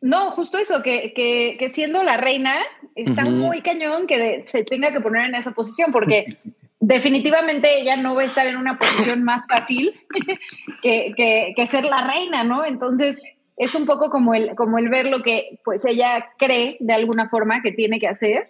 No, 0.00 0.30
justo 0.30 0.58
eso, 0.58 0.82
que, 0.82 1.12
que, 1.14 1.56
que 1.58 1.68
siendo 1.70 2.02
la 2.04 2.16
reina, 2.16 2.54
está 2.94 3.24
muy 3.24 3.62
cañón 3.62 4.06
que 4.06 4.16
de- 4.18 4.44
se 4.46 4.62
tenga 4.64 4.92
que 4.92 5.00
poner 5.00 5.26
en 5.26 5.34
esa 5.34 5.50
posición, 5.50 5.90
porque 5.92 6.38
definitivamente 6.80 7.80
ella 7.80 7.96
no 7.96 8.14
va 8.14 8.22
a 8.22 8.26
estar 8.26 8.46
en 8.46 8.56
una 8.56 8.78
posición 8.78 9.24
más 9.24 9.46
fácil 9.48 10.00
que, 10.82 11.12
que, 11.16 11.52
que 11.56 11.66
ser 11.66 11.84
la 11.84 12.06
reina, 12.06 12.44
¿no? 12.44 12.64
Entonces, 12.64 13.20
es 13.56 13.74
un 13.74 13.86
poco 13.86 14.08
como 14.08 14.34
el, 14.34 14.54
como 14.54 14.78
el 14.78 14.88
ver 14.88 15.06
lo 15.06 15.22
que 15.22 15.58
pues 15.64 15.84
ella 15.84 16.28
cree 16.38 16.76
de 16.80 16.94
alguna 16.94 17.28
forma 17.28 17.60
que 17.60 17.72
tiene 17.72 17.98
que 17.98 18.06
hacer 18.08 18.48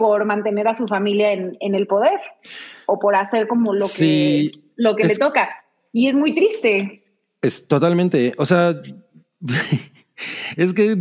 por 0.00 0.24
mantener 0.24 0.66
a 0.66 0.74
su 0.74 0.86
familia 0.88 1.32
en, 1.32 1.56
en 1.60 1.74
el 1.76 1.86
poder 1.86 2.18
o 2.86 2.98
por 2.98 3.14
hacer 3.14 3.46
como 3.46 3.74
lo 3.74 3.84
Sí, 3.86 4.50
que, 4.52 4.60
lo 4.76 4.96
que 4.96 5.02
es- 5.04 5.10
le 5.10 5.16
toca. 5.16 5.48
Y 5.92 6.08
es 6.08 6.16
muy 6.16 6.34
triste. 6.34 7.04
Es 7.42 7.68
totalmente, 7.68 8.32
o 8.38 8.46
sea, 8.46 8.74
es 10.56 10.72
que 10.74 10.96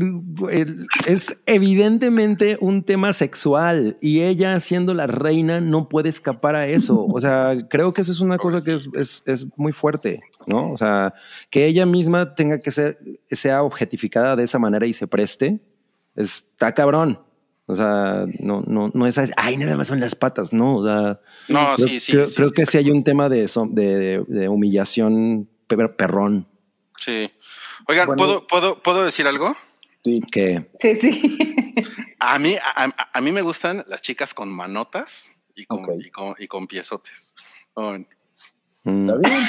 es 1.07 1.41
evidentemente 1.45 2.57
un 2.61 2.83
tema 2.83 3.11
sexual 3.13 3.97
y 4.01 4.21
ella 4.21 4.59
siendo 4.59 4.93
la 4.93 5.07
reina 5.07 5.59
no 5.59 5.89
puede 5.89 6.09
escapar 6.09 6.55
a 6.55 6.67
eso. 6.67 7.05
O 7.05 7.19
sea, 7.19 7.55
creo 7.69 7.93
que 7.93 8.01
eso 8.01 8.11
es 8.11 8.21
una 8.21 8.37
cosa 8.37 8.63
que 8.63 8.73
es, 8.73 8.89
es, 8.95 9.23
es 9.25 9.47
muy 9.57 9.73
fuerte, 9.73 10.21
¿no? 10.47 10.71
O 10.71 10.77
sea, 10.77 11.13
que 11.49 11.65
ella 11.65 11.85
misma 11.85 12.33
tenga 12.35 12.59
que 12.59 12.71
ser, 12.71 12.97
sea 13.29 13.63
objetificada 13.63 14.35
de 14.35 14.43
esa 14.45 14.59
manera 14.59 14.85
y 14.87 14.93
se 14.93 15.07
preste, 15.07 15.59
está 16.15 16.73
cabrón. 16.73 17.19
O 17.71 17.75
sea, 17.75 18.25
no, 18.39 18.63
no, 18.65 18.89
no 18.95 19.05
es, 19.05 19.17
así, 19.19 19.31
ay, 19.37 19.55
nada 19.57 19.77
más 19.77 19.87
son 19.87 19.99
las 19.99 20.15
patas, 20.15 20.51
no. 20.53 20.77
O 20.77 20.83
sea, 20.83 21.19
No, 21.49 21.75
creo, 21.75 21.87
sí, 21.87 21.99
sí. 21.99 22.11
creo, 22.13 22.25
sí, 22.25 22.35
creo 22.35 22.47
sí, 22.49 22.53
que 22.55 22.65
sí 22.65 22.77
hay 22.79 22.89
un 22.89 23.03
tema 23.03 23.29
de, 23.29 23.45
som- 23.45 23.71
de, 23.73 24.23
de 24.27 24.49
humillación 24.49 25.47
per- 25.67 25.95
perrón. 25.95 26.47
Sí. 26.97 27.29
Oigan, 27.87 28.07
Bueno. 28.07 28.23
¿puedo, 28.23 28.47
puedo, 28.47 28.81
¿puedo 28.81 29.03
decir 29.05 29.27
algo? 29.27 29.55
Sí. 30.03 30.19
Que 30.31 30.67
Sí, 30.73 30.95
sí. 30.95 31.37
A 32.19 32.39
mí, 32.39 32.55
a, 32.55 32.89
a- 33.13 33.21
mí 33.21 33.31
me 33.31 33.43
gustan 33.43 33.83
las 33.87 34.01
chicas 34.01 34.33
con 34.33 34.49
manotas 34.49 35.31
y 35.55 35.65
con, 35.65 35.85
y 36.01 36.09
con, 36.09 36.33
y 36.39 36.47
con 36.47 36.65
piezotes. 36.67 37.35
Oh, 37.75 37.93
mm, 38.83 39.09
Está 39.09 39.15
bien. 39.29 39.47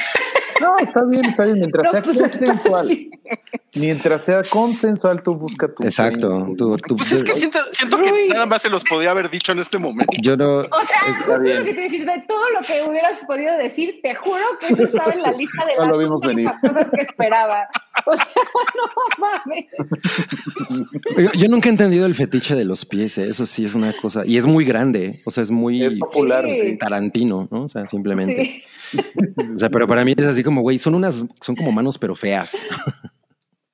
No, 0.60 0.76
está 0.78 1.04
bien, 1.04 1.24
está 1.24 1.44
bien. 1.44 1.58
Mientras 1.60 1.84
No, 1.84 1.92
sea 1.92 2.02
pues, 2.02 2.18
consensual. 2.20 3.08
Mientras 3.74 4.24
sea 4.24 4.42
consensual, 4.42 5.22
tú 5.22 5.34
busca 5.36 5.68
tu. 5.68 5.84
exacto. 5.84 6.48
Tú- 6.58 6.76
tú- 6.78 6.96
Pues 6.96 7.12
es 7.12 7.22
que 7.22 7.32
siento, 7.32 7.58
siento 7.72 7.98
que 7.98 8.12
Uy. 8.12 8.28
nada 8.28 8.46
más 8.46 8.62
se 8.62 8.68
los 8.70 8.82
podía 8.84 9.12
haber 9.12 9.30
dicho 9.30 9.52
en 9.52 9.60
este 9.60 9.78
momento. 9.78 10.10
yo 10.22 10.36
no. 10.36 10.58
O 10.58 10.84
sea, 10.84 11.14
justo 11.16 11.38
bien. 11.40 11.58
lo 11.60 11.64
que 11.64 11.74
te 11.74 11.80
decir, 11.82 12.04
de 12.04 12.24
todo 12.26 12.50
lo 12.50 12.60
que 12.66 12.82
hubieras 12.82 13.24
podido 13.26 13.56
decir, 13.56 14.00
te 14.02 14.14
juro 14.16 14.42
que 14.58 14.74
eso 14.74 14.84
estaba 14.84 15.12
en 15.12 15.22
la 15.22 15.32
lista 15.32 15.64
de 15.64 15.76
No 15.76 15.82
lo 15.86 15.90
las 15.92 15.98
vimos 16.00 16.20
cosas 16.60 16.90
que 16.90 17.00
esperaba. 17.02 17.68
O 18.12 18.16
sea, 18.16 18.26
no 18.76 19.26
mames. 21.18 21.34
Yo, 21.38 21.48
nunca 21.48 21.68
he 21.68 21.72
entendido 21.72 22.06
el 22.06 22.14
fetiche 22.14 22.54
de 22.54 22.64
los 22.64 22.84
pies. 22.84 23.18
eh, 23.18 23.28
Eso 23.28 23.46
sí 23.46 23.64
es 23.64 23.74
una 23.74 23.92
cosa. 23.92 24.22
Y 24.26 24.36
es 24.38 24.46
muy 24.46 24.64
grande. 24.64 25.20
O 25.24 25.30
sea, 25.30 25.42
es 25.42 25.50
muy 25.50 25.84
Es 25.84 25.94
popular, 25.94 26.44
Sí. 26.52 26.76
tarantino, 26.78 27.48
¿no? 27.50 27.64
O 27.64 27.68
sea, 27.68 27.86
simplemente. 27.86 28.44
Sí. 28.44 28.98
O 29.54 29.58
sea, 29.58 29.70
pero 29.70 29.86
para 29.86 30.04
mí 30.04 30.14
es 30.16 30.24
así 30.24 30.42
como, 30.42 30.62
güey, 30.62 30.78
son 30.80 30.94
unas, 30.96 31.24
son 31.40 31.54
como 31.54 31.70
manos, 31.70 31.96
pero 31.98 32.16
feas. 32.16 32.56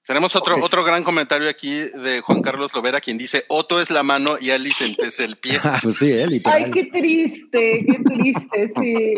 Tenemos 0.06 0.36
otro, 0.36 0.62
otro 0.62 0.84
gran 0.84 1.02
comentario 1.04 1.48
aquí 1.48 1.70
de 1.74 2.20
Juan 2.20 2.42
Carlos 2.42 2.74
Lovera, 2.74 3.00
quien 3.00 3.16
dice, 3.18 3.44
Otto 3.48 3.80
es 3.80 3.90
la 3.90 4.02
mano 4.02 4.36
y 4.40 4.50
Alicent 4.50 4.98
es 5.00 5.18
el 5.20 5.36
pie. 5.36 5.58
Pues 5.82 5.96
sí, 5.96 6.10
eh, 6.12 6.26
literal. 6.26 6.64
Ay, 6.66 6.70
qué 6.70 6.84
triste, 6.84 7.84
qué 7.86 7.98
triste, 8.04 8.68
sí. 8.78 9.14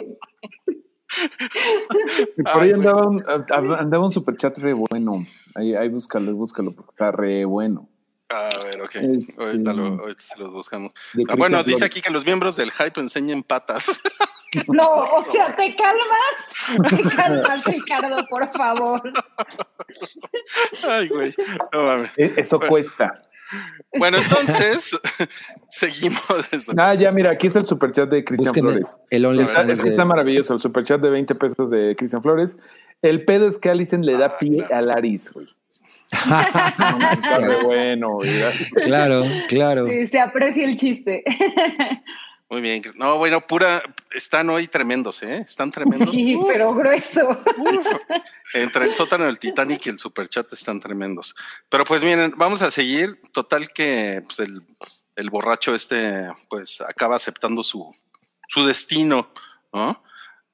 Por 2.52 2.62
ahí 2.62 2.72
andaba 2.72 3.06
un, 3.06 3.24
andaba 3.78 4.04
un 4.04 4.10
superchat 4.10 4.58
re 4.58 4.72
bueno. 4.72 5.24
Ahí, 5.54 5.74
ahí 5.74 5.88
búscalo, 5.88 6.32
búscalo, 6.34 6.72
porque 6.72 6.90
está 6.90 7.10
re 7.12 7.44
bueno. 7.44 7.88
A 8.30 8.50
ver, 8.64 8.82
ok. 8.82 8.94
Este- 8.96 9.42
Ahorita, 9.42 9.72
lo, 9.72 9.84
ahorita 10.00 10.20
se 10.20 10.38
los 10.38 10.52
buscamos. 10.52 10.92
Ah, 11.28 11.34
bueno, 11.36 11.62
dice 11.64 11.84
aquí 11.84 12.02
que 12.02 12.10
los 12.10 12.24
miembros 12.26 12.56
del 12.56 12.70
hype 12.72 13.00
enseñen 13.00 13.42
patas. 13.42 14.00
No, 14.66 14.88
o 14.88 15.22
sea, 15.26 15.54
te 15.54 15.76
calmas, 15.76 16.88
te 16.88 17.02
calmas, 17.14 17.64
Ricardo, 17.64 18.24
por 18.30 18.50
favor. 18.56 19.02
Ay, 20.84 21.08
güey. 21.08 21.34
No 21.70 21.82
mames. 21.82 22.10
E- 22.16 22.32
Eso 22.38 22.58
cuesta. 22.58 23.20
Bueno, 23.98 24.18
entonces, 24.22 24.98
seguimos. 25.68 26.22
eso. 26.52 26.72
Ah, 26.76 26.94
ya, 26.94 27.10
mira, 27.10 27.32
aquí 27.32 27.46
es 27.46 27.56
el 27.56 27.66
superchat 27.66 28.08
de 28.08 28.24
Cristian 28.24 28.54
Flores. 28.54 28.96
el 29.10 29.40
Está, 29.40 29.62
es 29.62 29.80
que 29.80 29.88
está 29.88 30.04
maravilloso, 30.04 30.54
el 30.54 30.60
superchat 30.60 31.00
de 31.00 31.10
20 31.10 31.34
pesos 31.34 31.70
de 31.70 31.94
Cristian 31.96 32.22
Flores. 32.22 32.58
El 33.02 33.24
pedo 33.24 33.46
es 33.46 33.58
que 33.58 33.70
Alison 33.70 34.04
le 34.04 34.16
da 34.18 34.26
Ah, 34.26 34.38
pie 34.38 34.56
claro. 34.64 34.76
a 34.76 34.82
Laris, 34.82 35.32
güey. 35.32 35.46
Está 36.10 37.62
bueno, 37.64 38.12
güey. 38.12 38.30
Claro, 38.82 39.24
claro. 39.48 39.86
Sí, 39.88 40.06
se 40.06 40.18
aprecia 40.20 40.64
el 40.64 40.76
chiste. 40.76 41.22
Muy 42.50 42.62
bien. 42.62 42.82
No, 42.94 43.18
bueno, 43.18 43.40
pura. 43.46 43.82
Están 44.10 44.48
hoy 44.48 44.68
tremendos, 44.68 45.22
¿eh? 45.22 45.44
Están 45.46 45.70
tremendos. 45.70 46.10
Sí, 46.10 46.34
Uf, 46.34 46.46
pero 46.48 46.72
grueso. 46.74 47.28
uf. 47.28 47.86
Entre 48.54 48.86
el 48.86 48.94
sótano 48.94 49.24
del 49.24 49.38
Titanic 49.38 49.84
y 49.84 49.90
el 49.90 49.98
superchat 49.98 50.50
están 50.54 50.80
tremendos. 50.80 51.34
Pero 51.68 51.84
pues 51.84 52.02
miren, 52.02 52.32
vamos 52.36 52.62
a 52.62 52.70
seguir. 52.70 53.12
Total 53.32 53.68
que 53.70 54.22
pues, 54.24 54.38
el, 54.38 54.62
el 55.16 55.28
borracho 55.30 55.74
este, 55.74 56.28
pues 56.48 56.80
acaba 56.80 57.16
aceptando 57.16 57.62
su, 57.62 57.94
su 58.48 58.66
destino, 58.66 59.30
¿no? 59.72 60.02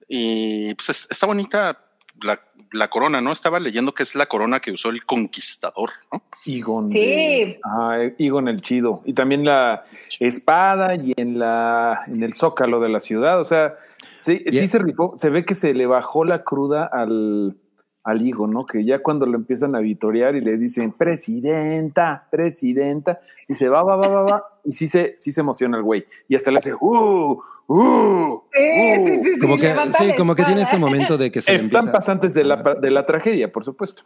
Y 0.08 0.74
pues 0.74 0.88
es- 0.88 1.06
está 1.10 1.26
bonita 1.26 1.83
la, 2.22 2.40
la 2.72 2.88
corona, 2.88 3.20
¿no? 3.20 3.32
Estaba 3.32 3.58
leyendo 3.60 3.92
que 3.92 4.02
es 4.02 4.14
la 4.14 4.26
corona 4.26 4.60
que 4.60 4.72
usó 4.72 4.90
el 4.90 5.04
conquistador, 5.04 5.90
¿no? 6.12 6.22
Egon. 6.46 6.88
Sí. 6.88 7.00
de- 7.00 7.60
ah, 7.64 7.98
Egon 8.18 8.48
el 8.48 8.60
chido. 8.60 9.00
Y 9.04 9.12
también 9.14 9.44
la 9.44 9.84
espada 10.20 10.94
y 10.94 11.12
en 11.16 11.38
la 11.38 12.00
en 12.06 12.22
el 12.22 12.32
zócalo 12.32 12.80
de 12.80 12.88
la 12.88 13.00
ciudad. 13.00 13.40
O 13.40 13.44
sea, 13.44 13.74
sí, 14.14 14.42
sí 14.50 14.68
se 14.68 14.78
rifó. 14.78 15.14
Se 15.16 15.30
ve 15.30 15.44
que 15.44 15.54
se 15.54 15.74
le 15.74 15.86
bajó 15.86 16.24
la 16.24 16.42
cruda 16.44 16.84
al, 16.92 17.56
al 18.04 18.26
Egon, 18.28 18.50
¿no? 18.52 18.66
Que 18.66 18.84
ya 18.84 19.00
cuando 19.00 19.26
lo 19.26 19.36
empiezan 19.36 19.74
a 19.76 19.80
vitorear 19.80 20.34
y 20.36 20.40
le 20.40 20.56
dicen 20.56 20.92
presidenta, 20.92 22.26
presidenta, 22.30 23.20
y 23.48 23.54
se 23.54 23.68
va, 23.68 23.82
va, 23.82 23.96
va, 23.96 24.08
va, 24.08 24.22
va. 24.22 24.44
Y 24.64 24.72
sí 24.72 24.88
se, 24.88 25.14
sí 25.18 25.30
se 25.32 25.40
emociona 25.42 25.76
el 25.76 25.82
güey. 25.82 26.04
Y 26.28 26.36
hasta 26.36 26.50
le 26.50 26.58
hace, 26.58 26.72
¡uh! 26.74 27.38
¡uh! 27.66 28.42
Sí, 28.52 28.60
sí, 28.96 29.16
sí, 29.22 29.30
sí. 29.34 29.38
Como 29.38 29.56
que, 29.58 29.74
sí, 29.98 30.12
como 30.16 30.34
que 30.34 30.44
tiene 30.44 30.62
este 30.62 30.78
momento 30.78 31.16
de 31.18 31.30
que 31.30 31.40
se 31.42 31.54
Están 31.54 31.82
empieza- 31.82 31.92
pasantes 31.92 32.34
de 32.34 32.44
la, 32.44 32.56
de 32.56 32.90
la 32.90 33.04
tragedia, 33.06 33.52
por 33.52 33.64
supuesto. 33.64 34.02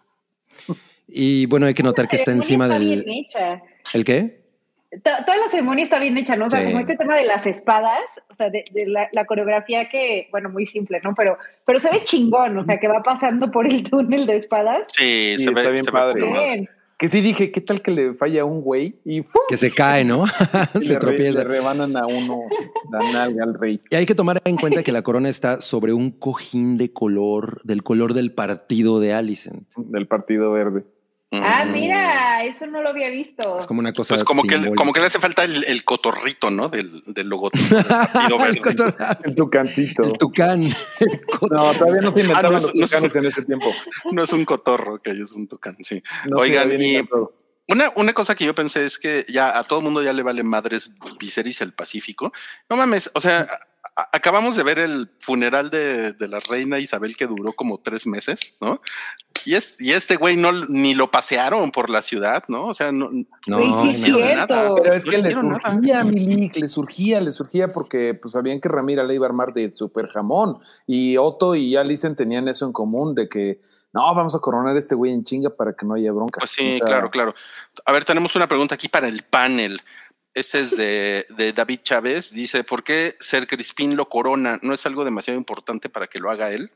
Y 1.07 1.47
bueno, 1.47 1.67
hay 1.67 1.75
que 1.75 1.83
notar 1.83 2.07
que 2.09 2.17
está 2.17 2.33
encima 2.33 2.67
está 2.67 2.79
del. 2.79 3.03
bien 3.05 3.09
hecha. 3.09 3.63
¿El 3.95 4.05
qué? 4.05 4.43
To- 4.91 5.25
Toda 5.25 5.37
la 5.39 5.49
ceremonia 5.49 5.85
está 5.85 5.99
bien 5.99 6.17
hecha, 6.19 6.35
¿no? 6.37 6.47
O 6.47 6.51
sea, 6.51 6.61
Sí. 6.61 6.67
como 6.67 6.81
este 6.81 6.97
tema 6.97 7.17
de 7.17 7.25
las 7.25 7.47
espadas, 7.47 8.01
o 8.31 8.35
sea, 8.35 8.51
de, 8.51 8.65
de 8.73 8.87
la, 8.87 9.09
la 9.13 9.25
coreografía 9.27 9.89
que, 9.89 10.29
bueno, 10.31 10.49
muy 10.51 10.67
simple, 10.67 11.01
¿no? 11.05 11.15
Pero, 11.15 11.39
pero 11.67 11.79
se 11.79 11.91
ve 11.91 12.03
chingón, 12.05 12.57
o 12.59 12.63
sea, 12.63 12.79
que 12.79 12.89
va 12.89 13.03
pasando 13.03 13.51
por 13.51 13.67
el 13.67 13.83
túnel 13.91 14.27
de 14.27 14.37
espadas. 14.37 14.87
Sí, 14.97 15.35
Sí, 15.39 15.45
se 15.45 15.51
ve, 15.51 15.61
está 15.61 15.71
bien 15.73 15.85
se 15.85 15.93
padre. 15.93 16.23
Bien. 16.27 16.69
Que 16.99 17.09
sí 17.09 17.21
dije, 17.21 17.53
¿qué 17.53 17.61
tal 17.61 17.81
que 17.81 17.93
le 17.93 18.15
falla 18.15 18.43
a 18.43 18.45
un 18.45 18.61
güey? 18.61 18.97
Y 19.05 19.23
¡pum! 19.23 19.43
Que 19.49 19.57
se 19.57 19.73
cae, 19.73 20.05
¿no? 20.05 20.25
le, 20.75 20.81
se 20.85 20.95
re- 20.95 20.99
tropieza. 20.99 21.39
le 21.39 21.45
rebanan 21.45 21.97
a 21.97 22.07
uno 22.09 22.41
la 22.91 23.13
nalga 23.13 23.45
al 23.45 23.55
rey. 23.55 23.81
Y 23.89 23.95
hay 23.95 24.05
que 24.05 24.17
tomar 24.17 24.41
en 24.45 24.57
cuenta 24.57 24.83
que 24.83 24.91
la 24.91 25.03
corona 25.03 25.29
está 25.29 25.61
sobre 25.61 25.93
un 25.93 26.11
cojín 26.11 26.77
de 26.77 26.93
color, 26.93 27.61
del 27.63 27.85
color 27.85 28.15
del 28.15 28.33
partido 28.33 28.99
de 28.99 29.13
Alicent. 29.13 29.69
del 29.77 30.09
Partido 30.09 30.51
Verde. 30.51 30.85
Ah, 31.31 31.67
mira, 31.71 32.43
eso 32.45 32.67
no 32.67 32.81
lo 32.81 32.89
había 32.89 33.11
visto. 33.11 33.59
Es 33.59 33.67
como 33.67 33.81
una 33.81 33.93
cosa. 33.93 34.15
Pues 34.15 34.25
como 34.25 34.45
que, 34.45 34.71
como 34.75 34.95
que 34.95 35.01
le 35.01 35.07
hace 35.07 35.19
falta 35.19 35.45
el, 35.45 35.63
el 35.65 35.85
cotorrito, 35.85 36.51
¿no? 36.51 36.71
Del, 36.71 37.03
del 37.05 37.29
logotipo. 37.29 37.75
del 37.77 37.85
Partido 37.85 38.37
El 38.37 38.39
Verde. 38.39 38.61
cotor- 38.63 39.19
El 39.25 39.35
tucancito. 39.35 40.03
el 40.05 40.13
tucán. 40.15 40.63
El 41.01 41.21
No, 41.51 41.75
todavía 41.75 42.01
no 42.01 42.11
se 42.13 42.21
inventaban 42.21 42.37
Ah, 42.37 42.43
no, 42.43 42.51
los 42.53 42.75
no, 42.75 42.87
tucanes 42.87 43.15
en 43.17 43.27
ese 43.27 43.43
tiempo. 43.43 43.67
No 44.13 44.23
es 44.23 44.33
un 44.33 44.45
cotorro, 44.47 45.03
que 45.03 45.11
es 45.11 45.33
un 45.33 45.47
tucán, 45.47 45.77
sí. 45.83 46.03
No 46.27 46.39
Oigan, 46.39 46.73
y-. 46.81 47.07
Una, 47.71 47.93
una 47.97 48.15
cosa 48.15 48.35
que 48.35 48.47
yo 48.47 48.55
pensé 48.55 48.87
es 48.87 48.99
que 48.99 49.27
ya 49.29 49.59
a 49.59 49.65
todo 49.65 49.83
mundo 49.83 50.03
ya 50.03 50.15
le 50.15 50.23
vale 50.23 50.43
madres 50.43 50.95
Viserys 51.21 51.61
el 51.61 51.75
Pacífico. 51.75 52.33
No 52.71 52.77
mames, 52.79 53.11
o 53.13 53.21
sea, 53.21 53.47
acabamos 54.13 54.55
de 54.57 54.63
ver 54.63 54.79
el 54.79 55.11
funeral 55.19 55.71
de, 55.71 56.13
de 56.13 56.29
la 56.29 56.39
reina 56.41 56.79
Isabel 56.79 57.17
que 57.17 57.27
duró 57.27 57.53
como 57.53 57.79
tres 57.79 58.07
meses, 58.07 58.55
¿no? 58.61 58.81
Y, 59.45 59.55
es, 59.55 59.81
y 59.81 59.93
este 59.93 60.17
güey 60.17 60.37
no 60.37 60.53
ni 60.53 60.95
lo 60.95 61.11
pasearon 61.11 61.71
por 61.71 61.91
la 61.91 62.03
ciudad, 62.03 62.45
¿no? 62.49 62.67
O 62.67 62.75
sea, 62.75 62.93
no, 62.93 63.11
No, 63.47 63.59
sí 63.59 63.69
no 63.71 63.91
es 63.91 64.01
cierto. 64.01 64.21
nada. 64.35 64.75
Pero 64.75 64.95
es 64.95 65.05
No 65.05 65.11
que 65.11 65.19
le 65.19 65.35
surgía, 65.35 66.05
Milik, 66.05 66.57
le 66.57 66.69
surgía, 66.69 67.21
le 67.21 67.33
surgía 67.33 67.73
porque 67.73 68.15
pues 68.21 68.33
sabían 68.33 68.61
que 68.61 68.69
Ramira 68.69 69.05
le 69.05 69.15
iba 69.15 69.27
a 69.27 69.29
armar 69.29 69.53
de 69.53 69.73
super 69.73 70.09
jamón 70.09 70.59
y 70.87 71.17
Otto 71.17 71.55
y 71.55 71.77
Alicent 71.77 72.17
tenían 72.19 72.49
eso 72.49 72.67
en 72.67 72.73
común 72.73 73.15
de 73.15 73.29
que 73.29 73.61
no, 73.93 74.15
vamos 74.15 74.35
a 74.35 74.39
coronar 74.39 74.77
a 74.77 74.79
este 74.79 74.95
güey 74.95 75.13
en 75.13 75.25
chinga 75.25 75.51
para 75.51 75.73
que 75.73 75.87
no 75.87 75.95
haya 75.95 76.13
bronca. 76.13 76.41
Pues 76.41 76.51
sí, 76.51 76.79
claro, 76.85 77.11
claro. 77.11 77.35
A 77.87 77.93
ver, 77.93 78.05
tenemos 78.05 78.37
una 78.37 78.47
pregunta 78.47 78.75
aquí 78.75 78.89
para 78.89 79.09
el 79.09 79.23
panel. 79.23 79.81
Ese 80.39 80.61
es 80.61 80.77
de, 80.77 81.27
de 81.37 81.53
David 81.53 81.81
Chávez. 81.83 82.33
Dice, 82.33 82.63
¿por 82.65 82.85
qué 82.85 83.17
Ser 83.19 83.47
Crispín 83.47 83.97
lo 83.97 84.09
corona? 84.09 84.59
¿No 84.63 84.73
es 84.73 84.87
algo 84.87 85.05
demasiado 85.05 85.39
importante 85.39 85.89
para 85.89 86.07
que 86.07 86.19
lo 86.19 86.31
haga 86.31 86.51
él? 86.53 86.71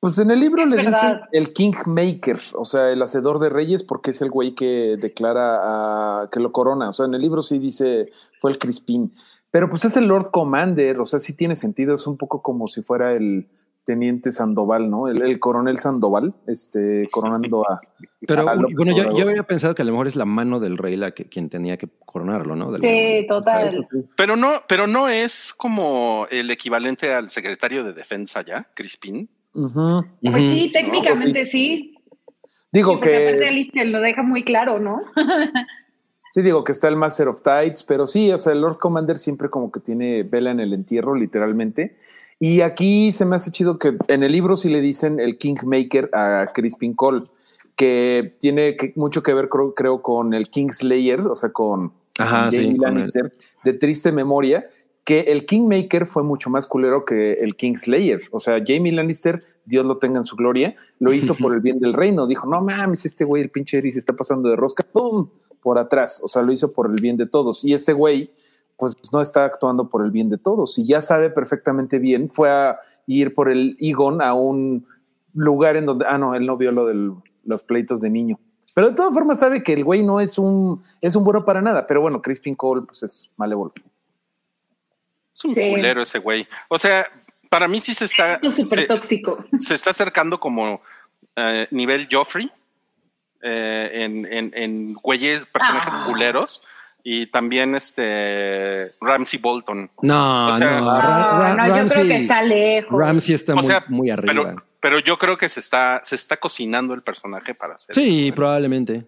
Pues 0.00 0.18
en 0.18 0.30
el 0.30 0.40
libro 0.40 0.64
Es 0.64 0.70
le 0.70 0.76
dicen 0.78 0.94
el 1.32 1.52
Kingmaker, 1.54 2.38
o 2.54 2.64
sea, 2.64 2.90
el 2.90 3.00
hacedor 3.00 3.38
de 3.38 3.48
reyes, 3.48 3.82
porque 3.82 4.10
es 4.10 4.20
el 4.20 4.30
güey 4.30 4.54
que 4.54 4.96
declara 5.00 6.22
a- 6.22 6.28
que 6.30 6.40
lo 6.40 6.52
corona. 6.52 6.90
O 6.90 6.92
sea, 6.92 7.06
en 7.06 7.14
el 7.14 7.22
libro 7.22 7.42
sí 7.42 7.58
dice 7.58 8.10
fue 8.40 8.50
el 8.50 8.58
Crispín. 8.58 9.14
Pero 9.50 9.70
pues 9.70 9.84
es 9.84 9.96
el 9.96 10.06
Lord 10.06 10.30
Commander, 10.30 11.00
o 11.00 11.06
sea, 11.06 11.20
sí 11.20 11.34
tiene 11.36 11.56
sentido, 11.56 11.94
es 11.94 12.06
un 12.06 12.18
poco 12.18 12.42
como 12.42 12.66
si 12.66 12.82
fuera 12.82 13.12
el 13.12 13.46
teniente 13.84 14.32
Sandoval, 14.32 14.90
¿no? 14.90 15.08
El, 15.08 15.22
el 15.22 15.38
coronel 15.38 15.78
Sandoval, 15.78 16.34
este, 16.46 17.06
coronando 17.10 17.68
a. 17.68 17.80
Pero 18.26 18.48
a 18.48 18.54
López 18.54 18.76
bueno, 18.76 18.92
yo, 18.96 19.28
había 19.28 19.42
pensado 19.42 19.74
que 19.74 19.82
a 19.82 19.84
lo 19.84 19.92
mejor 19.92 20.06
es 20.06 20.16
la 20.16 20.24
mano 20.24 20.60
del 20.60 20.78
rey 20.78 20.96
la 20.96 21.12
que 21.12 21.26
quien 21.26 21.50
tenía 21.50 21.76
que 21.76 21.88
coronarlo, 22.04 22.56
¿no? 22.56 22.74
Sí, 22.74 23.26
total. 23.28 23.66
Eso 23.66 23.82
sí. 23.82 24.04
Pero 24.16 24.36
no, 24.36 24.62
pero 24.68 24.86
no 24.86 25.08
es 25.08 25.54
como 25.54 26.26
el 26.30 26.50
equivalente 26.50 27.12
al 27.14 27.30
secretario 27.30 27.84
de 27.84 27.92
defensa 27.92 28.42
ya, 28.42 28.68
Crispín. 28.74 29.28
Pues 29.52 30.44
sí, 30.44 30.70
técnicamente 30.72 31.46
sí. 31.46 31.94
Digo 32.72 32.94
Sí, 32.94 32.98
aparte 32.98 33.38
que. 33.38 33.48
Alice 33.48 33.84
lo 33.84 34.00
deja 34.00 34.22
muy 34.22 34.44
claro, 34.44 34.80
¿no? 34.80 35.00
Sí, 36.34 36.42
digo 36.42 36.64
que 36.64 36.72
está 36.72 36.88
el 36.88 36.96
Master 36.96 37.28
of 37.28 37.44
Tides, 37.44 37.84
pero 37.84 38.06
sí, 38.06 38.32
o 38.32 38.38
sea, 38.38 38.54
el 38.54 38.60
Lord 38.60 38.78
Commander 38.78 39.18
siempre 39.18 39.50
como 39.50 39.70
que 39.70 39.78
tiene 39.78 40.24
vela 40.24 40.50
en 40.50 40.58
el 40.58 40.72
entierro, 40.72 41.14
literalmente. 41.14 41.94
Y 42.46 42.60
aquí 42.60 43.10
se 43.12 43.24
me 43.24 43.36
hace 43.36 43.50
chido 43.50 43.78
que 43.78 43.96
en 44.08 44.22
el 44.22 44.30
libro 44.30 44.58
sí 44.58 44.68
le 44.68 44.82
dicen 44.82 45.18
el 45.18 45.38
Kingmaker 45.38 46.10
a 46.12 46.50
Crispin 46.52 46.92
Cole, 46.92 47.22
que 47.74 48.34
tiene 48.38 48.76
que- 48.76 48.92
mucho 48.96 49.22
que 49.22 49.32
ver, 49.32 49.48
creo, 49.48 49.72
creo, 49.74 50.02
con 50.02 50.34
el 50.34 50.50
Kingslayer, 50.50 51.20
o 51.20 51.36
sea, 51.36 51.52
con 51.52 51.94
Ajá, 52.18 52.50
sí, 52.50 52.76
con 52.76 52.94
Lannister, 52.96 53.32
de 53.64 53.72
triste 53.72 54.12
memoria, 54.12 54.66
que 55.04 55.20
el 55.20 55.46
Kingmaker 55.46 56.06
fue 56.06 56.22
mucho 56.22 56.50
más 56.50 56.66
culero 56.66 57.06
que 57.06 57.32
el 57.32 57.56
Kingslayer. 57.56 58.20
O 58.30 58.40
sea, 58.40 58.62
Jamie 58.62 58.92
Lannister, 58.92 59.42
Dios 59.64 59.86
lo 59.86 59.96
tenga 59.96 60.18
en 60.18 60.26
su 60.26 60.36
gloria, 60.36 60.76
lo 60.98 61.14
hizo 61.14 61.34
por 61.50 61.54
el 61.54 61.60
bien 61.60 61.80
del 61.80 61.94
reino. 61.94 62.26
Dijo, 62.26 62.46
no 62.46 62.60
mames, 62.60 63.06
este 63.06 63.24
güey, 63.24 63.42
el 63.42 63.48
pinche 63.48 63.78
Eris, 63.78 63.96
está 63.96 64.12
pasando 64.12 64.50
de 64.50 64.56
rosca, 64.56 64.84
¡pum! 64.92 65.30
por 65.62 65.78
atrás. 65.78 66.20
O 66.22 66.28
sea, 66.28 66.42
lo 66.42 66.52
hizo 66.52 66.74
por 66.74 66.90
el 66.90 67.00
bien 67.00 67.16
de 67.16 67.24
todos. 67.24 67.64
Y 67.64 67.72
ese 67.72 67.94
güey, 67.94 68.30
pues 68.76 68.96
no 69.12 69.20
está 69.20 69.44
actuando 69.44 69.88
por 69.88 70.04
el 70.04 70.10
bien 70.10 70.28
de 70.30 70.38
todos. 70.38 70.78
Y 70.78 70.84
ya 70.84 71.00
sabe 71.00 71.30
perfectamente 71.30 71.98
bien, 71.98 72.30
fue 72.32 72.50
a 72.50 72.78
ir 73.06 73.32
por 73.34 73.50
el 73.50 73.76
Egon 73.80 74.20
a 74.22 74.34
un 74.34 74.86
lugar 75.34 75.76
en 75.76 75.86
donde, 75.86 76.06
ah, 76.08 76.18
no, 76.18 76.34
él 76.34 76.46
no 76.46 76.56
vio 76.56 76.72
lo 76.72 76.86
de 76.86 77.12
los 77.44 77.62
pleitos 77.64 78.00
de 78.00 78.10
niño. 78.10 78.38
Pero 78.74 78.90
de 78.90 78.96
todas 78.96 79.14
formas 79.14 79.38
sabe 79.38 79.62
que 79.62 79.72
el 79.72 79.84
güey 79.84 80.02
no 80.02 80.20
es 80.20 80.36
un, 80.38 80.82
es 81.00 81.14
un 81.14 81.22
bueno 81.24 81.44
para 81.44 81.62
nada. 81.62 81.86
Pero 81.86 82.00
bueno, 82.00 82.20
Crispin 82.20 82.56
Cole, 82.56 82.82
pues 82.82 83.02
es 83.04 83.30
malévolo. 83.36 83.72
Es 85.34 85.44
un 85.44 85.50
Sí. 85.50 85.70
culero 85.70 86.02
ese 86.02 86.18
güey. 86.18 86.46
O 86.68 86.78
sea, 86.78 87.06
para 87.48 87.68
mí 87.68 87.80
sí 87.80 87.94
se 87.94 88.06
está, 88.06 88.34
Esto 88.34 88.48
es 88.48 88.56
súper 88.56 88.80
se, 88.80 88.86
tóxico. 88.86 89.44
se 89.58 89.74
está 89.74 89.90
acercando 89.90 90.40
como 90.40 90.80
eh, 91.36 91.66
nivel 91.70 92.08
Joffrey 92.10 92.50
eh, 93.42 93.90
en, 93.92 94.26
en, 94.32 94.52
en 94.54 94.94
güeyes, 94.94 95.46
personajes 95.46 95.92
Ah. 95.94 96.04
culeros. 96.06 96.64
Y 97.06 97.26
también 97.26 97.74
este 97.74 98.92
Ramsey 99.00 99.38
Bolton. 99.38 99.90
No, 100.00 100.48
O 100.48 100.56
sea- 100.56 100.80
no, 100.80 101.00
Ra- 101.00 101.38
Ra- 101.38 101.54
no, 101.56 101.66
yo 101.66 101.72
creo 101.86 102.02
Ramsey- 102.04 102.08
que 102.08 102.16
está 102.16 102.42
lejos. 102.42 102.98
Ramsey 102.98 103.34
está 103.34 103.52
O 103.52 103.56
muy, 103.56 103.66
sea, 103.66 103.84
muy 103.88 104.08
arriba. 104.10 104.32
Pero, 104.32 104.62
pero 104.80 104.98
yo 105.00 105.18
creo 105.18 105.36
que 105.36 105.48
se 105.50 105.60
está, 105.60 106.00
se 106.02 106.16
está 106.16 106.38
cocinando 106.38 106.94
el 106.94 107.02
personaje 107.02 107.54
para 107.54 107.74
hacer 107.74 107.94
sí, 107.94 108.28
eso. 108.28 108.34
probablemente. 108.34 109.04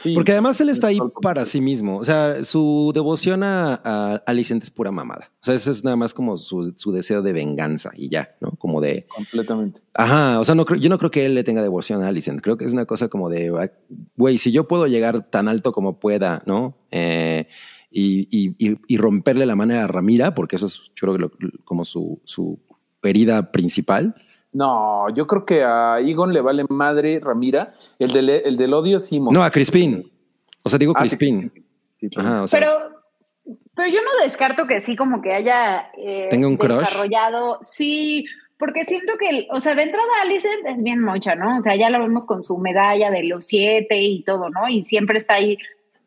Sí, 0.00 0.14
Porque 0.14 0.32
además 0.32 0.58
él 0.62 0.70
está 0.70 0.86
ahí 0.86 0.98
para 1.20 1.44
sí 1.44 1.60
mismo. 1.60 1.98
O 1.98 2.04
sea, 2.04 2.42
su 2.42 2.90
devoción 2.94 3.42
a, 3.42 3.80
a 3.84 4.14
Alicent 4.26 4.62
es 4.62 4.70
pura 4.70 4.90
mamada. 4.90 5.30
O 5.42 5.44
sea, 5.44 5.54
eso 5.54 5.70
es 5.70 5.84
nada 5.84 5.94
más 5.96 6.14
como 6.14 6.36
su, 6.38 6.72
su 6.74 6.90
deseo 6.90 7.20
de 7.20 7.32
venganza 7.34 7.90
y 7.94 8.08
ya, 8.08 8.34
¿no? 8.40 8.52
Como 8.52 8.80
de, 8.80 9.06
Completamente. 9.14 9.82
ajá, 9.92 10.40
o 10.40 10.44
sea, 10.44 10.54
no 10.54 10.64
yo 10.74 10.88
no 10.88 10.98
creo 10.98 11.10
que 11.10 11.26
él 11.26 11.34
le 11.34 11.44
tenga 11.44 11.60
devoción 11.62 12.02
a 12.02 12.08
Alicent. 12.08 12.40
Creo 12.40 12.56
que 12.56 12.64
es 12.64 12.72
una 12.72 12.86
cosa 12.86 13.08
como 13.08 13.28
de, 13.28 13.50
ah, 13.60 13.70
güey, 14.16 14.38
si 14.38 14.52
yo 14.52 14.66
puedo 14.66 14.86
llegar 14.86 15.28
tan 15.30 15.48
alto 15.48 15.72
como 15.72 16.00
pueda, 16.00 16.42
¿no? 16.46 16.78
Eh, 16.90 17.46
y, 17.90 18.26
y- 18.30 18.54
y- 18.58 18.78
y 18.88 18.96
romperle 18.96 19.44
la 19.44 19.54
mano 19.56 19.74
a 19.74 19.86
Ramira, 19.86 20.34
porque 20.34 20.56
eso 20.56 20.64
es, 20.66 20.76
yo 20.96 21.12
creo 21.12 21.14
que 21.14 21.20
lo- 21.20 21.52
como 21.64 21.84
su, 21.84 22.20
su 22.24 22.58
herida 23.02 23.52
principal. 23.52 24.14
No, 24.52 25.08
yo 25.14 25.26
creo 25.26 25.44
que 25.44 25.62
a 25.62 26.00
Egon 26.00 26.32
le 26.32 26.40
vale 26.40 26.64
madre 26.68 27.20
Ramira. 27.20 27.72
El 27.98 28.12
del, 28.12 28.30
el 28.30 28.56
del 28.56 28.74
odio 28.74 28.98
sí. 28.98 29.20
No, 29.20 29.42
a 29.44 29.50
Crispin. 29.50 30.10
O 30.62 30.68
sea, 30.68 30.78
digo 30.78 30.92
Ah, 30.96 31.00
sí, 31.02 31.08
Crispin. 31.16 31.52
Sí, 32.00 32.08
perdón. 32.08 32.32
Ajá, 32.32 32.42
o 32.42 32.46
sea, 32.46 32.58
Pero, 32.60 32.72
pero 33.74 33.88
yo 33.88 34.00
no 34.02 34.22
descarto 34.22 34.66
que 34.66 34.80
sí, 34.80 34.96
como 34.96 35.22
que 35.22 35.32
haya 35.32 35.90
eh, 35.96 36.26
Tenga 36.30 36.48
un 36.48 36.56
crush. 36.56 36.80
desarrollado. 36.80 37.58
Sí, 37.62 38.24
porque 38.58 38.84
siento 38.84 39.12
que, 39.18 39.28
el- 39.28 39.46
o 39.52 39.60
sea, 39.60 39.74
de 39.74 39.84
entrada 39.84 40.06
Alicent 40.22 40.66
es 40.66 40.82
bien 40.82 41.00
mocha, 41.02 41.34
¿no? 41.34 41.58
O 41.58 41.62
sea, 41.62 41.76
ya 41.76 41.88
la 41.88 41.98
vemos 41.98 42.26
con 42.26 42.42
su 42.42 42.58
medalla 42.58 43.10
de 43.10 43.22
los 43.24 43.46
siete 43.46 43.98
y 44.02 44.22
todo, 44.24 44.50
¿no? 44.50 44.68
Y 44.68 44.82
siempre 44.82 45.16
está 45.18 45.34
ahí 45.34 45.56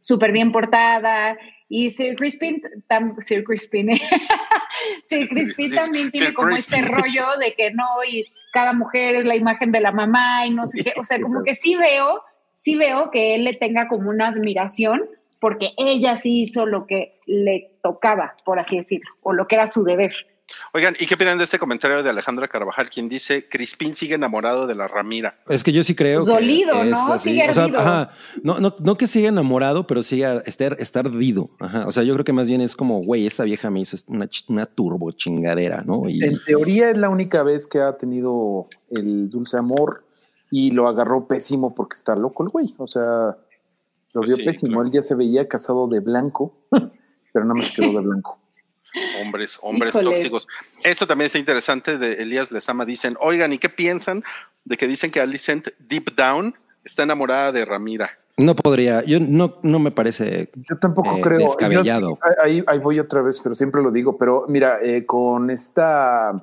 súper 0.01 0.31
bien 0.33 0.51
portada. 0.51 1.37
Y 1.69 1.89
Sir 1.91 2.15
Crispin, 2.15 2.61
tam- 2.87 3.19
Sir 3.21 3.43
Crispin, 3.43 3.89
Sir 5.01 5.27
Crispin 5.29 5.69
Sí, 5.69 5.75
también 5.75 6.11
tiene 6.11 6.27
Sir 6.27 6.35
como 6.35 6.49
Crispin. 6.49 6.79
este 6.83 6.91
rollo 6.91 7.25
de 7.39 7.53
que 7.53 7.71
no, 7.71 7.85
y 8.07 8.25
cada 8.51 8.73
mujer 8.73 9.15
es 9.15 9.25
la 9.25 9.35
imagen 9.35 9.71
de 9.71 9.79
la 9.81 9.91
mamá 9.91 10.45
y 10.45 10.51
no 10.51 10.65
sé 10.65 10.83
qué. 10.83 10.93
O 10.97 11.03
sea, 11.03 11.19
como 11.21 11.43
que 11.43 11.55
sí 11.55 11.75
veo, 11.75 12.21
sí 12.53 12.75
veo 12.75 13.11
que 13.11 13.35
él 13.35 13.43
le 13.43 13.53
tenga 13.53 13.87
como 13.87 14.09
una 14.09 14.27
admiración 14.27 15.03
porque 15.39 15.71
ella 15.77 16.15
sí 16.17 16.43
hizo 16.43 16.65
lo 16.65 16.85
que 16.87 17.19
le 17.25 17.71
tocaba, 17.83 18.35
por 18.45 18.59
así 18.59 18.77
decirlo, 18.77 19.09
o 19.21 19.33
lo 19.33 19.47
que 19.47 19.55
era 19.55 19.67
su 19.67 19.83
deber. 19.83 20.13
Oigan, 20.73 20.95
¿y 20.99 21.05
qué 21.07 21.15
opinan 21.15 21.37
de 21.37 21.45
este 21.45 21.57
comentario 21.57 22.03
de 22.03 22.09
Alejandra 22.09 22.47
Carvajal, 22.47 22.89
quien 22.89 23.07
dice 23.07 23.47
Crispín 23.49 23.95
sigue 23.95 24.15
enamorado 24.15 24.67
de 24.67 24.75
la 24.75 24.87
Ramira? 24.87 25.39
Es 25.47 25.63
que 25.63 25.71
yo 25.71 25.83
sí 25.83 25.95
creo. 25.95 26.19
Pues 26.19 26.29
que 26.29 26.33
dolido, 26.35 26.83
es 26.83 26.89
¿no? 26.91 27.13
así. 27.13 27.29
Sigue 27.31 27.49
O 27.49 27.53
sea, 27.53 27.63
ajá, 27.65 28.11
no, 28.43 28.59
no, 28.59 28.75
no 28.79 28.97
que 28.97 29.07
siga 29.07 29.29
enamorado, 29.29 29.87
pero 29.87 30.03
siga 30.03 30.41
estar, 30.45 30.75
estar 30.79 31.07
ardido. 31.07 31.49
Ajá. 31.59 31.87
O 31.87 31.91
sea, 31.91 32.03
yo 32.03 32.13
creo 32.13 32.25
que 32.25 32.33
más 32.33 32.47
bien 32.47 32.61
es 32.61 32.75
como, 32.75 32.99
güey, 33.01 33.25
esa 33.25 33.45
vieja 33.45 33.69
me 33.69 33.79
hizo 33.79 33.95
una, 34.07 34.25
ch- 34.25 34.45
una 34.49 34.65
turbo 34.65 35.11
chingadera, 35.11 35.81
¿no? 35.85 36.03
Y 36.09 36.23
En 36.23 36.41
teoría 36.43 36.89
es 36.89 36.97
la 36.97 37.09
única 37.09 37.41
vez 37.43 37.65
que 37.65 37.79
ha 37.79 37.95
tenido 37.97 38.67
el 38.91 39.29
dulce 39.29 39.57
amor 39.57 40.03
y 40.51 40.71
lo 40.71 40.87
agarró 40.87 41.27
pésimo 41.27 41.73
porque 41.73 41.95
está 41.95 42.15
loco 42.15 42.43
el 42.43 42.49
güey. 42.49 42.75
O 42.77 42.85
sea, 42.87 43.01
lo 44.13 44.21
Pues 44.21 44.27
vio 44.31 44.35
sí, 44.37 44.43
pésimo. 44.43 44.73
claro. 44.73 44.85
Él 44.87 44.91
ya 44.91 45.01
se 45.01 45.15
veía 45.15 45.47
casado 45.47 45.87
de 45.87 45.99
blanco, 46.01 46.57
pero 47.33 47.45
nada 47.45 47.55
más 47.55 47.71
quedó 47.71 47.93
de 47.93 48.05
blanco. 48.05 48.39
Hombres, 49.21 49.57
hombres 49.61 49.95
Híjole. 49.95 50.11
tóxicos. 50.11 50.47
Esto 50.83 51.07
también 51.07 51.27
está 51.27 51.39
interesante 51.39 51.97
de 51.97 52.13
Elías 52.21 52.51
Lezama. 52.51 52.85
Dicen, 52.85 53.17
oigan, 53.21 53.53
¿y 53.53 53.57
qué 53.57 53.69
piensan 53.69 54.23
de 54.65 54.77
que 54.77 54.87
dicen 54.87 55.11
que 55.11 55.19
Alicent 55.21 55.69
deep 55.79 56.15
down 56.15 56.55
está 56.83 57.03
enamorada 57.03 57.51
de 57.51 57.65
Ramira? 57.65 58.09
no 58.35 58.55
podría, 58.55 59.03
yo 59.05 59.19
no, 59.19 59.57
no 59.61 59.77
me 59.77 59.91
parece. 59.91 60.49
Yo 60.67 60.75
tampoco 60.79 61.17
Eh, 61.17 61.21
creo. 61.21 61.37
descabellado. 61.37 62.09
Yo- 62.09 62.19
ahí, 62.43 62.63
ahí 62.65 62.79
voy 62.79 62.99
otra 62.99 63.21
vez, 63.21 63.39
pero 63.43 63.53
siempre 63.53 63.83
lo 63.83 63.91
digo. 63.91 64.17
Pero 64.17 64.45
mira, 64.47 64.79
eh, 64.81 65.05
con 65.05 65.51
esta, 65.51 66.33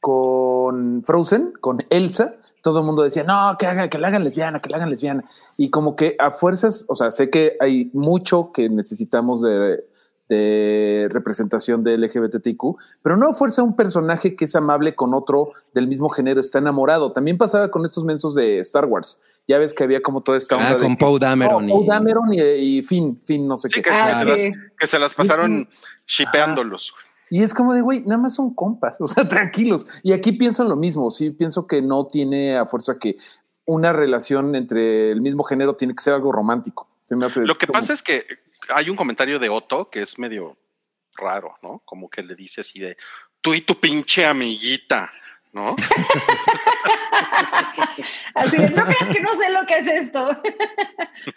con 0.00 1.02
Frozen, 1.04 1.52
con 1.60 1.78
Elsa, 1.90 2.34
todo 2.62 2.80
el 2.80 2.84
mundo 2.86 3.02
decía, 3.04 3.22
no, 3.22 3.56
que 3.56 3.66
hagan, 3.66 3.88
que 3.88 3.98
la 3.98 4.08
hagan 4.08 4.24
lesbiana, 4.24 4.60
que 4.60 4.68
la 4.68 4.78
hagan 4.78 4.90
lesbiana. 4.90 5.24
Y 5.56 5.70
como 5.70 5.94
que 5.94 6.16
a 6.18 6.32
fuerzas, 6.32 6.84
o 6.88 6.96
sea, 6.96 7.12
sé 7.12 7.30
que 7.30 7.56
hay 7.60 7.88
mucho 7.92 8.50
que 8.52 8.68
necesitamos 8.68 9.42
de, 9.42 9.84
de 10.28 11.08
representación 11.10 11.84
de 11.84 11.96
LGBTQ, 11.98 12.76
pero 13.02 13.16
no 13.16 13.28
a 13.28 13.34
fuerza 13.34 13.62
un 13.62 13.76
personaje 13.76 14.34
que 14.36 14.46
es 14.46 14.56
amable 14.56 14.94
con 14.94 15.14
otro 15.14 15.52
del 15.74 15.86
mismo 15.86 16.08
género, 16.08 16.40
está 16.40 16.58
enamorado. 16.58 17.12
También 17.12 17.38
pasaba 17.38 17.70
con 17.70 17.84
estos 17.84 18.04
mensos 18.04 18.34
de 18.34 18.58
Star 18.60 18.86
Wars. 18.86 19.20
Ya 19.46 19.58
ves 19.58 19.72
que 19.74 19.84
había 19.84 20.02
como 20.02 20.22
toda 20.22 20.38
esta 20.38 20.56
onda 20.56 20.70
Ah, 20.70 20.74
de 20.76 20.82
con 20.82 20.96
Poe 20.96 21.18
Dameron. 21.20 21.66
Poe 21.68 21.84
y- 21.84 21.86
Dameron 21.86 22.32
y, 22.34 22.40
y 22.40 22.82
Finn, 22.82 23.16
Finn, 23.24 23.46
no 23.46 23.56
sé 23.56 23.68
Sí, 23.68 23.76
qué. 23.76 23.82
que, 23.82 23.90
Ah, 23.90 24.24
se 24.24 24.34
sí. 24.36 24.50
las, 24.50 24.58
que 24.78 24.86
se 24.86 24.98
las 24.98 25.14
pasaron 25.14 25.68
shipeándolos. 26.06 26.92
Y 27.30 27.42
es 27.42 27.52
como 27.54 27.72
de, 27.74 27.80
güey, 27.80 28.00
nada 28.02 28.18
más 28.18 28.34
son 28.34 28.54
compas, 28.54 28.96
o 29.00 29.08
sea, 29.08 29.28
tranquilos. 29.28 29.86
Y 30.02 30.12
aquí 30.12 30.32
pienso 30.32 30.62
en 30.62 30.68
lo 30.68 30.76
mismo, 30.76 31.10
sí, 31.10 31.30
pienso 31.30 31.66
que 31.66 31.82
no 31.82 32.06
tiene 32.06 32.56
a 32.56 32.66
fuerza 32.66 32.98
que 32.98 33.16
una 33.64 33.92
relación 33.92 34.54
entre 34.54 35.10
el 35.10 35.20
mismo 35.20 35.42
género 35.42 35.74
tiene 35.74 35.94
que 35.94 36.02
ser 36.02 36.14
algo 36.14 36.30
romántico. 36.32 36.88
Se 37.04 37.16
me 37.16 37.26
hace 37.26 37.40
Lo 37.44 37.56
que 37.58 37.66
como- 37.66 37.78
pasa 37.80 37.92
es 37.92 38.02
que 38.02 38.22
hay 38.68 38.90
un 38.90 38.96
comentario 38.96 39.38
de 39.38 39.48
Otto 39.48 39.90
que 39.90 40.02
es 40.02 40.18
medio 40.18 40.58
raro, 41.16 41.56
¿no? 41.62 41.82
Como 41.84 42.08
que 42.08 42.22
le 42.22 42.34
dice 42.34 42.60
así 42.60 42.78
de 42.80 42.96
tú 43.40 43.54
y 43.54 43.60
tu 43.60 43.78
pinche 43.78 44.26
amiguita, 44.26 45.12
¿no? 45.52 45.76
Así 48.34 48.56
de, 48.56 48.70
no 48.70 48.84
creas 48.84 49.08
que 49.08 49.20
no 49.20 49.34
sé 49.34 49.50
lo 49.50 49.66
que 49.66 49.78
es 49.78 49.86
esto. 49.86 50.28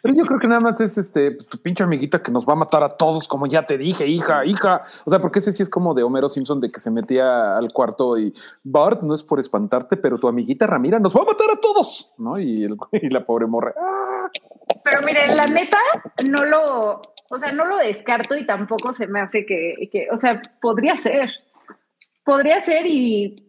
Pero 0.02 0.14
yo 0.14 0.26
creo 0.26 0.40
que 0.40 0.48
nada 0.48 0.60
más 0.60 0.80
es 0.82 0.98
este 0.98 1.32
tu 1.32 1.62
pinche 1.62 1.84
amiguita 1.84 2.22
que 2.22 2.32
nos 2.32 2.48
va 2.48 2.54
a 2.54 2.58
matar 2.58 2.84
a 2.84 2.98
todos, 2.98 3.28
como 3.28 3.48
ya 3.48 3.66
te 3.66 3.78
dije, 3.78 4.08
hija, 4.08 4.46
hija. 4.46 4.84
O 5.06 5.10
sea, 5.10 5.20
porque 5.20 5.40
ese 5.40 5.52
sí 5.52 5.64
es 5.64 5.70
como 5.70 5.94
de 5.94 6.04
Homero 6.04 6.30
Simpson 6.30 6.60
de 6.60 6.72
que 6.72 6.80
se 6.80 6.92
metía 6.92 7.58
al 7.58 7.72
cuarto 7.72 8.18
y 8.18 8.34
Bart, 8.64 9.02
no 9.02 9.14
es 9.14 9.24
por 9.24 9.40
espantarte, 9.40 9.98
pero 9.98 10.18
tu 10.18 10.28
amiguita 10.28 10.68
Ramira 10.68 11.00
nos 11.00 11.16
va 11.16 11.22
a 11.22 11.26
matar 11.26 11.48
a 11.52 11.62
todos, 11.62 12.12
¿no? 12.18 12.40
Y, 12.40 12.64
el, 12.64 12.78
y 13.02 13.10
la 13.10 13.26
pobre 13.26 13.48
morra. 13.48 13.74
¡ah! 13.80 14.30
Pero 14.84 15.02
mire, 15.02 15.36
la 15.36 15.48
neta, 15.48 15.78
no 16.26 16.46
lo, 16.46 17.02
o 17.30 17.38
sea, 17.38 17.52
no 17.52 17.66
lo 17.66 17.78
descarto 17.78 18.36
y 18.36 18.46
tampoco 18.46 18.94
se 18.94 19.08
me 19.08 19.22
hace 19.22 19.46
que, 19.46 19.90
que, 19.92 20.08
o 20.12 20.18
sea, 20.18 20.42
podría 20.62 20.98
ser. 20.98 21.32
Podría 22.24 22.62
ser 22.62 22.86
y, 22.86 23.49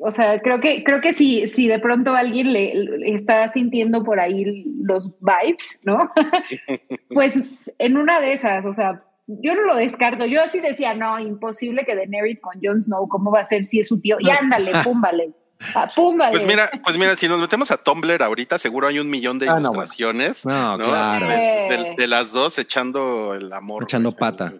o 0.00 0.10
sea, 0.10 0.40
creo 0.40 0.60
que, 0.60 0.82
creo 0.84 1.00
que 1.00 1.12
si, 1.12 1.46
si 1.48 1.68
de 1.68 1.78
pronto 1.78 2.14
alguien 2.14 2.52
le, 2.52 2.74
le 2.74 3.14
está 3.14 3.46
sintiendo 3.48 4.02
por 4.04 4.20
ahí 4.20 4.64
los 4.82 5.12
vibes, 5.20 5.80
¿no? 5.84 6.10
pues 7.10 7.38
en 7.78 7.96
una 7.96 8.20
de 8.20 8.32
esas, 8.32 8.64
o 8.66 8.72
sea, 8.72 9.02
yo 9.26 9.54
no 9.54 9.62
lo 9.62 9.76
descarto. 9.76 10.24
Yo 10.26 10.42
así 10.42 10.60
decía, 10.60 10.94
no, 10.94 11.18
imposible 11.18 11.84
que 11.84 11.96
Daenerys 11.96 12.40
con 12.40 12.54
Jon 12.62 12.82
Snow, 12.82 13.08
¿cómo 13.08 13.30
va 13.30 13.40
a 13.40 13.44
ser 13.44 13.64
si 13.64 13.80
es 13.80 13.88
su 13.88 14.00
tío? 14.00 14.16
Y 14.20 14.30
ándale, 14.30 14.70
púmbale. 14.84 15.30
Ah, 15.74 15.88
púmbale. 15.94 16.32
Pues 16.32 16.46
mira, 16.46 16.68
pues 16.84 16.98
mira, 16.98 17.16
si 17.16 17.26
nos 17.28 17.40
metemos 17.40 17.70
a 17.70 17.78
Tumblr 17.82 18.22
ahorita, 18.22 18.58
seguro 18.58 18.88
hay 18.88 18.98
un 18.98 19.08
millón 19.08 19.38
de 19.38 19.48
Ah, 19.48 19.54
no, 19.54 19.60
ilustraciones. 19.60 20.44
No, 20.44 20.76
¿no? 20.76 20.84
claro. 20.84 21.26
De, 21.28 21.34
de- 21.36 21.94
de 21.96 22.06
las 22.06 22.30
dos 22.32 22.58
echando 22.58 23.34
el 23.34 23.50
amor. 23.52 23.84
Echando 23.84 24.10
güey. 24.10 24.18
pata. 24.20 24.52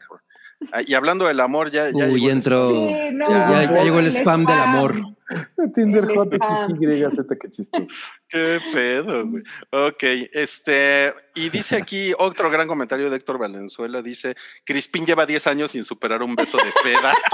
Ah, 0.72 0.80
Y 0.86 0.94
hablando 0.94 1.26
del 1.26 1.38
amor, 1.40 1.70
ya, 1.70 1.90
ya 1.90 2.06
Uy, 2.06 2.14
llegó 2.14 2.26
el 2.28 2.32
entró. 2.32 2.70
Sí, 2.70 2.94
no, 3.12 3.28
Ya- 3.28 3.64
ya 3.70 3.82
llegó 3.84 3.98
el 3.98 4.06
spam 4.06 4.46
del 4.46 4.58
amor. 4.58 4.94
Tinder 5.74 6.04
spam. 6.04 6.76
XYZ, 6.78 7.18
qué 7.40 7.50
chistoso. 7.50 7.84
Qué 8.28 8.58
pedo, 8.72 9.26
güey. 9.26 9.42
Ok, 9.70 10.02
este, 10.32 11.14
y 11.34 11.48
dice 11.48 11.76
aquí 11.76 12.12
otro 12.18 12.50
gran 12.50 12.66
comentario 12.66 13.08
de 13.10 13.16
Héctor 13.16 13.38
Valenzuela, 13.38 14.02
dice, 14.02 14.34
Crispín 14.64 15.06
lleva 15.06 15.26
10 15.26 15.46
años 15.46 15.70
sin 15.70 15.84
superar 15.84 16.22
un 16.22 16.34
beso 16.34 16.56
de 16.58 16.72
peda. 16.82 17.12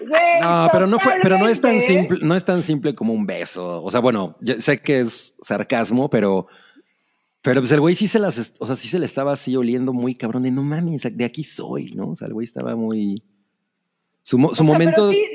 Güey, 0.00 0.40
No, 0.40 0.68
pero 0.72 0.86
no 0.86 0.98
fue, 0.98 1.14
pero 1.22 1.38
no 1.38 1.48
es 1.48 1.60
tan 1.60 1.80
simple, 1.80 2.18
no 2.22 2.34
es 2.36 2.44
tan 2.44 2.62
simple 2.62 2.94
como 2.94 3.12
un 3.12 3.24
beso. 3.26 3.82
O 3.82 3.90
sea, 3.90 4.00
bueno, 4.00 4.34
ya 4.40 4.60
sé 4.60 4.78
que 4.80 5.00
es 5.00 5.36
sarcasmo, 5.42 6.08
pero, 6.10 6.46
pero 7.40 7.60
pues 7.60 7.72
el 7.72 7.80
güey 7.80 7.94
sí 7.94 8.06
se 8.08 8.18
las, 8.18 8.52
o 8.58 8.66
sea, 8.66 8.76
sí 8.76 8.88
se 8.88 8.98
le 8.98 9.06
estaba 9.06 9.32
así 9.32 9.56
oliendo 9.56 9.92
muy 9.92 10.14
cabrón 10.14 10.42
de 10.44 10.50
no 10.50 10.62
mames, 10.62 11.02
de 11.10 11.24
aquí 11.24 11.44
soy, 11.44 11.90
¿no? 11.92 12.10
O 12.10 12.16
sea, 12.16 12.28
el 12.28 12.34
güey 12.34 12.44
estaba 12.44 12.74
muy. 12.76 13.22
Su, 14.22 14.38
mo- 14.38 14.48
su 14.48 14.62
O 14.62 14.66
sea, 14.66 14.72
momento. 14.72 15.08
pero 15.08 15.10
sí, 15.12 15.26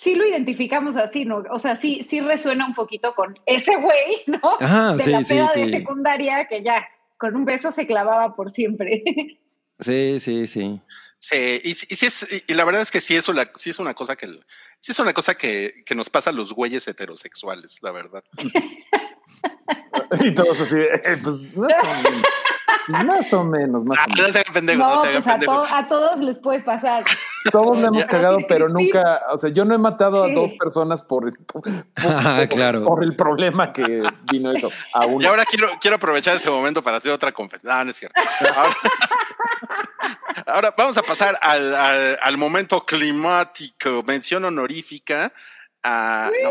sí 0.00 0.14
lo 0.14 0.26
identificamos 0.26 0.96
así, 0.96 1.26
¿no? 1.26 1.42
O 1.50 1.58
sea, 1.58 1.76
sí, 1.76 2.02
sí 2.02 2.20
resuena 2.22 2.64
un 2.66 2.72
poquito 2.74 3.14
con 3.14 3.34
ese 3.44 3.76
güey, 3.76 4.22
¿no? 4.26 4.40
Ajá, 4.58 4.94
de 4.94 5.02
sí, 5.04 5.10
la 5.10 5.22
sí, 5.24 5.34
peda 5.34 5.52
de 5.54 5.66
sí. 5.66 5.72
secundaria 5.72 6.46
que 6.48 6.62
ya 6.62 6.88
con 7.18 7.36
un 7.36 7.44
beso 7.44 7.70
se 7.70 7.86
clavaba 7.86 8.34
por 8.34 8.50
siempre. 8.50 9.02
Sí, 9.82 10.20
sí, 10.20 10.46
sí. 10.46 10.78
Sí, 11.18 11.58
y, 11.64 11.70
y 11.70 11.74
sí 11.74 12.04
es, 12.04 12.28
y 12.46 12.52
la 12.52 12.64
verdad 12.66 12.82
es 12.82 12.90
que 12.90 13.00
sí 13.00 13.16
es 13.16 13.26
una, 13.30 13.50
sí 13.54 13.70
es 13.70 13.78
una 13.78 13.94
cosa 13.94 14.14
que, 14.14 14.26
sí 14.78 14.92
es 14.92 14.98
una 14.98 15.14
cosa 15.14 15.34
que, 15.36 15.82
que 15.86 15.94
nos 15.94 16.10
pasa 16.10 16.28
a 16.28 16.32
los 16.34 16.52
güeyes 16.52 16.86
heterosexuales, 16.86 17.78
la 17.82 17.90
verdad. 17.90 18.22
Y 20.22 20.34
todos 20.34 20.60
así, 20.60 20.74
eh, 20.74 21.16
pues 21.22 21.56
más 21.56 21.72
o 21.72 22.02
menos. 22.02 22.22
Más 22.88 23.32
o 23.32 23.44
menos, 23.44 23.84
más 23.84 23.98
Ah, 24.00 24.04
o 24.06 24.08
no 24.10 24.14
menos. 24.16 24.32
se 24.32 24.38
hagan 24.40 24.52
pendejos, 24.54 24.84
no, 24.84 24.94
no, 24.96 25.02
se 25.02 25.08
hagan 25.08 25.22
pues 25.22 25.48
a, 25.48 25.52
to- 25.52 25.74
a 25.76 25.86
todos 25.86 26.20
les 26.20 26.36
puede 26.38 26.60
pasar. 26.60 27.04
Todos 27.52 27.78
le 27.78 27.86
hemos 27.88 28.04
cagado, 28.06 28.38
Sí, 28.38 28.46
pero 28.48 28.68
nunca, 28.68 29.22
o 29.30 29.38
sea, 29.38 29.50
yo 29.50 29.64
no 29.64 29.74
he 29.74 29.78
matado 29.78 30.24
Sí. 30.26 30.30
a 30.30 30.34
dos 30.34 30.50
personas 30.58 31.02
por, 31.02 31.36
por, 31.46 31.62
por- 31.62 31.84
Ah, 31.96 32.44
claro. 32.48 32.84
por 32.84 33.02
el 33.02 33.16
problema 33.16 33.72
que 33.72 34.02
vino 34.30 34.52
eso. 34.52 34.70
A 34.94 35.06
Y 35.06 35.24
ahora 35.26 35.44
quiero, 35.44 35.68
quiero 35.80 35.96
aprovechar 35.96 36.36
ese 36.36 36.50
momento 36.50 36.82
para 36.82 36.98
hacer 36.98 37.12
otra 37.12 37.32
confesión. 37.32 37.72
Ah, 37.72 37.84
no 37.84 37.90
es 37.90 37.96
cierto. 37.96 38.20
Ahora, 38.54 38.76
ahora 40.46 40.74
vamos 40.76 40.96
a 40.98 41.02
pasar 41.02 41.38
al, 41.40 41.74
al, 41.74 42.18
al 42.20 42.36
momento 42.38 42.84
climático. 42.84 44.02
Mención 44.06 44.44
honorífica. 44.44 45.32
a- 45.82 46.30
no 46.42 46.50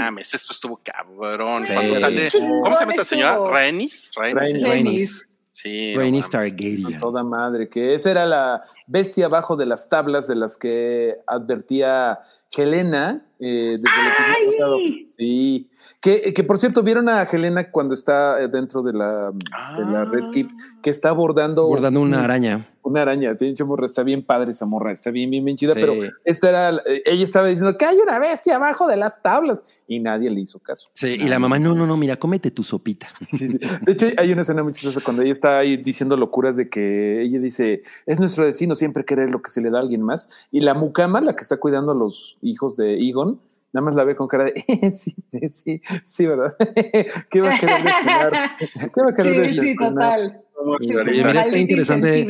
mames, 0.00 0.32
esto 0.34 0.52
estuvo 0.52 0.80
cabrón. 0.82 1.66
Sí. 1.66 1.72
Cuando 1.74 1.96
sale, 1.96 2.28
Chingón 2.28 2.62
¿Cómo 2.62 2.76
se 2.76 2.82
llama 2.82 2.92
esta 2.92 3.04
señora? 3.04 3.32
estuvo. 3.32 3.50
Rhaenys. 3.50 5.26
Sí. 5.62 5.94
Sí, 5.94 6.10
no. 6.10 6.28
Targaryen. 6.28 6.98
Toda 6.98 7.22
madre, 7.22 7.68
que 7.68 7.94
esa 7.94 8.10
era 8.10 8.26
la 8.26 8.62
bestia 8.86 9.26
abajo 9.26 9.56
de 9.56 9.66
las 9.66 9.88
tablas 9.88 10.26
de 10.26 10.36
las 10.36 10.56
que 10.56 11.18
advertía 11.26 12.20
Helena 12.56 13.22
eh, 13.40 13.78
desde 13.80 14.74
el. 14.76 15.06
Sí, 15.16 15.68
que, 16.00 16.32
que 16.32 16.44
por 16.44 16.58
cierto, 16.58 16.82
vieron 16.82 17.08
a 17.08 17.22
Helena 17.24 17.70
cuando 17.70 17.94
está 17.94 18.40
eh, 18.40 18.48
dentro 18.48 18.82
de 18.82 18.92
la, 18.92 19.32
de 19.32 19.84
la 19.92 20.04
Red 20.04 20.30
Keep, 20.30 20.48
que 20.82 20.90
está 20.90 21.12
bordando, 21.12 21.66
Bordando 21.66 22.00
una 22.00 22.24
araña. 22.24 22.66
Una 22.82 23.02
araña, 23.02 23.36
morra, 23.66 23.84
está 23.84 24.02
bien 24.02 24.24
padre 24.24 24.52
esa 24.52 24.64
morra, 24.64 24.90
está 24.92 25.10
bien, 25.10 25.30
bien, 25.30 25.44
bien 25.44 25.58
chida, 25.58 25.74
Sí. 25.74 25.80
pero 25.80 25.94
esta 26.24 26.48
era, 26.48 26.70
eh, 26.86 27.02
ella 27.04 27.24
estaba 27.24 27.48
diciendo 27.48 27.76
que 27.76 27.84
hay 27.84 27.98
una 27.98 28.18
bestia 28.18 28.56
abajo 28.56 28.86
de 28.86 28.96
las 28.96 29.20
tablas 29.20 29.62
y 29.86 30.00
nadie 30.00 30.30
le 30.30 30.40
hizo 30.40 30.58
caso. 30.60 30.88
Sí, 30.94 31.16
y 31.20 31.28
la 31.28 31.38
mamá, 31.38 31.58
no, 31.58 31.74
no, 31.74 31.86
no, 31.86 31.98
mira, 31.98 32.16
cómete 32.16 32.50
tu 32.50 32.62
sopita. 32.62 33.08
Sí, 33.12 33.26
sí. 33.36 33.58
De 33.82 33.92
hecho, 33.92 34.06
hay 34.16 34.32
una 34.32 34.40
escena 34.42 34.62
muy 34.62 34.72
chistosa 34.72 35.02
cuando 35.04 35.20
ella 35.22 35.32
está 35.32 35.58
ahí 35.58 35.76
diciendo 35.76 36.16
locuras 36.16 36.56
de 36.56 36.70
que 36.70 37.20
ella 37.20 37.38
dice, 37.38 37.82
es 38.06 38.18
nuestro 38.18 38.46
destino 38.46 38.74
siempre 38.74 39.04
querer 39.04 39.30
lo 39.30 39.42
que 39.42 39.50
se 39.50 39.60
le 39.60 39.68
da 39.68 39.78
a 39.78 39.82
alguien 39.82 40.00
más. 40.00 40.30
Y 40.50 40.60
la 40.60 40.72
mucama, 40.72 41.20
la 41.20 41.36
que 41.36 41.42
está 41.42 41.58
cuidando 41.58 41.92
a 41.92 41.94
los 41.94 42.38
hijos 42.40 42.78
de 42.78 42.98
Egon, 43.06 43.29
nada 43.72 43.84
más 43.84 43.94
la 43.94 44.04
ve 44.04 44.16
con 44.16 44.28
cara 44.28 44.44
de, 44.44 44.52
"Eh, 44.68 44.90
sí, 44.92 45.14
eh, 45.32 45.48
sí, 45.48 45.80
sí, 46.04 46.26
¿verdad? 46.26 46.54
¿Qué 47.30 47.40
va 47.40 47.54
a 47.54 47.58
querer 47.58 47.82
despenar? 47.82 48.32
¿Qué 48.94 49.00
va 49.02 49.10
a 49.10 49.14
querer 49.14 49.44
Sí, 49.46 49.54
sí, 49.54 49.66
despenar? 49.68 49.92
total. 49.92 50.40
Sí, 50.80 50.88
mira, 50.92 51.40
está 51.40 51.58
interesante. 51.58 52.26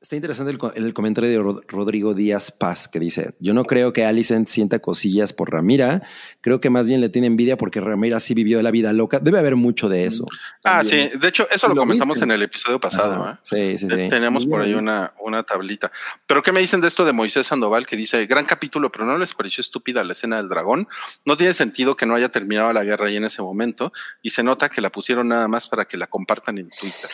Está 0.00 0.14
interesante 0.14 0.52
el, 0.52 0.58
co- 0.58 0.72
el 0.74 0.92
comentario 0.94 1.30
de 1.30 1.38
Rod- 1.38 1.62
Rodrigo 1.68 2.14
Díaz 2.14 2.50
Paz 2.52 2.86
que 2.86 3.00
dice, 3.00 3.34
yo 3.40 3.54
no 3.54 3.64
creo 3.64 3.92
que 3.92 4.04
Alicent 4.04 4.46
sienta 4.46 4.78
cosillas 4.78 5.32
por 5.32 5.50
Ramira, 5.50 6.02
creo 6.42 6.60
que 6.60 6.70
más 6.70 6.86
bien 6.86 7.00
le 7.00 7.08
tiene 7.08 7.26
envidia 7.26 7.56
porque 7.56 7.80
Ramira 7.80 8.20
sí 8.20 8.34
vivió 8.34 8.60
la 8.62 8.70
vida 8.70 8.92
loca. 8.92 9.18
Debe 9.18 9.38
haber 9.38 9.56
mucho 9.56 9.88
de 9.88 10.04
eso. 10.04 10.26
Ah, 10.64 10.84
sí. 10.84 11.10
De 11.18 11.28
hecho, 11.28 11.48
eso 11.50 11.66
lo, 11.68 11.74
lo 11.74 11.80
comentamos 11.80 12.16
viste. 12.16 12.24
en 12.24 12.30
el 12.30 12.42
episodio 12.42 12.78
pasado. 12.78 13.14
Ah, 13.24 13.32
¿eh? 13.34 13.38
sí, 13.42 13.78
sí, 13.78 13.88
sí. 13.88 13.96
Te- 13.96 14.08
Tenemos 14.08 14.46
por 14.46 14.60
ahí 14.60 14.74
una, 14.74 15.12
una 15.20 15.42
tablita. 15.42 15.90
Pero 16.26 16.42
¿qué 16.42 16.52
me 16.52 16.60
dicen 16.60 16.80
de 16.80 16.88
esto 16.88 17.04
de 17.04 17.12
Moisés 17.12 17.46
Sandoval 17.46 17.86
que 17.86 17.96
dice, 17.96 18.24
gran 18.26 18.44
capítulo, 18.44 18.92
pero 18.92 19.06
no 19.06 19.16
les 19.18 19.32
pareció 19.34 19.60
estúpida 19.62 20.04
la 20.04 20.12
escena 20.12 20.36
del 20.36 20.48
dragón? 20.48 20.86
No 21.24 21.36
tiene 21.36 21.52
sentido 21.54 21.96
que 21.96 22.06
no 22.06 22.14
haya 22.14 22.28
terminado 22.28 22.72
la 22.72 22.84
guerra 22.84 23.06
ahí 23.08 23.16
en 23.16 23.24
ese 23.24 23.40
momento 23.42 23.92
y 24.22 24.30
se 24.30 24.42
nota 24.42 24.68
que 24.68 24.80
la 24.82 24.90
pusieron 24.90 25.28
nada 25.28 25.48
más 25.48 25.66
para 25.68 25.84
que 25.86 25.96
la 25.96 26.06
compartan 26.06 26.58
en 26.58 26.68
Twitter. 26.68 27.10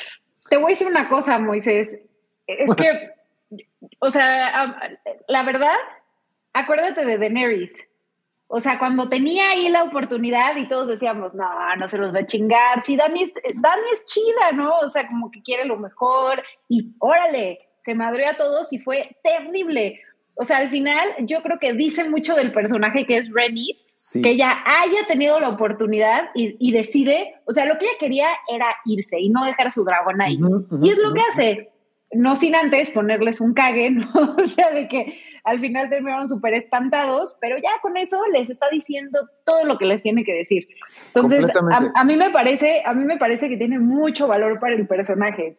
Te 0.51 0.57
voy 0.57 0.67
a 0.67 0.69
decir 0.71 0.89
una 0.89 1.09
cosa, 1.09 1.39
Moisés. 1.39 1.97
Es 2.59 2.75
que, 2.75 3.11
o 3.99 4.11
sea, 4.11 4.99
la 5.29 5.43
verdad, 5.43 5.77
acuérdate 6.53 7.05
de 7.05 7.19
Daenerys. 7.19 7.89
O 8.55 8.61
sea, 8.61 8.79
cuando 8.79 9.09
tenía 9.09 9.51
ahí 9.51 9.69
la 9.71 9.83
oportunidad 9.85 10.57
y 10.57 10.69
todos 10.69 10.87
decíamos, 10.87 11.33
no, 11.33 11.49
no 11.77 11.89
se 11.89 11.97
los 11.97 12.15
va 12.15 12.19
a 12.21 12.27
chingar. 12.27 12.85
Sí, 12.85 12.97
Dani 12.97 13.23
es, 13.23 13.33
Dani 13.55 13.83
es 13.93 14.05
chida, 14.05 14.53
¿no? 14.53 14.79
O 14.81 14.89
sea, 14.89 15.07
como 15.07 15.31
que 15.31 15.43
quiere 15.43 15.65
lo 15.65 15.79
mejor 15.79 16.43
y 16.69 16.93
órale, 16.99 17.61
se 17.81 17.95
madreó 17.95 18.29
a 18.31 18.37
todos 18.37 18.71
y 18.73 18.79
fue 18.79 19.17
terrible. 19.23 20.03
O 20.35 20.45
sea, 20.45 20.59
al 20.59 20.69
final 20.69 21.15
yo 21.21 21.43
creo 21.43 21.59
que 21.59 21.73
dice 21.73 22.05
mucho 22.05 22.35
del 22.35 22.53
personaje 22.53 23.07
que 23.07 23.17
es 23.17 23.31
Renis, 23.33 23.87
Sí. 23.95 24.21
que 24.21 24.31
ella 24.31 24.63
haya 24.67 25.07
tenido 25.07 25.41
la 25.41 25.49
oportunidad 25.49 26.31
y, 26.35 26.57
y 26.59 26.73
decide, 26.73 27.37
o 27.47 27.53
sea, 27.55 27.65
lo 27.65 27.79
que 27.79 27.87
ella 27.87 27.95
quería 27.99 28.29
era 28.49 28.67
irse 28.85 29.19
y 29.19 29.31
no 29.31 29.45
dejar 29.47 29.69
a 29.69 29.71
su 29.71 29.83
dragón 29.85 30.21
ahí. 30.21 30.39
Ujú, 30.43 30.79
Y 30.85 30.91
es 30.91 30.99
lo 30.99 31.13
que 31.15 31.21
hace, 31.23 31.72
no 32.13 32.37
sin 32.37 32.55
antes 32.55 32.91
ponerles 32.91 33.41
un 33.41 33.55
cague, 33.55 33.91
¿no? 33.91 34.11
O 34.39 34.45
sea, 34.45 34.71
de 34.71 34.89
que 34.89 35.19
al 35.45 35.61
final 35.61 35.89
terminaron 35.89 36.29
súper 36.29 36.55
espantados, 36.55 37.37
pero 37.41 37.57
ya 37.57 37.71
con 37.81 37.97
eso 37.97 38.21
les 38.33 38.51
está 38.51 38.67
diciendo 38.71 39.19
todo 39.45 39.65
lo 39.65 39.79
que 39.79 39.87
les 39.87 40.03
tiene 40.03 40.25
que 40.25 40.35
decir. 40.35 40.69
Entonces, 41.07 41.47
a, 41.73 41.91
a 41.95 42.05
mí 42.05 42.17
me 42.17 42.31
parece, 42.31 42.83
a 42.85 42.95
mí 42.95 43.05
me 43.05 43.19
parece 43.19 43.49
que 43.49 43.57
tiene 43.57 43.79
mucho 43.79 44.29
valor 44.29 44.61
para 44.61 44.75
el 44.75 44.87
personaje. 44.87 45.57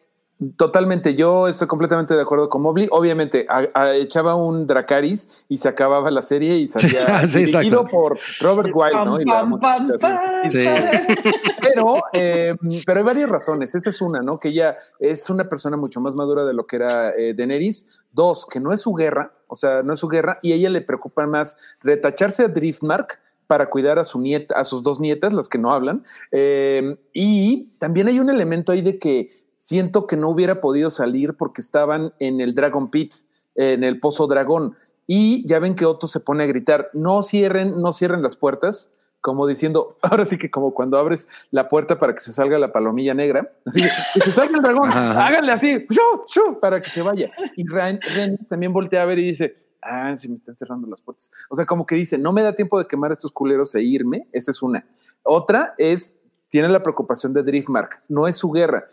Totalmente, 0.56 1.14
yo 1.14 1.46
estoy 1.46 1.68
completamente 1.68 2.12
de 2.14 2.20
acuerdo 2.20 2.48
con 2.48 2.60
Mobley. 2.60 2.88
Obviamente, 2.90 3.46
a- 3.48 3.68
a- 3.72 3.94
echaba 3.94 4.34
un 4.34 4.66
Dracaris 4.66 5.28
y 5.48 5.58
se 5.58 5.68
acababa 5.68 6.10
la 6.10 6.22
serie 6.22 6.56
y 6.58 6.66
salía 6.66 7.06
Sí, 7.28 7.44
dirigido 7.44 7.86
por 7.86 8.18
Robert 8.40 8.70
Wilde, 8.74 9.04
¿no? 9.04 9.20
Y 9.20 9.24
la 9.24 10.50
Sí. 10.50 10.66
Pero, 11.62 12.02
eh, 12.12 12.54
pero 12.84 13.00
hay 13.00 13.04
varias 13.06 13.30
razones. 13.30 13.74
Esta 13.74 13.90
es 13.90 14.00
una, 14.02 14.20
¿no? 14.22 14.38
Que 14.38 14.48
ella 14.48 14.76
es 14.98 15.30
una 15.30 15.48
persona 15.48 15.76
mucho 15.76 16.00
más 16.00 16.14
madura 16.14 16.44
de 16.44 16.52
lo 16.52 16.66
que 16.66 16.76
era 16.76 17.10
eh, 17.16 17.32
Daenerys. 17.34 18.04
Dos, 18.12 18.46
que 18.46 18.60
no 18.60 18.72
es 18.72 18.82
su 18.82 18.92
guerra, 18.94 19.32
o 19.46 19.56
sea, 19.56 19.82
no 19.82 19.92
es 19.94 19.98
su 20.00 20.08
guerra, 20.08 20.38
y 20.42 20.52
a 20.52 20.56
ella 20.56 20.68
le 20.70 20.82
preocupa 20.82 21.26
más 21.26 21.56
retacharse 21.80 22.44
a 22.44 22.48
Driftmark 22.48 23.18
para 23.46 23.70
cuidar 23.70 23.98
a 23.98 24.04
su 24.04 24.20
nieta, 24.20 24.54
a 24.58 24.64
sus 24.64 24.82
dos 24.82 25.00
nietas, 25.00 25.32
las 25.32 25.48
que 25.48 25.58
no 25.58 25.72
hablan. 25.72 26.04
Eh, 26.32 26.96
y 27.12 27.70
también 27.78 28.08
hay 28.08 28.18
un 28.20 28.30
elemento 28.30 28.72
ahí 28.72 28.82
de 28.82 28.98
que 28.98 29.28
siento 29.64 30.06
que 30.06 30.18
no 30.18 30.28
hubiera 30.28 30.60
podido 30.60 30.90
salir 30.90 31.38
porque 31.38 31.62
estaban 31.62 32.12
en 32.18 32.42
el 32.42 32.54
Dragon 32.54 32.90
Pit, 32.90 33.14
en 33.54 33.82
el 33.82 33.98
Pozo 33.98 34.26
Dragón. 34.26 34.76
Y 35.06 35.46
ya 35.48 35.58
ven 35.58 35.74
que 35.74 35.86
Otto 35.86 36.06
se 36.06 36.20
pone 36.20 36.44
a 36.44 36.46
gritar, 36.46 36.90
no 36.92 37.22
cierren, 37.22 37.80
no 37.80 37.92
cierren 37.92 38.22
las 38.22 38.36
puertas, 38.36 38.92
como 39.22 39.46
diciendo, 39.46 39.96
ahora 40.02 40.26
sí 40.26 40.36
que 40.36 40.50
como 40.50 40.74
cuando 40.74 40.98
abres 40.98 41.28
la 41.50 41.66
puerta 41.68 41.96
para 41.96 42.14
que 42.14 42.20
se 42.20 42.34
salga 42.34 42.58
la 42.58 42.72
palomilla 42.72 43.14
negra, 43.14 43.52
así 43.64 43.80
que, 43.80 43.88
que 44.22 44.30
salga 44.32 44.58
el 44.58 44.62
dragón, 44.62 44.90
Ajá. 44.90 45.26
háganle 45.26 45.52
así, 45.52 45.86
¡shu, 45.88 46.24
shu! 46.26 46.60
para 46.60 46.82
que 46.82 46.90
se 46.90 47.00
vaya. 47.00 47.32
Y 47.56 47.66
Ren, 47.66 47.98
Ren 48.02 48.36
también 48.46 48.70
voltea 48.70 49.00
a 49.00 49.06
ver 49.06 49.18
y 49.18 49.28
dice, 49.28 49.56
ah, 49.80 50.14
se 50.14 50.28
me 50.28 50.34
están 50.34 50.58
cerrando 50.58 50.86
las 50.88 51.00
puertas. 51.00 51.30
O 51.48 51.56
sea, 51.56 51.64
como 51.64 51.86
que 51.86 51.94
dice, 51.94 52.18
no 52.18 52.34
me 52.34 52.42
da 52.42 52.54
tiempo 52.54 52.78
de 52.78 52.86
quemar 52.86 53.12
a 53.12 53.14
estos 53.14 53.32
culeros 53.32 53.74
e 53.74 53.82
irme, 53.82 54.28
esa 54.32 54.50
es 54.50 54.60
una. 54.60 54.84
Otra 55.22 55.74
es, 55.78 56.18
tiene 56.50 56.68
la 56.68 56.82
preocupación 56.82 57.32
de 57.32 57.42
Driftmark, 57.42 58.02
no 58.10 58.28
es 58.28 58.36
su 58.36 58.50
guerra. 58.50 58.84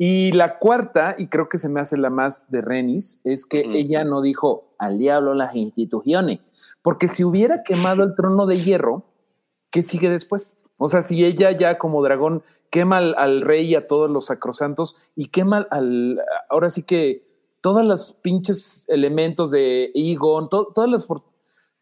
Y 0.00 0.30
la 0.32 0.58
cuarta, 0.58 1.16
y 1.18 1.26
creo 1.26 1.48
que 1.48 1.58
se 1.58 1.68
me 1.68 1.80
hace 1.80 1.96
la 1.96 2.08
más 2.08 2.48
de 2.50 2.60
Renis, 2.60 3.20
es 3.24 3.44
que 3.44 3.62
ella 3.74 4.04
no 4.04 4.20
dijo 4.20 4.74
al 4.78 4.96
diablo 4.96 5.34
las 5.34 5.56
instituciones, 5.56 6.38
porque 6.82 7.08
si 7.08 7.24
hubiera 7.24 7.64
quemado 7.64 8.04
el 8.04 8.14
trono 8.14 8.46
de 8.46 8.58
hierro, 8.58 9.02
¿qué 9.70 9.82
sigue 9.82 10.08
después? 10.08 10.56
O 10.76 10.88
sea, 10.88 11.02
si 11.02 11.24
ella 11.24 11.50
ya 11.50 11.78
como 11.78 12.00
dragón 12.04 12.44
quema 12.70 12.98
al, 12.98 13.14
al 13.18 13.40
rey 13.42 13.66
y 13.66 13.74
a 13.74 13.88
todos 13.88 14.08
los 14.08 14.26
sacrosantos 14.26 14.96
y 15.16 15.30
quema 15.30 15.66
al, 15.70 16.20
ahora 16.48 16.70
sí 16.70 16.84
que 16.84 17.26
todas 17.60 17.84
las 17.84 18.12
pinches 18.12 18.84
elementos 18.88 19.50
de 19.50 19.90
Egon, 19.94 20.48
to- 20.48 20.70
todas 20.74 20.88
las 20.88 21.08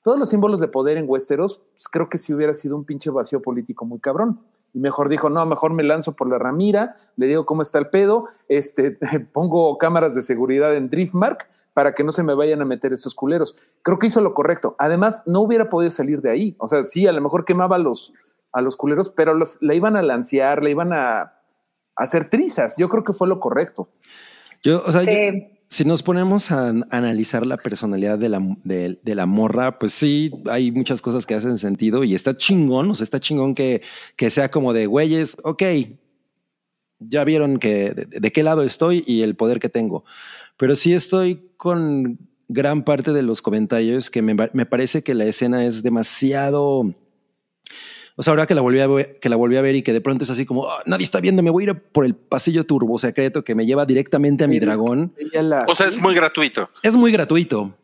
todos 0.02 0.18
los 0.18 0.30
símbolos 0.30 0.60
de 0.60 0.68
poder 0.68 0.96
en 0.96 1.04
Westeros, 1.08 1.60
pues 1.72 1.88
creo 1.88 2.08
que 2.08 2.16
sí 2.16 2.32
hubiera 2.32 2.54
sido 2.54 2.76
un 2.76 2.84
pinche 2.84 3.10
vacío 3.10 3.42
político 3.42 3.84
muy 3.84 3.98
cabrón. 3.98 4.40
Y 4.76 4.78
mejor 4.78 5.08
dijo, 5.08 5.30
no, 5.30 5.46
mejor 5.46 5.72
me 5.72 5.82
lanzo 5.82 6.12
por 6.12 6.28
la 6.28 6.38
ramira, 6.38 6.96
le 7.16 7.26
digo 7.28 7.46
cómo 7.46 7.62
está 7.62 7.78
el 7.78 7.88
pedo, 7.88 8.26
este, 8.50 8.98
pongo 9.32 9.78
cámaras 9.78 10.14
de 10.14 10.20
seguridad 10.20 10.76
en 10.76 10.90
Driftmark 10.90 11.48
para 11.72 11.94
que 11.94 12.04
no 12.04 12.12
se 12.12 12.22
me 12.22 12.34
vayan 12.34 12.60
a 12.60 12.66
meter 12.66 12.92
estos 12.92 13.14
culeros. 13.14 13.56
Creo 13.80 13.98
que 13.98 14.08
hizo 14.08 14.20
lo 14.20 14.34
correcto. 14.34 14.76
Además, 14.78 15.22
no 15.24 15.40
hubiera 15.40 15.70
podido 15.70 15.90
salir 15.90 16.20
de 16.20 16.30
ahí. 16.30 16.56
O 16.58 16.68
sea, 16.68 16.84
sí, 16.84 17.06
a 17.06 17.12
lo 17.12 17.22
mejor 17.22 17.46
quemaba 17.46 17.76
a 17.76 17.78
los, 17.78 18.12
a 18.52 18.60
los 18.60 18.76
culeros, 18.76 19.08
pero 19.08 19.32
los, 19.32 19.56
la 19.62 19.72
iban 19.72 19.96
a 19.96 20.02
lancear, 20.02 20.62
la 20.62 20.68
iban 20.68 20.92
a, 20.92 21.20
a 21.20 21.32
hacer 21.96 22.28
trizas. 22.28 22.76
Yo 22.76 22.90
creo 22.90 23.02
que 23.02 23.14
fue 23.14 23.28
lo 23.28 23.40
correcto. 23.40 23.88
Yo, 24.62 24.82
o 24.84 24.92
sea, 24.92 25.04
yo-. 25.04 25.10
Si 25.68 25.84
nos 25.84 26.02
ponemos 26.02 26.50
a 26.50 26.68
an- 26.68 26.86
analizar 26.90 27.44
la 27.44 27.56
personalidad 27.56 28.18
de 28.18 28.28
la, 29.14 29.26
morra, 29.26 29.78
pues 29.78 29.92
sí, 29.92 30.30
hay 30.48 30.70
muchas 30.70 31.02
cosas 31.02 31.26
que 31.26 31.34
hacen 31.34 31.58
sentido 31.58 32.04
y 32.04 32.14
está 32.14 32.36
chingón, 32.36 32.90
o 32.90 32.94
sea, 32.94 33.04
está 33.04 33.20
chingón 33.20 33.54
que, 33.54 33.82
sea 34.30 34.50
como 34.50 34.72
de 34.72 34.86
güeyes, 34.86 35.36
ok, 35.42 35.62
ya 36.98 37.24
vieron 37.24 37.58
que 37.58 37.92
de, 37.94 38.32
qué 38.32 38.42
lado 38.42 38.62
estoy 38.62 39.04
y 39.06 39.22
el 39.22 39.36
poder 39.36 39.58
que 39.58 39.68
tengo. 39.68 40.04
Pero 40.56 40.76
sí 40.76 40.94
estoy 40.94 41.50
con 41.56 42.18
gran 42.48 42.84
parte 42.84 43.12
de 43.12 43.22
los 43.22 43.42
comentarios 43.42 44.08
que 44.08 44.22
me, 44.22 44.34
me 44.34 44.66
parece 44.66 45.02
que 45.02 45.14
la 45.14 45.24
escena 45.26 45.66
es 45.66 45.82
demasiado... 45.82 46.94
O 48.18 48.22
sea, 48.22 48.32
ahora 48.32 48.46
que 48.46 48.54
la 48.54 48.62
volví 48.62 48.80
a 48.80 48.86
ver, 48.86 49.18
que 49.20 49.28
la 49.28 49.36
volví 49.36 49.56
a 49.56 49.60
ver 49.60 49.74
y 49.76 49.82
que 49.82 49.92
de 49.92 50.00
pronto 50.00 50.24
es 50.24 50.30
así 50.30 50.46
como 50.46 50.66
"Ah, 50.70 50.82
nadie 50.86 51.04
está 51.04 51.20
viendo, 51.20 51.42
me 51.42 51.50
voy 51.50 51.64
a 51.64 51.70
ir 51.70 51.74
por 51.74 52.06
el 52.06 52.14
pasillo 52.14 52.64
turbo 52.64 52.98
secreto 52.98 53.44
que 53.44 53.54
me 53.54 53.66
lleva 53.66 53.84
directamente 53.84 54.42
a 54.44 54.48
mi 54.48 54.58
dragón. 54.58 55.12
La- 55.32 55.64
O 55.68 55.74
sea, 55.74 55.86
es 55.86 55.98
muy 56.00 56.14
gratuito. 56.14 56.70
Es 56.82 56.96
muy 56.96 57.12
gratuito. 57.12 57.76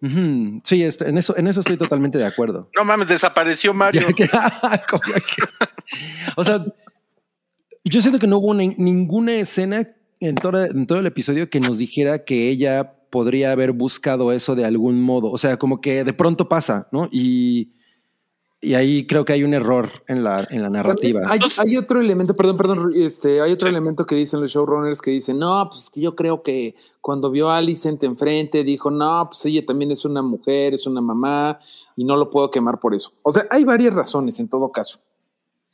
Sí, 0.64 0.82
en 0.82 1.18
eso, 1.18 1.36
en 1.36 1.46
eso 1.48 1.60
estoy 1.60 1.76
totalmente 1.76 2.16
de 2.18 2.24
acuerdo. 2.24 2.68
No 2.76 2.82
mames, 2.84 3.08
desapareció 3.08 3.74
Mario. 3.74 4.06
Que- 4.06 4.14
que- 4.26 5.44
o 6.36 6.44
sea, 6.44 6.64
yo 7.84 8.00
siento 8.00 8.18
que 8.18 8.26
no 8.26 8.38
hubo 8.38 8.54
ni- 8.54 8.74
ninguna 8.78 9.34
escena 9.34 9.88
en 10.20 10.34
todo, 10.36 10.64
en 10.64 10.86
todo 10.86 10.98
el 10.98 11.06
episodio 11.06 11.50
que 11.50 11.60
nos 11.60 11.78
dijera 11.78 12.24
que 12.24 12.48
ella 12.48 12.94
podría 13.10 13.52
haber 13.52 13.72
buscado 13.72 14.32
eso 14.32 14.54
de 14.54 14.64
algún 14.64 15.02
modo. 15.02 15.30
O 15.30 15.36
sea, 15.36 15.58
como 15.58 15.80
que 15.80 16.04
de 16.04 16.12
pronto 16.14 16.48
pasa, 16.48 16.88
¿no? 16.92 17.08
Y, 17.12 17.72
y 18.64 18.74
ahí 18.74 19.08
creo 19.08 19.24
que 19.24 19.32
hay 19.32 19.42
un 19.42 19.54
error 19.54 19.90
en 20.06 20.22
la, 20.22 20.46
en 20.48 20.62
la 20.62 20.70
narrativa. 20.70 21.22
Hay, 21.26 21.40
hay 21.58 21.76
otro 21.76 22.00
elemento, 22.00 22.36
perdón, 22.36 22.56
perdón, 22.56 22.90
este, 22.94 23.40
hay 23.40 23.50
otro 23.50 23.68
elemento 23.68 24.06
que 24.06 24.14
dicen 24.14 24.40
los 24.40 24.52
showrunners 24.52 25.00
que 25.00 25.10
dicen, 25.10 25.40
no, 25.40 25.68
pues 25.68 25.82
es 25.82 25.90
que 25.90 26.00
yo 26.00 26.14
creo 26.14 26.44
que 26.44 26.76
cuando 27.00 27.32
vio 27.32 27.50
a 27.50 27.56
Alicent 27.56 28.04
enfrente 28.04 28.62
dijo, 28.62 28.88
no, 28.88 29.28
pues 29.28 29.44
ella 29.46 29.66
también 29.66 29.90
es 29.90 30.04
una 30.04 30.22
mujer, 30.22 30.74
es 30.74 30.86
una 30.86 31.00
mamá 31.00 31.58
y 31.96 32.04
no 32.04 32.16
lo 32.16 32.30
puedo 32.30 32.52
quemar 32.52 32.78
por 32.78 32.94
eso. 32.94 33.12
O 33.22 33.32
sea, 33.32 33.48
hay 33.50 33.64
varias 33.64 33.94
razones 33.94 34.38
en 34.38 34.48
todo 34.48 34.70
caso. 34.70 35.00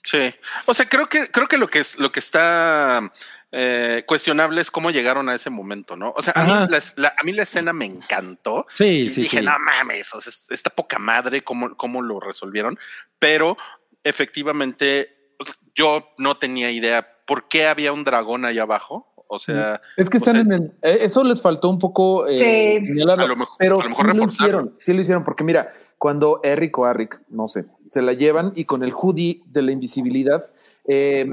Sí. 0.02 0.34
O 0.64 0.72
sea, 0.72 0.88
creo 0.88 1.06
que, 1.10 1.30
creo 1.30 1.46
que 1.46 1.58
lo 1.58 1.68
que 1.68 1.80
es 1.80 1.98
lo 1.98 2.10
que 2.10 2.20
está 2.20 3.12
eh, 3.52 4.04
cuestionable 4.06 4.60
es 4.60 4.70
cómo 4.70 4.90
llegaron 4.90 5.28
a 5.28 5.34
ese 5.34 5.48
momento, 5.50 5.96
¿no? 5.96 6.12
O 6.16 6.20
sea, 6.22 6.34
a 6.36 6.44
mí 6.44 6.50
la, 6.68 6.80
la- 6.96 7.14
a 7.18 7.24
mí 7.24 7.32
la 7.32 7.42
escena 7.44 7.72
me 7.72 7.86
encantó. 7.86 8.66
Sí, 8.72 8.84
Y 8.84 9.08
sí, 9.08 9.22
dije, 9.22 9.38
sí. 9.40 9.44
no 9.44 9.52
mames, 9.58 10.14
o 10.14 10.20
sea, 10.20 10.28
es- 10.30 10.50
está 10.50 10.70
poca 10.70 10.98
madre 10.98 11.42
cómo, 11.42 11.76
cómo 11.76 12.02
lo 12.02 12.20
resolvieron, 12.20 12.78
pero 13.18 13.56
efectivamente 14.04 15.32
pues, 15.38 15.58
yo 15.74 16.08
no 16.18 16.36
tenía 16.36 16.70
idea 16.70 17.06
por 17.26 17.48
qué 17.48 17.66
había 17.66 17.92
un 17.92 18.04
dragón 18.04 18.44
allá 18.44 18.62
abajo. 18.62 19.06
O 19.30 19.38
sea, 19.38 19.78
Es 19.98 20.08
que 20.08 20.16
están 20.16 20.34
sea- 20.36 20.42
en 20.42 20.52
el, 20.52 20.62
eh, 20.80 20.98
eso 21.02 21.22
les 21.22 21.42
faltó 21.42 21.68
un 21.68 21.78
poco 21.78 22.26
eh, 22.26 22.80
Sí. 22.80 23.00
A 23.02 23.14
lo 23.16 23.36
mejor- 23.36 23.56
pero 23.58 23.78
a 23.78 23.82
lo 23.82 23.88
mejor 23.90 24.06
sí 24.06 24.06
lo 24.06 24.12
reforzarlo. 24.14 24.28
hicieron, 24.30 24.76
sí 24.80 24.92
lo 24.94 25.00
hicieron, 25.02 25.22
porque 25.24 25.44
mira, 25.44 25.68
cuando 25.98 26.40
Eric 26.42 26.78
o 26.78 26.86
Arrick, 26.86 27.20
no 27.28 27.46
sé, 27.46 27.66
se 27.90 28.02
la 28.02 28.12
llevan 28.12 28.52
y 28.54 28.64
con 28.64 28.82
el 28.82 28.92
hoodie 28.92 29.42
de 29.46 29.62
la 29.62 29.72
invisibilidad, 29.72 30.44
eh, 30.86 31.26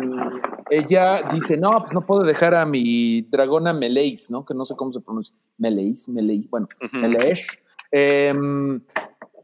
ella 0.69 1.23
dice, 1.31 1.57
no, 1.57 1.71
pues 1.79 1.93
no 1.93 2.05
puedo 2.05 2.23
dejar 2.23 2.55
a 2.55 2.65
mi 2.65 3.21
dragona 3.21 3.73
Meleis, 3.73 4.29
¿no? 4.29 4.45
Que 4.45 4.53
no 4.53 4.65
sé 4.65 4.75
cómo 4.75 4.91
se 4.91 4.99
pronuncia, 4.99 5.33
Meleis, 5.57 6.09
Meleis, 6.09 6.49
bueno, 6.49 6.67
ujú. 6.83 6.97
Meleis, 6.97 7.47
eh, 7.91 8.33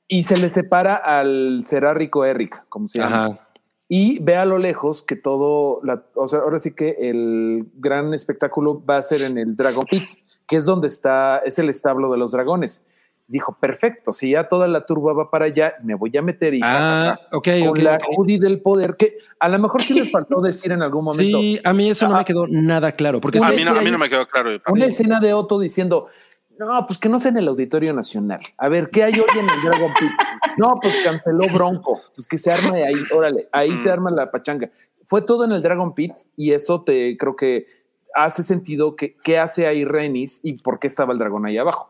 y 0.07 0.23
se 0.23 0.35
le 0.35 0.49
separa 0.49 0.95
al 0.95 1.63
serárico 1.65 2.25
Eric, 2.25 2.65
como 2.67 2.89
se 2.89 2.99
llama 2.99 3.25
Ajá. 3.25 3.47
y 3.87 4.19
ve 4.19 4.35
a 4.35 4.43
lo 4.43 4.57
lejos 4.57 5.03
que 5.03 5.15
todo, 5.15 5.79
la, 5.83 6.03
o 6.15 6.27
sea, 6.27 6.39
ahora 6.39 6.59
sí 6.59 6.73
que 6.73 6.97
el 6.99 7.67
gran 7.75 8.13
espectáculo 8.13 8.83
va 8.85 8.97
a 8.97 9.01
ser 9.03 9.21
en 9.21 9.37
el 9.37 9.55
Dragon 9.55 9.85
Pit, 9.85 10.03
que 10.47 10.57
es 10.57 10.65
donde 10.65 10.89
está, 10.89 11.37
es 11.45 11.59
el 11.59 11.69
establo 11.69 12.11
de 12.11 12.17
los 12.17 12.33
dragones. 12.33 12.83
Dijo, 13.31 13.55
perfecto, 13.59 14.11
si 14.11 14.31
ya 14.31 14.49
toda 14.49 14.67
la 14.67 14.85
turba 14.85 15.13
va 15.13 15.31
para 15.31 15.45
allá, 15.45 15.75
me 15.83 15.95
voy 15.95 16.15
a 16.17 16.21
meter 16.21 16.53
y 16.53 16.59
Ah, 16.61 17.17
ok, 17.31 17.47
con 17.65 17.81
la 17.83 17.95
ok. 17.95 18.03
hoodie 18.17 18.37
del 18.37 18.61
poder, 18.61 18.97
que 18.97 19.19
a 19.39 19.47
lo 19.47 19.57
mejor 19.57 19.81
sí 19.81 19.93
les 19.93 20.11
faltó 20.11 20.41
decir 20.41 20.73
en 20.73 20.81
algún 20.81 21.05
momento. 21.05 21.39
Sí, 21.39 21.57
a 21.63 21.71
mí 21.71 21.89
eso 21.89 22.07
no 22.09 22.15
Ah. 22.15 22.17
me 22.19 22.25
quedó 22.25 22.45
nada 22.47 22.91
claro. 22.91 23.21
Porque 23.21 23.39
a 23.41 23.49
mí 23.51 23.63
no, 23.63 23.71
a 23.71 23.81
mí 23.81 23.89
no 23.89 23.97
me 23.97 24.09
quedó 24.09 24.27
claro. 24.27 24.51
Una 24.67 24.85
escena 24.85 25.21
de 25.21 25.33
Otto 25.33 25.59
diciendo, 25.59 26.07
no, 26.59 26.85
pues 26.85 26.99
que 26.99 27.07
no 27.07 27.19
sea 27.19 27.31
en 27.31 27.37
el 27.37 27.47
Auditorio 27.47 27.93
Nacional. 27.93 28.41
A 28.57 28.67
ver, 28.67 28.89
¿qué 28.89 29.03
hay 29.05 29.13
hoy 29.13 29.39
en 29.39 29.49
el 29.49 29.61
Dragon 29.63 29.93
Pit? 29.97 30.11
No, 30.57 30.75
pues 30.81 30.99
canceló 31.01 31.45
Bronco. 31.53 32.01
Pues 32.13 32.27
que 32.27 32.37
se 32.37 32.51
arme 32.51 32.83
ahí, 32.83 32.95
órale, 33.15 33.47
ahí 33.53 33.71
Mm. 33.71 33.83
se 33.83 33.89
arma 33.91 34.11
la 34.11 34.29
pachanga. 34.29 34.69
Fue 35.05 35.21
todo 35.21 35.45
en 35.45 35.53
el 35.53 35.61
Dragon 35.61 35.95
Pit 35.95 36.11
y 36.35 36.51
eso 36.51 36.83
te 36.83 37.15
creo 37.17 37.37
que 37.37 37.65
hace 38.13 38.43
sentido 38.43 38.97
que 38.97 39.15
qué 39.23 39.39
hace 39.39 39.67
ahí 39.67 39.85
Renis 39.85 40.41
y 40.43 40.53
por 40.61 40.79
qué 40.79 40.87
estaba 40.87 41.13
el 41.13 41.19
dragón 41.19 41.45
ahí 41.45 41.57
abajo. 41.57 41.89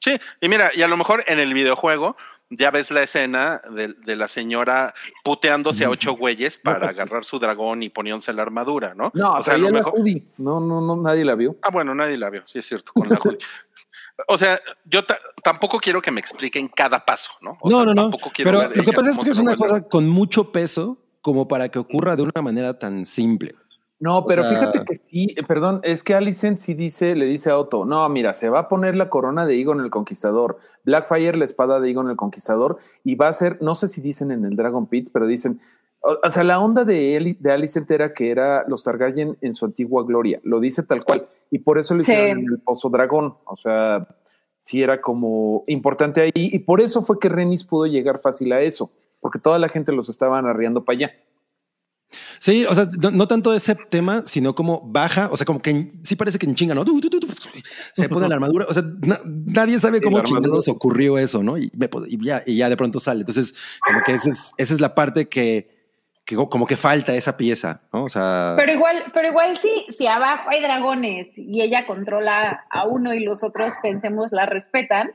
Sí, 0.00 0.18
y 0.40 0.48
mira, 0.48 0.70
y 0.74 0.82
a 0.82 0.88
lo 0.88 0.96
mejor 0.96 1.22
en 1.26 1.38
el 1.38 1.52
videojuego 1.54 2.16
ya 2.48 2.70
ves 2.72 2.90
la 2.90 3.02
escena 3.02 3.60
de, 3.70 3.88
de 3.88 4.16
la 4.16 4.26
señora 4.26 4.92
puteándose 5.22 5.84
a 5.84 5.90
ocho 5.90 6.14
güeyes 6.16 6.58
para 6.58 6.88
agarrar 6.88 7.24
su 7.24 7.38
dragón 7.38 7.82
y 7.82 7.90
poniéndose 7.90 8.32
la 8.32 8.42
armadura, 8.42 8.94
¿no? 8.94 9.12
No, 9.14 9.34
o 9.34 9.42
sea, 9.42 9.54
a 9.54 9.58
lo 9.58 9.66
la 9.70 9.78
mejor. 9.78 9.92
hoodie. 9.96 10.24
No, 10.38 10.58
no, 10.58 10.80
no, 10.80 10.96
nadie 10.96 11.24
la 11.24 11.34
vio. 11.36 11.56
Ah, 11.62 11.68
bueno, 11.70 11.94
nadie 11.94 12.16
la 12.16 12.28
vio, 12.30 12.42
sí 12.46 12.58
es 12.58 12.66
cierto, 12.66 12.92
con 12.92 13.08
la 13.08 13.16
hoodie. 13.22 13.38
O 14.26 14.36
sea, 14.36 14.60
yo 14.84 15.04
ta- 15.04 15.18
tampoco 15.42 15.78
quiero 15.78 16.02
que 16.02 16.10
me 16.10 16.20
expliquen 16.20 16.68
cada 16.68 17.04
paso, 17.04 17.30
¿no? 17.40 17.56
O 17.60 17.70
no, 17.70 17.76
sea, 17.76 17.86
no, 17.86 17.94
no. 17.94 18.02
tampoco 18.10 18.30
quiero 18.34 18.50
Pero 18.50 18.74
lo 18.74 18.82
que 18.84 18.92
pasa 18.92 19.10
es 19.12 19.18
que 19.18 19.30
es 19.30 19.38
una 19.38 19.56
cosa 19.56 19.82
con 19.86 20.08
mucho 20.08 20.50
peso 20.50 20.98
como 21.22 21.46
para 21.46 21.68
que 21.68 21.78
ocurra 21.78 22.16
de 22.16 22.22
una 22.22 22.42
manera 22.42 22.78
tan 22.78 23.04
simple. 23.04 23.54
No, 24.00 24.24
pero 24.26 24.42
sea- 24.42 24.50
fíjate 24.58 24.84
que 24.84 24.94
sí, 24.94 25.34
eh, 25.36 25.42
perdón, 25.46 25.80
es 25.82 26.02
que 26.02 26.14
Alicent 26.14 26.56
sí 26.58 26.72
dice, 26.72 27.14
le 27.14 27.26
dice 27.26 27.50
a 27.50 27.58
Otto, 27.58 27.84
no, 27.84 28.08
mira, 28.08 28.32
se 28.32 28.48
va 28.48 28.60
a 28.60 28.68
poner 28.68 28.96
la 28.96 29.10
corona 29.10 29.44
de 29.44 29.60
Egon 29.60 29.80
el 29.80 29.90
Conquistador, 29.90 30.56
Blackfire 30.84 31.36
la 31.36 31.44
espada 31.44 31.80
de 31.80 31.90
Egon 31.90 32.08
el 32.08 32.16
Conquistador, 32.16 32.78
y 33.04 33.14
va 33.14 33.28
a 33.28 33.32
ser, 33.34 33.58
no 33.60 33.74
sé 33.74 33.88
si 33.88 34.00
dicen 34.00 34.30
en 34.30 34.44
el 34.46 34.56
Dragon 34.56 34.86
Pit, 34.86 35.10
pero 35.12 35.26
dicen, 35.26 35.60
o, 36.00 36.16
o 36.26 36.30
sea, 36.30 36.44
la 36.44 36.60
onda 36.60 36.84
de, 36.86 37.36
de 37.38 37.52
Alicent 37.52 37.90
era 37.90 38.14
que 38.14 38.30
era 38.30 38.64
los 38.66 38.82
Targaryen 38.84 39.36
en 39.42 39.52
su 39.52 39.66
antigua 39.66 40.02
gloria, 40.02 40.40
lo 40.44 40.60
dice 40.60 40.82
tal 40.82 41.04
cual, 41.04 41.26
y 41.50 41.58
por 41.58 41.78
eso 41.78 41.94
lo 41.94 42.00
Sí. 42.00 42.10
hicieron 42.12 42.38
en 42.38 42.46
el 42.52 42.58
Pozo 42.60 42.88
Dragón, 42.88 43.34
o 43.44 43.56
sea, 43.58 44.08
sí 44.58 44.82
era 44.82 45.02
como 45.02 45.62
importante 45.66 46.22
ahí, 46.22 46.30
y 46.34 46.58
por 46.60 46.80
eso 46.80 47.02
fue 47.02 47.18
que 47.18 47.28
Renis 47.28 47.64
pudo 47.64 47.84
llegar 47.84 48.18
fácil 48.22 48.50
a 48.54 48.62
eso, 48.62 48.90
porque 49.20 49.38
toda 49.38 49.58
la 49.58 49.68
gente 49.68 49.92
los 49.92 50.08
estaban 50.08 50.46
arriando 50.46 50.86
para 50.86 50.96
allá. 50.96 51.10
Sí, 52.38 52.64
o 52.66 52.74
sea, 52.74 52.88
no, 53.00 53.10
no 53.10 53.28
tanto 53.28 53.54
ese 53.54 53.74
tema, 53.74 54.22
sino 54.26 54.54
como 54.54 54.80
baja, 54.84 55.28
o 55.30 55.36
sea, 55.36 55.44
como 55.44 55.60
que 55.62 55.92
sí 56.02 56.16
parece 56.16 56.38
que 56.38 56.46
en 56.46 56.54
chinga, 56.54 56.74
¿no? 56.74 56.84
Se 57.92 58.08
pone 58.08 58.28
la 58.28 58.34
armadura, 58.34 58.66
o 58.68 58.74
sea, 58.74 58.82
na- 59.00 59.20
nadie 59.24 59.78
sabe 59.78 60.00
cómo 60.00 60.22
chingados 60.22 60.68
ocurrió 60.68 61.18
eso, 61.18 61.42
¿no? 61.42 61.56
Y, 61.56 61.70
me 61.76 61.88
y 62.08 62.24
ya, 62.24 62.42
y 62.46 62.56
ya 62.56 62.68
de 62.68 62.76
pronto 62.76 63.00
sale. 63.00 63.20
Entonces, 63.20 63.54
como 63.86 64.00
que 64.04 64.14
esa 64.14 64.30
es, 64.30 64.52
esa 64.56 64.74
es 64.74 64.80
la 64.80 64.94
parte 64.94 65.28
que, 65.28 65.68
que 66.24 66.36
como 66.36 66.66
que 66.66 66.76
falta 66.76 67.14
esa 67.14 67.36
pieza, 67.36 67.82
¿no? 67.92 68.04
O 68.04 68.08
sea, 68.08 68.54
Pero 68.56 68.72
igual, 68.72 69.04
pero 69.14 69.28
igual 69.28 69.56
sí, 69.56 69.86
si 69.90 70.06
abajo 70.06 70.50
hay 70.50 70.60
dragones 70.62 71.36
y 71.38 71.62
ella 71.62 71.86
controla 71.86 72.64
a 72.70 72.86
uno 72.86 73.14
y 73.14 73.20
los 73.24 73.44
otros, 73.44 73.74
pensemos, 73.82 74.28
la 74.32 74.46
respetan. 74.46 75.12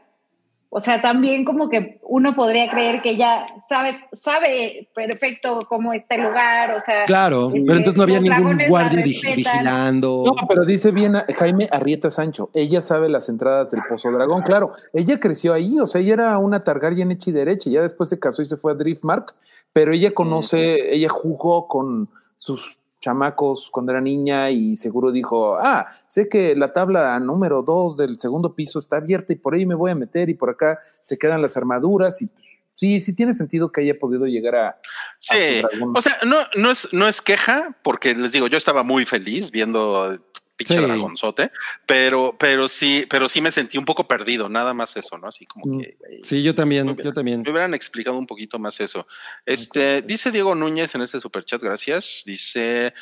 O 0.77 0.81
sea, 0.81 1.01
también 1.01 1.45
como 1.45 1.69
que 1.69 1.99
uno 2.03 2.35
podría 2.35 2.69
creer 2.69 3.01
que 3.01 3.11
ella 3.11 3.45
sabe, 3.65 3.97
sabe 4.11 4.89
perfecto 4.93 5.65
cómo 5.69 5.93
está 5.93 6.15
el 6.15 6.23
lugar, 6.23 6.75
o 6.75 6.81
sea. 6.81 7.05
claro, 7.05 7.47
este, 7.47 7.61
pero 7.65 7.77
entonces 7.77 7.95
no 7.95 8.03
había 8.03 8.19
ningún 8.19 8.59
guardia 8.67 9.05
vigilando. 9.05 10.23
No, 10.25 10.35
pero 10.49 10.65
dice 10.65 10.91
bien 10.91 11.15
a- 11.15 11.25
Jaime 11.33 11.69
Arrieta 11.71 12.09
Sancho, 12.09 12.49
ella 12.53 12.81
sabe 12.81 13.07
las 13.07 13.29
entradas 13.29 13.71
del 13.71 13.83
Pozo 13.87 14.11
Dragón, 14.11 14.41
claro, 14.41 14.73
ella 14.91 15.17
creció 15.17 15.53
ahí, 15.53 15.79
o 15.79 15.87
sea, 15.87 16.01
ella 16.01 16.13
era 16.15 16.37
una 16.39 16.59
Targaryen 16.61 17.09
hecha 17.09 17.29
y 17.29 17.33
derecha, 17.33 17.69
ya 17.69 17.81
después 17.81 18.09
se 18.09 18.19
casó 18.19 18.41
y 18.41 18.45
se 18.45 18.57
fue 18.57 18.73
a 18.73 18.75
Driftmark, 18.75 19.33
pero 19.71 19.93
ella 19.93 20.11
conoce, 20.13 20.93
ella 20.93 21.07
jugó 21.07 21.69
con 21.69 22.09
sus 22.35 22.79
chamacos 23.05 23.69
cuando 23.69 23.91
era 23.91 24.01
niña 24.01 24.49
y 24.49 24.75
seguro 24.75 25.11
dijo, 25.11 25.57
ah, 25.57 25.85
sé 26.07 26.27
que 26.27 26.55
la 26.55 26.73
tabla 26.73 27.19
número 27.19 27.61
dos 27.61 27.97
del 27.97 28.19
segundo 28.19 28.55
piso 28.55 28.79
está 28.79 28.97
abierta 28.97 29.31
y 29.31 29.35
por 29.35 29.53
ahí 29.53 29.65
me 29.65 29.75
voy 29.75 29.91
a 29.91 29.95
meter 29.95 30.27
y 30.29 30.33
por 30.33 30.49
acá 30.49 30.79
se 31.03 31.17
quedan 31.17 31.41
las 31.41 31.55
armaduras 31.55 32.19
y 32.23 32.29
sí, 32.73 32.99
sí 32.99 33.13
tiene 33.13 33.35
sentido 33.35 33.71
que 33.71 33.81
haya 33.81 33.99
podido 33.99 34.25
llegar 34.25 34.55
a... 34.55 34.79
Sí, 35.19 35.61
o 35.93 36.01
sea, 36.01 36.17
no, 36.25 36.37
no, 36.55 36.71
es, 36.71 36.91
no 36.93 37.07
es 37.07 37.21
queja, 37.21 37.77
porque 37.83 38.15
les 38.15 38.31
digo, 38.31 38.47
yo 38.47 38.57
estaba 38.57 38.81
muy 38.81 39.05
feliz 39.05 39.51
viendo 39.51 40.17
pinche 40.55 40.75
Sí. 40.75 40.79
dragonzote, 40.81 41.51
pero, 41.85 42.35
pero 42.39 42.67
sí, 42.67 43.05
pero 43.09 43.27
sí 43.29 43.41
me 43.41 43.51
sentí 43.51 43.77
un 43.77 43.85
poco 43.85 44.07
perdido, 44.07 44.47
nada 44.49 44.73
más 44.73 44.95
eso, 44.97 45.17
¿no? 45.17 45.27
Así 45.27 45.45
como 45.45 45.65
Mm. 45.75 45.79
que 45.81 45.97
güey, 45.99 46.23
Sí, 46.23 46.41
yo 46.43 46.55
también, 46.55 46.95
yo 46.97 47.13
también. 47.13 47.41
me 47.41 47.51
hubieran 47.51 47.73
explicado 47.73 48.17
un 48.17 48.25
poquito 48.27 48.57
más 48.59 48.79
eso. 48.79 49.05
Este, 49.45 50.01
dice 50.01 50.31
Diego 50.31 50.55
Núñez 50.55 50.95
en 50.95 51.01
este 51.01 51.19
superchat, 51.19 51.61
gracias. 51.61 52.23
Dice 52.25 52.93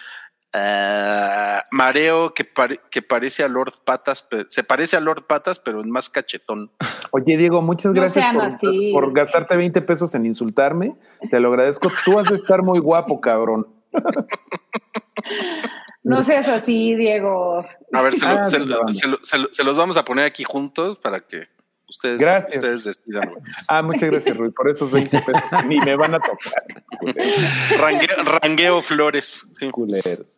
ah, 0.56 1.66
Mareo 1.72 2.34
que, 2.34 2.46
pare- 2.46 2.80
que 2.92 3.02
parece 3.02 3.44
a 3.44 3.48
Lord 3.48 3.74
Patas, 3.84 4.28
se 4.50 4.64
parece 4.64 4.96
a 4.96 5.00
Lord 5.00 5.26
Patas, 5.26 5.58
pero 5.60 5.82
es 5.82 5.88
más 5.88 6.10
cachetón. 6.10 6.72
Oye, 7.12 7.38
Diego, 7.38 7.62
muchas 7.64 7.92
No 7.92 8.02
gracias 8.02 8.26
por, 8.62 8.92
por 8.92 9.14
gastarte 9.14 9.56
20 9.58 9.82
pesos 9.82 10.14
en 10.16 10.26
insultarme. 10.28 10.96
Te 11.32 11.40
lo 11.40 11.50
agradezco. 11.50 11.92
Tú 12.06 12.20
has 12.20 12.30
de 12.30 12.36
estar 12.36 12.62
muy 12.64 12.78
guapo, 12.80 13.20
cabrón. 13.22 13.68
No 16.04 16.24
seas 16.24 16.48
así, 16.50 16.96
Diego. 16.96 17.66
A 17.94 18.02
ver, 18.02 18.14
se, 18.16 18.26
lo- 18.26 18.32
Ah, 18.40 18.50
se 18.50 18.60
sí, 18.60 18.66
lo- 18.66 18.70
la 18.72 18.78
banda. 18.78 18.94
se 18.94 19.08
lo- 19.08 19.18
se 19.22 19.38
lo- 19.38 19.52
se 19.52 19.64
los 19.64 19.78
vamos 19.78 19.98
a 19.98 20.04
poner 20.06 20.26
aquí 20.26 20.44
juntos 20.44 20.98
para 20.98 21.20
que 21.22 21.48
ustedes, 21.88 22.20
Gracias. 22.20 22.56
ustedes 22.56 22.84
decidan. 22.84 23.32
Ah, 23.68 23.82
muchas 23.82 24.10
gracias, 24.10 24.36
Ruiz, 24.36 24.52
por 24.54 24.70
esos 24.70 24.92
20 24.92 25.22
pesos 25.22 25.44
ni 25.68 25.80
me 25.80 25.96
van 25.96 26.16
a 26.16 26.20
tocar. 26.20 26.64
Rangue- 27.78 28.24
rangueo 28.42 28.82
flores. 28.82 29.46
sí. 29.60 29.70
Culeros. 29.72 30.38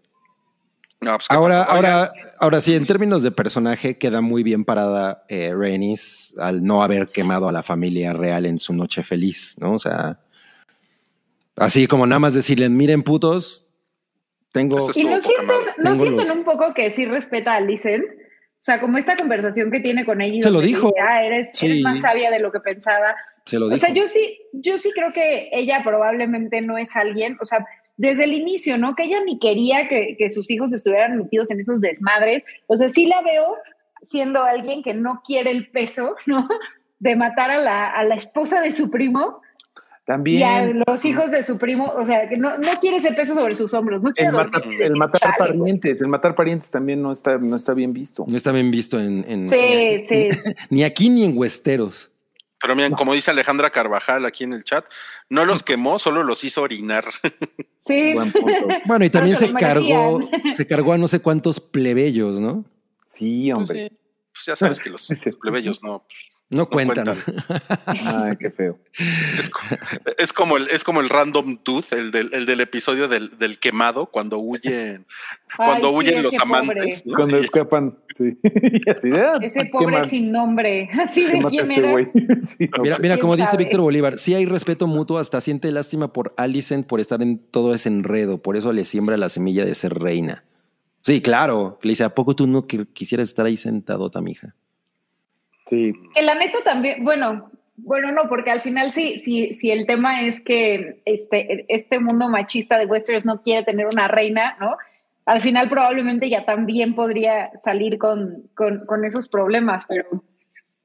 No, 1.02 1.16
pues, 1.18 1.28
¿qué 1.28 1.36
Ahora, 1.36 1.64
ahora, 1.64 2.12
ahora 2.40 2.62
sí, 2.62 2.74
en 2.74 2.86
términos 2.88 3.22
de 3.22 3.30
personaje, 3.32 3.98
queda 3.98 4.22
muy 4.22 4.44
bien 4.44 4.66
parada 4.66 5.24
eh, 5.30 5.54
Rhaenys 5.56 6.34
al 6.40 6.64
no 6.64 6.82
haber 6.84 7.10
quemado 7.10 7.48
a 7.48 7.52
la 7.52 7.64
familia 7.64 8.14
real 8.14 8.46
en 8.46 8.60
su 8.60 8.74
noche 8.74 9.04
feliz, 9.04 9.56
¿no? 9.60 9.74
O 9.74 9.80
sea, 9.80 10.20
así 11.58 11.86
como 11.88 12.08
nada 12.08 12.20
más 12.20 12.34
decirle, 12.34 12.70
miren 12.70 13.04
putos, 13.04 13.65
tengo... 14.56 14.78
Y 14.96 15.04
no 15.04 15.20
sienten, 15.22 15.58
no 15.78 15.96
sienten 15.96 16.32
un 16.32 16.44
poco 16.44 16.74
que 16.74 16.90
sí 16.90 17.06
respeta 17.06 17.54
a 17.54 17.58
Alicent. 17.58 18.04
O 18.06 18.64
sea, 18.66 18.80
como 18.80 18.98
esta 18.98 19.16
conversación 19.16 19.70
que 19.70 19.80
tiene 19.82 20.06
con 20.06 20.22
ella. 20.22 20.42
Se 20.42 20.50
lo 20.50 20.62
dijo. 20.62 20.88
dice, 20.88 21.00
ah, 21.08 21.24
eres, 21.24 21.50
Sí. 21.54 21.66
eres 21.68 21.82
más 21.84 22.02
sabia 22.02 22.32
de 22.32 22.40
lo 22.40 22.52
que 22.52 22.60
pensaba. 22.62 23.16
Se 23.46 23.60
lo 23.60 23.66
O 23.68 23.70
dijo. 23.70 23.80
sea, 23.86 23.94
yo 23.94 24.08
sí, 24.08 24.40
yo 24.54 24.78
sí 24.80 24.90
creo 24.96 25.14
que 25.14 25.50
ella 25.52 25.82
probablemente 25.84 26.62
no 26.62 26.78
es 26.80 26.96
alguien, 26.96 27.38
o 27.42 27.46
sea, 27.46 27.64
desde 27.98 28.24
el 28.24 28.34
inicio, 28.34 28.78
¿no? 28.80 28.96
Que 28.96 29.04
ella 29.04 29.20
ni 29.24 29.38
quería 29.40 29.88
que, 29.88 30.16
que 30.18 30.32
sus 30.32 30.50
hijos 30.50 30.74
estuvieran 30.74 31.18
metidos 31.18 31.52
en 31.52 31.60
esos 31.60 31.80
desmadres. 31.82 32.44
O 32.68 32.76
sea, 32.78 32.90
sí 32.90 33.06
la 33.06 33.22
veo 33.22 33.56
siendo 34.02 34.44
alguien 34.44 34.82
que 34.84 34.94
no 34.96 35.22
quiere 35.26 35.52
el 35.52 35.70
peso, 35.70 36.16
¿no? 36.26 36.48
De 37.00 37.16
matar 37.16 37.52
a 37.52 37.58
la, 37.60 37.92
a 37.92 38.04
la 38.04 38.16
esposa 38.16 38.62
de 38.62 38.72
su 38.72 38.90
primo 38.90 39.42
y 40.08 40.12
a 40.12 40.14
También 40.16 40.84
los 40.86 41.04
hijos 41.06 41.32
de 41.32 41.42
su 41.42 41.58
primo. 41.58 41.92
O 41.98 42.06
sea, 42.06 42.30
que 42.30 42.38
no, 42.38 42.58
no 42.58 42.80
quiere 42.80 42.98
ese 42.98 43.12
peso 43.14 43.34
sobre 43.34 43.56
sus 43.56 43.74
hombros. 43.74 44.04
No 44.04 44.12
quiere 44.14 44.30
el 44.30 44.36
matar, 44.36 44.62
el 44.80 44.96
matar 44.98 45.36
parientes, 45.38 46.02
el 46.02 46.08
matar 46.08 46.36
parientes 46.36 46.70
también 46.72 47.02
no 47.02 47.12
está, 47.12 47.38
no 47.38 47.56
está 47.56 47.74
bien 47.74 47.92
visto. 47.94 48.24
No 48.28 48.38
está 48.38 48.52
bien 48.52 48.70
visto 48.72 49.00
en... 49.00 49.26
en- 49.28 49.50
Sí, 49.50 50.00
sí. 50.00 50.30
Ni 50.70 50.84
aquí 50.84 51.10
ni 51.10 51.24
en 51.24 51.36
Westeros. 51.38 52.12
Pero 52.62 52.76
miren, 52.76 52.94
como 52.94 53.14
dice 53.14 53.32
Alejandra 53.32 53.70
Carvajal 53.70 54.26
aquí 54.26 54.44
en 54.44 54.54
el 54.54 54.64
chat, 54.64 54.86
no 55.30 55.44
los 55.46 55.62
quemó, 55.64 55.98
solo 56.00 56.24
los 56.24 56.44
hizo 56.44 56.62
orinar. 56.62 57.06
Sí. 57.78 58.14
Buen 58.14 58.32
punto. 58.32 58.68
Bueno, 58.86 59.06
y 59.06 59.12
también 59.12 59.38
se 59.38 59.54
cargó, 59.54 60.20
se 60.56 60.66
cargó 60.66 60.94
a 60.94 60.98
no 60.98 61.08
sé 61.08 61.20
cuántos 61.20 61.60
plebeyos, 61.60 62.40
¿no? 62.40 62.66
Sí, 63.04 63.52
Pues, 63.54 63.70
hombre. 63.70 63.90
sí, 63.90 63.98
pues 64.34 64.46
ya 64.48 64.56
sabes 64.56 64.80
que 64.80 64.90
los 64.90 65.08
plebeyos 65.40 65.84
no. 65.84 66.04
No 66.48 66.70
cuentan. 66.70 67.18
Ay, 67.88 68.36
qué 68.40 68.52
feo. 68.52 68.78
Es, 69.40 69.50
co- 69.50 69.62
es 70.18 70.32
como 70.32 70.58
el, 70.58 70.68
es 70.70 70.84
como 70.84 71.02
el 71.02 71.10
random 71.10 71.58
tooth, 71.58 71.92
el 71.94 72.12
del, 72.12 72.32
el 72.36 72.46
del 72.46 72.62
episodio 72.62 73.08
del, 73.08 73.36
del 73.40 73.58
quemado, 73.58 74.06
cuando 74.06 74.38
huyen, 74.38 75.08
cuando 75.58 75.88
Ay, 75.88 75.92
sí, 75.92 75.98
huyen 75.98 76.24
los 76.24 76.38
amantes. 76.40 77.04
¿no? 77.06 77.16
Cuando 77.16 77.38
escapan, 77.40 77.98
sí. 78.16 78.38
Así 78.96 79.10
de, 79.10 79.20
ah, 79.22 79.38
Ese 79.42 79.64
qué 79.64 79.70
pobre 79.72 80.08
sin 80.08 80.32
nombre. 80.32 80.88
Así 81.04 81.24
de 81.24 81.42
quién 81.50 81.72
este 81.72 81.80
era. 81.80 81.96
Sí, 82.44 82.58
Mira, 82.60 82.72
hombre. 82.78 82.98
mira, 83.00 83.18
como 83.18 83.34
¿Quién 83.34 83.46
dice 83.46 83.52
sabe? 83.52 83.64
Víctor 83.64 83.82
Bolívar, 83.82 84.20
sí 84.20 84.36
hay 84.36 84.46
respeto 84.46 84.86
mutuo, 84.86 85.18
hasta 85.18 85.42
siente 85.42 85.72
lástima 85.72 86.14
por 86.14 86.34
Alicent 86.38 86.86
por 86.86 87.00
estar 87.00 87.24
en 87.24 87.40
todo 87.40 87.74
ese 87.74 87.90
enredo, 87.90 88.38
por 88.38 88.56
eso 88.56 88.72
le 88.72 88.84
siembra 88.84 89.18
la 89.18 89.30
semilla 89.30 89.66
de 89.66 89.74
ser 89.74 89.96
reina. 89.96 90.44
Sí, 91.02 91.22
claro. 91.22 91.80
Le 91.82 91.90
dice, 91.90 92.04
¿a 92.04 92.14
poco 92.14 92.36
tú 92.36 92.46
no 92.46 92.68
qui- 92.68 92.86
quisieras 92.94 93.30
estar 93.30 93.46
ahí 93.48 93.58
sentado, 93.58 94.12
mija? 94.22 94.54
Sí. 95.66 95.94
Que 96.14 96.22
la 96.22 96.36
neta 96.36 96.60
también, 96.64 97.04
bueno, 97.04 97.50
bueno, 97.78 98.12
no, 98.12 98.30
porque 98.30 98.52
al 98.52 98.62
final 98.62 98.92
sí, 98.92 99.18
sí, 99.20 99.52
sí 99.52 99.72
el 99.72 99.86
tema 99.86 100.22
es 100.22 100.40
que 100.42 101.02
este, 101.06 101.66
este 101.68 102.00
mundo 102.00 102.30
machista 102.30 102.78
de 102.78 102.86
Westeros 102.86 103.26
no 103.26 103.42
quiere 103.42 103.64
tener 103.64 103.88
una 103.88 104.08
reina, 104.08 104.56
¿no? 104.60 104.78
Al 105.26 105.42
final 105.42 105.70
probablemente 105.70 106.30
ya 106.30 106.46
también 106.46 106.94
podría 106.96 107.50
salir 107.58 107.98
con, 107.98 108.44
con, 108.54 108.86
con 108.86 109.06
esos 109.06 109.28
problemas, 109.28 109.86
pero, 109.86 110.06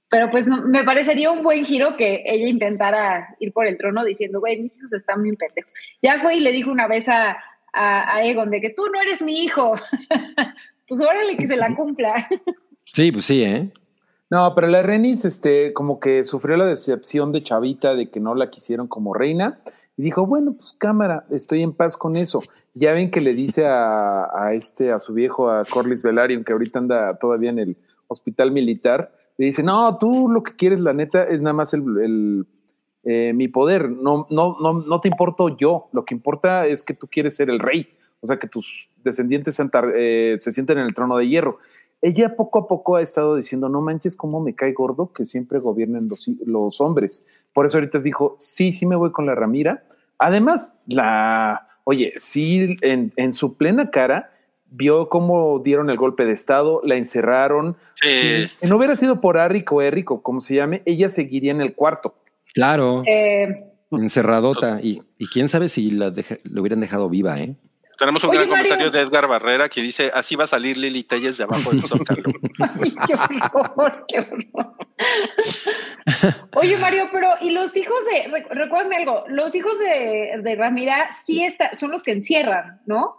pero 0.08 0.30
pues 0.30 0.48
no- 0.48 0.62
me 0.62 0.82
parecería 0.82 1.30
un 1.30 1.42
buen 1.42 1.64
giro 1.66 1.96
que 1.96 2.22
ella 2.24 2.48
intentara 2.48 3.36
ir 3.38 3.52
por 3.52 3.66
el 3.66 3.76
trono 3.76 4.02
diciendo, 4.04 4.40
güey, 4.40 4.58
mis 4.60 4.76
hijos 4.78 4.92
están 4.94 5.22
bien 5.22 5.36
pendejos. 5.36 5.74
Ya 6.02 6.18
fue 6.20 6.36
y 6.36 6.40
le 6.40 6.52
dijo 6.52 6.70
una 6.70 6.88
vez 6.88 7.08
a, 7.10 7.36
a, 7.72 8.16
a 8.16 8.24
Egon 8.24 8.50
de 8.50 8.62
que 8.62 8.70
tú 8.70 8.86
no 8.92 9.00
eres 9.02 9.20
mi 9.20 9.44
hijo. 9.44 9.74
pues 10.88 11.00
órale 11.02 11.36
que 11.36 11.46
se 11.46 11.56
la 11.56 11.74
cumpla. 11.76 12.26
Sí, 12.92 13.12
pues 13.12 13.26
sí, 13.26 13.44
¿eh? 13.44 13.70
No, 14.30 14.54
pero 14.54 14.68
la 14.68 14.82
Renis, 14.82 15.24
este, 15.24 15.72
como 15.72 15.98
que 15.98 16.22
sufrió 16.22 16.56
la 16.56 16.66
decepción 16.66 17.32
de 17.32 17.42
Chavita 17.42 17.94
de 17.94 18.10
que 18.10 18.20
no 18.20 18.34
la 18.36 18.48
quisieron 18.48 18.86
como 18.86 19.12
reina 19.12 19.58
y 19.96 20.02
dijo, 20.02 20.24
bueno, 20.24 20.52
pues 20.54 20.72
cámara, 20.78 21.24
estoy 21.30 21.62
en 21.62 21.72
paz 21.72 21.96
con 21.96 22.16
eso. 22.16 22.40
Ya 22.74 22.92
ven 22.92 23.10
que 23.10 23.20
le 23.20 23.34
dice 23.34 23.66
a, 23.66 24.52
este, 24.54 24.92
a 24.92 25.00
su 25.00 25.14
viejo, 25.14 25.50
a 25.50 25.64
Corlys 25.64 26.02
Velaryon, 26.02 26.44
que 26.44 26.52
ahorita 26.52 26.78
anda 26.78 27.18
todavía 27.18 27.50
en 27.50 27.58
el 27.58 27.76
hospital 28.06 28.52
militar, 28.52 29.12
le 29.36 29.46
dice, 29.46 29.62
no, 29.62 29.98
tú 29.98 30.28
lo 30.28 30.42
que 30.42 30.54
quieres, 30.54 30.80
la 30.80 30.92
neta, 30.92 31.22
es 31.24 31.40
nada 31.42 31.54
más 31.54 31.74
el, 31.74 31.82
el, 31.98 32.46
eh, 33.04 33.32
mi 33.34 33.48
poder, 33.48 33.90
no, 33.90 34.26
no, 34.30 34.56
no, 34.60 34.74
no 34.74 35.00
te 35.00 35.08
importo 35.08 35.56
yo, 35.56 35.88
lo 35.92 36.04
que 36.04 36.14
importa 36.14 36.66
es 36.66 36.82
que 36.82 36.94
tú 36.94 37.08
quieres 37.08 37.36
ser 37.36 37.50
el 37.50 37.58
rey, 37.58 37.88
o 38.20 38.26
sea, 38.26 38.38
que 38.38 38.46
tus 38.48 38.88
descendientes 39.02 39.58
tar- 39.70 39.92
eh, 39.96 40.36
se 40.40 40.52
sienten 40.52 40.78
en 40.78 40.84
el 40.84 40.94
trono 40.94 41.16
de 41.16 41.28
hierro 41.28 41.58
ella 42.02 42.34
poco 42.36 42.60
a 42.60 42.66
poco 42.68 42.96
ha 42.96 43.02
estado 43.02 43.36
diciendo, 43.36 43.68
no 43.68 43.80
manches, 43.80 44.16
cómo 44.16 44.40
me 44.40 44.54
cae 44.54 44.72
gordo 44.72 45.12
que 45.12 45.24
siempre 45.26 45.58
gobiernen 45.58 46.08
los, 46.08 46.26
los 46.46 46.80
hombres. 46.80 47.26
Por 47.52 47.66
eso 47.66 47.76
ahorita 47.78 47.98
dijo, 47.98 48.36
sí, 48.38 48.72
sí 48.72 48.86
me 48.86 48.96
voy 48.96 49.12
con 49.12 49.26
la 49.26 49.34
Ramira. 49.34 49.84
Además, 50.18 50.72
la, 50.86 51.68
oye, 51.84 52.12
sí, 52.16 52.76
en, 52.80 53.10
en 53.16 53.32
su 53.32 53.56
plena 53.56 53.90
cara, 53.90 54.30
vio 54.70 55.08
cómo 55.08 55.58
dieron 55.58 55.90
el 55.90 55.96
golpe 55.96 56.24
de 56.24 56.32
Estado, 56.32 56.80
la 56.84 56.94
encerraron. 56.96 57.76
Sí, 57.96 58.46
Si 58.56 58.68
no 58.70 58.76
hubiera 58.76 58.96
sido 58.96 59.20
por 59.20 59.36
Arric 59.38 59.70
o 59.72 59.82
Eric 59.82 60.10
o 60.10 60.22
como 60.22 60.40
se 60.40 60.54
llame, 60.54 60.82
ella 60.86 61.08
seguiría 61.08 61.50
en 61.50 61.60
el 61.60 61.74
cuarto. 61.74 62.14
Claro, 62.54 63.02
encerradota. 63.90 64.80
Y, 64.82 65.02
y 65.18 65.26
quién 65.26 65.48
sabe 65.48 65.68
si 65.68 65.90
la, 65.90 66.10
deja- 66.10 66.38
la 66.44 66.60
hubieran 66.60 66.80
dejado 66.80 67.08
viva, 67.08 67.38
¿eh? 67.40 67.56
Tenemos 68.00 68.24
un 68.24 68.30
Oye, 68.30 68.38
gran 68.38 68.48
Mario. 68.48 68.64
comentario 68.64 68.90
de 68.90 69.00
Edgar 69.06 69.28
Barrera 69.28 69.68
que 69.68 69.82
dice, 69.82 70.10
así 70.12 70.34
va 70.34 70.44
a 70.44 70.46
salir 70.48 70.76
Lili 70.78 71.04
Telles 71.04 71.36
de 71.36 71.44
abajo 71.44 71.70
del 71.70 71.84
zócalo. 71.84 72.32
Ay, 72.80 72.94
qué 73.06 73.14
horror, 73.52 74.04
qué 74.08 74.18
horror. 74.20 74.74
Oye, 76.56 76.76
Mario, 76.78 77.08
pero 77.12 77.28
¿y 77.40 77.50
los 77.50 77.76
hijos 77.76 77.98
de, 78.06 78.28
re- 78.30 78.46
recuérdame 78.50 78.96
algo, 78.96 79.24
los 79.28 79.54
hijos 79.54 79.78
de, 79.78 80.40
de 80.42 80.56
Ramira 80.56 81.10
sí 81.12 81.44
está, 81.44 81.70
son 81.78 81.90
los 81.90 82.02
que 82.02 82.12
encierran, 82.12 82.80
¿no? 82.86 83.16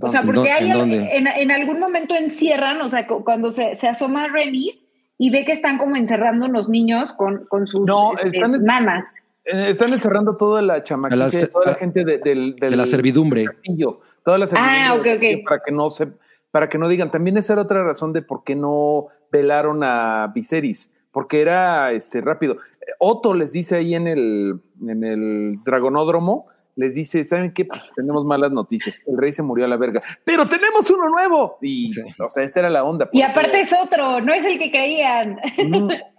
O 0.00 0.08
sea, 0.08 0.22
porque 0.22 0.50
¿En 0.50 0.72
hay 0.76 1.08
en, 1.16 1.26
en 1.26 1.50
algún 1.50 1.78
momento 1.80 2.14
encierran, 2.14 2.80
o 2.82 2.88
sea, 2.88 3.06
cu- 3.06 3.24
cuando 3.24 3.50
se, 3.52 3.76
se 3.76 3.88
asoma 3.88 4.26
Renis 4.28 4.84
y 5.18 5.30
ve 5.30 5.44
que 5.44 5.52
están 5.52 5.78
como 5.78 5.96
encerrando 5.96 6.46
unos 6.46 6.68
niños 6.68 7.12
con, 7.12 7.46
con 7.46 7.66
sus 7.66 7.82
No, 7.86 8.12
este, 8.14 8.28
están 8.28 8.62
nanas. 8.64 9.10
Eh, 9.44 9.70
están 9.70 9.92
encerrando 9.92 10.36
toda 10.36 10.62
la 10.62 10.82
chamaquita, 10.82 11.14
A 11.14 11.28
las- 11.28 11.50
toda 11.50 11.66
la 11.66 11.74
gente 11.74 12.04
de, 12.04 12.18
del, 12.18 12.56
del 12.56 12.70
de 12.70 12.76
la 12.76 12.86
servidumbre. 12.86 13.44
castillo, 13.44 14.00
toda 14.24 14.38
la 14.38 14.46
servidumbre 14.46 14.80
Ah, 14.86 14.94
ok. 14.94 15.04
castillo 15.04 15.42
para 15.48 15.62
que 15.62 15.72
no 15.72 15.90
se, 15.90 16.08
para 16.50 16.68
que 16.68 16.78
no 16.78 16.88
digan. 16.88 17.10
También 17.10 17.36
esa 17.36 17.52
era 17.54 17.62
otra 17.62 17.82
razón 17.84 18.12
de 18.12 18.22
por 18.22 18.42
qué 18.44 18.54
no 18.56 19.08
velaron 19.30 19.82
a 19.84 20.30
Viserys, 20.34 20.94
porque 21.12 21.40
era 21.42 21.92
este 21.92 22.20
rápido. 22.20 22.56
Otto 22.98 23.34
les 23.34 23.52
dice 23.52 23.76
ahí 23.76 23.94
en 23.94 24.06
el, 24.08 24.60
en 24.86 25.04
el 25.04 25.56
dragonódromo, 25.64 26.46
les 26.76 26.94
dice, 26.96 27.22
¿saben 27.22 27.52
qué? 27.52 27.64
Pues 27.66 27.82
tenemos 27.94 28.24
malas 28.24 28.50
noticias. 28.50 29.00
El 29.06 29.16
rey 29.18 29.30
se 29.30 29.42
murió 29.42 29.64
a 29.64 29.68
la 29.68 29.76
verga. 29.76 30.00
Pero 30.24 30.48
tenemos 30.48 30.90
uno 30.90 31.08
nuevo. 31.08 31.56
Y, 31.60 31.92
Sí. 31.92 32.00
o 32.18 32.28
sea, 32.28 32.42
esa 32.44 32.60
era 32.60 32.70
la 32.70 32.82
onda. 32.82 33.08
Y 33.12 33.20
eso- 33.22 33.30
aparte 33.30 33.60
es 33.60 33.72
otro, 33.72 34.20
no 34.20 34.32
es 34.34 34.44
el 34.44 34.58
que 34.58 34.70
creían. 34.70 35.38
Mm. 35.58 35.88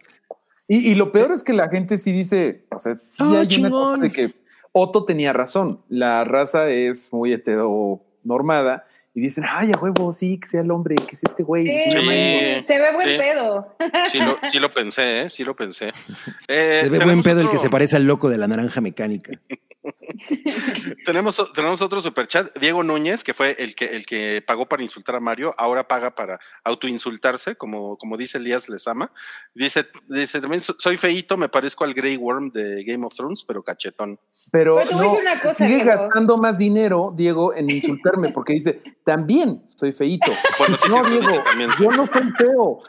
Y, 0.68 0.92
y 0.92 0.96
lo 0.96 1.12
peor 1.12 1.32
es 1.32 1.44
que 1.44 1.54
la 1.54 1.70
gente 1.70 1.98
sí 1.98 2.12
dice, 2.12 2.66
o 2.72 2.80
sea, 2.80 2.96
sí 2.96 3.18
Ah, 3.20 3.26
hay 3.30 3.36
una 3.38 3.48
chingón. 3.48 3.72
cosa 3.72 4.02
de 4.02 4.12
que 4.12 4.34
Otto 4.72 5.06
tenía 5.06 5.32
razón. 5.32 5.80
La 5.90 6.24
raza 6.24 6.70
es 6.70 7.12
muy 7.14 7.32
heteronormada 7.34 8.86
y 9.16 9.22
dicen, 9.22 9.46
ay, 9.50 9.72
a 9.74 9.80
huevo, 9.80 10.12
sí, 10.14 10.38
que 10.40 10.48
sea 10.48 10.62
el 10.62 10.70
hombre, 10.72 10.96
que 10.96 11.16
sea 11.16 11.30
este 11.30 11.42
güey. 11.44 11.64
Sí, 11.64 11.80
se 11.90 11.90
llama 11.98 12.12
Sí. 12.12 12.18
Íñigo". 12.20 12.64
se 12.64 12.78
ve 12.80 12.94
buen 12.94 13.08
Sí. 13.08 13.18
pedo. 13.18 13.76
Sí 14.12 14.20
lo, 14.20 14.38
sí 14.52 14.60
lo 14.60 14.74
pensé, 14.74 15.22
¿eh? 15.22 15.30
sí 15.30 15.44
lo 15.44 15.56
pensé. 15.56 15.92
Eh, 16.48 16.82
Se 16.84 16.90
ve 16.90 17.00
buen 17.00 17.24
pedo 17.24 17.42
el 17.42 17.50
que 17.50 17.58
se 17.58 17.70
parece 17.70 17.96
al 17.96 18.06
loco 18.06 18.30
de 18.30 18.38
la 18.38 18.48
naranja 18.48 18.82
mecánica. 18.82 19.32
Tenemos, 21.06 21.52
tenemos 21.54 21.82
otro 21.82 22.02
superchat, 22.02 22.58
Diego 22.60 22.82
Núñez, 22.84 23.24
que 23.24 23.34
fue 23.34 23.56
el 23.60 23.76
que, 23.76 23.86
el 23.86 24.06
que 24.06 24.44
pagó 24.46 24.66
para 24.68 24.82
insultar 24.84 25.16
a 25.16 25.20
Mario, 25.20 25.54
ahora 25.58 25.88
paga 25.88 26.16
para 26.16 26.40
autoinsultarse, 26.64 27.56
como, 27.56 27.98
como 27.98 28.18
dice 28.18 28.38
Elías 28.38 28.68
Lesama. 28.70 29.12
Dice, 29.54 29.86
dice 30.10 30.42
también 30.42 30.62
so- 30.62 30.76
soy 30.80 30.98
feíto, 30.98 31.38
me 31.38 31.50
parezco 31.50 31.84
al 31.84 31.94
Grey 31.94 32.18
Worm 32.18 32.52
de 32.52 32.84
Game 32.84 33.06
of 33.06 33.14
Thrones, 33.14 33.44
pero 33.44 33.62
cachetón. 33.64 34.20
Pero 34.52 34.78
Pero 34.78 34.90
te 34.90 34.96
voy 34.96 35.04
a 35.04 35.08
no, 35.08 35.12
decir 35.16 35.28
una 35.30 35.42
cosa, 35.42 35.54
sigue 35.66 35.76
Diego. 35.84 35.90
gastando 35.90 36.38
más 36.38 36.58
dinero, 36.58 37.14
Diego, 37.16 37.54
en 37.54 37.70
insultarme, 37.70 38.32
porque 38.32 38.54
dice, 38.54 38.82
también 39.06 39.62
soy 39.66 39.94
feíto. 39.94 40.32
Bueno, 40.58 40.78
sí, 40.78 40.90
no, 40.90 41.04
Diego, 41.04 41.44
yo 41.80 41.92
no 41.92 42.08
soy 42.08 42.32
feo. 42.38 42.82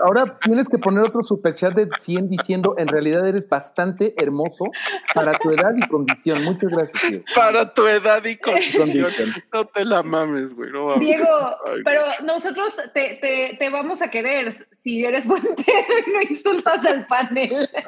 Ahora 0.00 0.38
tienes 0.40 0.68
que 0.68 0.78
poner 0.78 1.04
otro 1.04 1.24
superchat 1.24 1.74
de 1.74 1.88
100 1.98 2.28
diciendo, 2.28 2.74
en 2.78 2.86
realidad 2.86 3.26
eres 3.26 3.48
bastante 3.48 4.14
hermoso 4.16 4.66
para 5.14 5.36
tu 5.38 5.50
edad 5.50 5.72
y 5.76 5.86
condición. 5.88 6.44
Muchas 6.44 6.70
gracias, 6.70 7.02
Diego. 7.08 7.24
Para 7.34 7.74
tu 7.74 7.86
edad 7.86 8.24
y 8.24 8.36
condición. 8.36 9.10
No 9.52 9.64
te 9.64 9.84
la 9.84 10.04
mames, 10.04 10.54
güey. 10.54 10.70
No 10.70 10.86
mames. 10.86 11.00
Diego, 11.00 11.26
Ay, 11.66 11.80
pero 11.84 12.02
nosotros 12.24 12.76
te, 12.94 13.18
te, 13.20 13.56
te 13.58 13.70
vamos 13.70 14.00
a 14.00 14.10
querer 14.10 14.52
si 14.70 15.04
eres 15.04 15.26
buen 15.26 15.42
pedo 15.42 15.98
y 16.06 16.10
no 16.12 16.22
insultas 16.22 16.84
al 16.86 17.06
panel. 17.06 17.68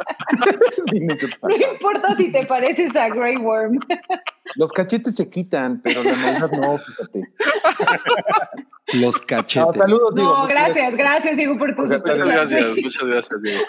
Sí, 0.90 0.96
encanta. 0.96 1.36
No 1.42 1.72
importa 1.72 2.14
si 2.14 2.32
te 2.32 2.46
pareces 2.46 2.94
a 2.96 3.08
Grey 3.08 3.36
Worm. 3.36 3.78
Los 4.56 4.72
cachetes 4.72 5.14
se 5.16 5.28
quitan, 5.28 5.80
pero 5.82 6.02
la 6.02 6.14
maldad 6.14 6.50
no, 6.50 6.78
fíjate. 6.78 7.32
Los 8.92 9.20
No, 9.20 9.26
cachetes. 9.26 9.76
saludos, 9.76 10.14
Diego. 10.14 10.30
No, 10.38 10.46
gracias, 10.48 10.96
gracias, 10.96 11.36
Diego, 11.36 11.56
por 11.58 11.74
tu 11.76 11.82
Muchas 11.82 12.02
gracias, 12.02 12.66
muchas 12.82 13.04
gracias, 13.08 13.42
Diego. 13.42 13.60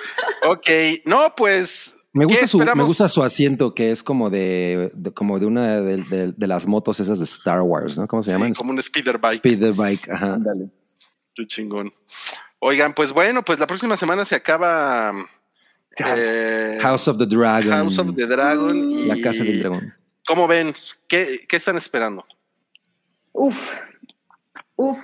Ok, 0.48 0.68
no, 1.06 1.34
pues. 1.36 1.98
Me 2.14 2.26
¿qué 2.28 2.34
gusta, 2.34 2.48
su, 2.48 2.58
me 2.58 2.84
gusta 2.84 3.08
su 3.08 3.24
asiento, 3.24 3.74
que 3.74 3.92
es 3.92 4.04
como 4.04 4.30
de, 4.30 4.92
de- 4.94 5.14
como 5.14 5.40
de 5.40 5.46
una 5.46 5.80
de, 5.80 5.98
de- 6.04 6.34
de 6.36 6.48
las 6.48 6.68
motos 6.68 7.00
esas 7.00 7.20
de 7.20 7.24
Star 7.26 7.62
Wars, 7.62 7.98
¿no? 7.98 8.06
¿Cómo 8.08 8.22
se 8.22 8.32
Sí, 8.32 8.34
llaman? 8.34 8.54
como 8.54 8.72
un 8.72 8.82
speeder 8.84 9.18
bike. 9.18 9.36
Speed 9.36 9.74
bike, 9.76 10.10
ajá. 10.10 10.34
Ándale. 10.34 10.70
Qué 11.34 11.46
chingón. 11.48 11.90
Oigan, 12.60 12.94
pues 12.94 13.14
bueno, 13.14 13.46
pues 13.46 13.60
la 13.60 13.68
próxima 13.68 13.96
semana 13.96 14.26
se 14.26 14.36
acaba 14.36 15.14
eh, 15.98 16.80
House 16.82 17.08
of 17.08 17.18
the 17.18 17.26
Dragon. 17.26 17.72
House 17.72 17.98
of 18.00 18.14
the 18.14 18.26
Dragon 18.26 18.92
y 18.92 19.06
La 19.06 19.16
casa 19.22 19.44
del 19.46 19.60
dragón. 19.62 19.94
¿Cómo 20.26 20.48
ven? 20.48 20.74
¿Qué, 21.08 21.40
qué 21.48 21.58
están 21.58 21.78
esperando? 21.78 22.26
Uf, 23.34 23.76
uf. 24.76 24.98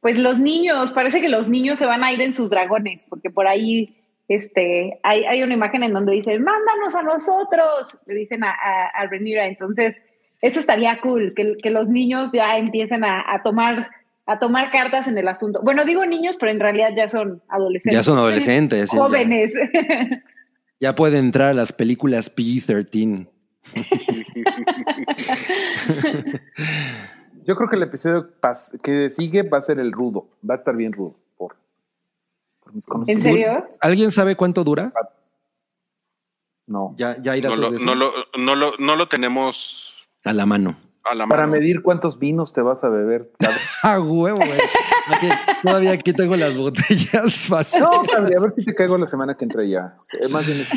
Pues 0.00 0.18
los 0.18 0.38
niños, 0.38 0.92
parece 0.92 1.20
que 1.20 1.28
los 1.28 1.48
niños 1.48 1.78
se 1.78 1.86
van 1.86 2.04
a 2.04 2.12
ir 2.12 2.20
en 2.20 2.34
sus 2.34 2.50
dragones, 2.50 3.06
porque 3.08 3.30
por 3.30 3.46
ahí 3.46 3.96
este, 4.28 5.00
hay, 5.02 5.24
hay 5.24 5.42
una 5.42 5.54
imagen 5.54 5.82
en 5.82 5.94
donde 5.94 6.12
dicen, 6.12 6.42
mándanos 6.42 6.94
a 6.94 7.02
nosotros, 7.02 7.98
le 8.06 8.14
dicen 8.14 8.44
a, 8.44 8.50
a, 8.50 8.86
a 8.94 9.06
Rhaenyra. 9.06 9.46
Entonces, 9.46 10.02
eso 10.42 10.60
estaría 10.60 11.00
cool, 11.00 11.32
que, 11.34 11.56
que 11.62 11.70
los 11.70 11.88
niños 11.88 12.32
ya 12.32 12.58
empiecen 12.58 13.04
a, 13.04 13.24
a 13.26 13.42
tomar 13.42 13.90
a 14.26 14.38
tomar 14.38 14.70
cartas 14.70 15.06
en 15.06 15.18
el 15.18 15.28
asunto. 15.28 15.60
Bueno, 15.62 15.84
digo 15.84 16.06
niños, 16.06 16.36
pero 16.38 16.50
en 16.50 16.60
realidad 16.60 16.90
ya 16.96 17.08
son 17.08 17.42
adolescentes. 17.48 17.92
Ya 17.92 18.02
son 18.02 18.18
adolescentes. 18.18 18.90
sí, 18.90 18.96
ya. 18.96 19.02
Jóvenes. 19.02 19.54
Ya, 20.80 20.94
pueden 20.94 21.26
entrar 21.26 21.50
a 21.50 21.54
las 21.54 21.72
películas 21.72 22.34
PG-13. 22.34 23.28
Yo 27.44 27.56
creo 27.56 27.68
que 27.68 27.76
el 27.76 27.82
episodio 27.82 28.30
que 28.82 29.10
sigue 29.10 29.42
va 29.42 29.58
a 29.58 29.62
ser 29.62 29.78
el 29.78 29.92
rudo. 29.92 30.26
Va 30.48 30.54
a 30.54 30.56
estar 30.56 30.74
bien 30.76 30.92
rudo. 30.92 31.14
Por, 31.36 31.56
por 32.60 32.74
mis 32.74 32.86
¿En 33.08 33.20
serio? 33.20 33.66
¿Alguien 33.80 34.10
sabe 34.10 34.36
cuánto 34.36 34.64
dura? 34.64 34.92
No. 36.66 36.94
Ya, 36.96 37.20
ya 37.20 37.32
hay 37.32 37.42
No 37.42 37.50
datos 37.50 37.60
lo, 37.64 37.70
de 37.72 37.76
eso? 37.76 37.84
no, 37.86 37.94
lo, 37.94 38.12
no, 38.38 38.54
lo, 38.56 38.72
no 38.78 38.96
lo 38.96 39.08
tenemos 39.08 39.94
a 40.24 40.32
la 40.32 40.46
mano. 40.46 40.78
a 41.02 41.14
la 41.14 41.26
Para 41.26 41.46
mano. 41.46 41.60
medir 41.60 41.82
cuántos 41.82 42.18
vinos 42.18 42.54
te 42.54 42.62
vas 42.62 42.82
a 42.84 42.88
beber. 42.88 43.30
Ah, 43.82 44.00
huevo, 44.00 44.38
güey. 44.38 44.58
Aquí- 45.08 45.28
todavía 45.62 45.92
aquí 45.92 46.14
tengo 46.14 46.36
las 46.36 46.56
botellas 46.56 47.46
fácil. 47.46 47.80
No, 47.82 47.90
a 48.16 48.20
ver 48.20 48.50
si 48.56 48.64
te 48.64 48.74
caigo 48.74 48.96
la 48.96 49.06
semana 49.06 49.36
que 49.36 49.44
entra 49.44 49.62
ya. 49.66 49.98
Es 50.18 50.30
más 50.30 50.46
bien 50.46 50.60
es- 50.60 50.70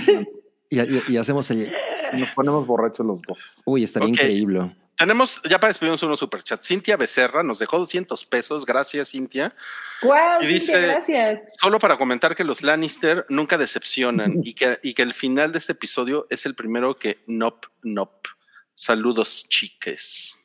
Y, 0.69 0.79
y- 0.81 1.03
y 1.09 1.17
hacemos 1.17 1.49
el. 1.51 1.71
nos 2.13 2.29
ponemos 2.31 2.65
borrachos 2.67 3.05
los 3.05 3.21
dos. 3.21 3.37
Uy, 3.65 3.83
estaría 3.83 4.07
Ok. 4.07 4.13
increíble. 4.15 4.75
Tenemos, 4.97 5.39
ya 5.47 5.59
para 5.59 5.67
despedirnos 5.69 6.01
unos 6.01 6.17
superchats. 6.19 6.67
Cintia 6.67 6.97
Becerra 6.97 7.43
nos 7.43 7.59
dejó 7.59 7.77
200 7.77 8.25
pesos. 8.25 8.65
Gracias, 8.65 9.11
Cintia. 9.11 9.53
Wow, 10.01 10.41
Y 10.41 10.47
dice- 10.47 10.81
gracias. 10.81 11.41
Solo 11.61 11.77
para 11.77 11.97
comentar 11.97 12.35
que 12.35 12.43
los 12.43 12.63
Lannister 12.63 13.23
nunca 13.29 13.59
decepcionan 13.59 14.33
y 14.43 14.53
que, 14.53 14.79
y 14.81 14.95
que 14.95 15.03
el 15.03 15.13
final 15.13 15.51
de 15.51 15.59
este 15.59 15.73
episodio 15.73 16.25
es 16.31 16.47
el 16.47 16.55
primero 16.55 16.95
que 16.97 17.19
nop, 17.27 17.65
nop. 17.83 18.25
Saludos, 18.73 19.45
chiques. 19.47 20.39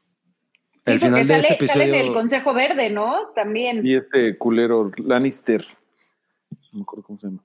Sí, 0.85 0.91
El 0.91 0.99
porque 1.01 1.07
final 1.15 1.27
de 1.29 1.35
sale, 1.43 1.49
este 1.55 1.67
sale 1.69 1.85
en 1.85 1.89
el 1.91 1.95
episodio- 2.01 2.15
Consejo 2.15 2.55
Verde, 2.55 2.91
¿no? 2.91 3.29
También. 3.35 3.87
Y 3.87 3.95
este 3.97 4.37
culero 4.37 4.91
Lannister. 4.99 5.67
No 6.73 6.79
me 6.81 6.83
acuerdo 6.83 7.05
cómo 7.07 7.19
se 7.19 7.27
llama. 7.29 7.43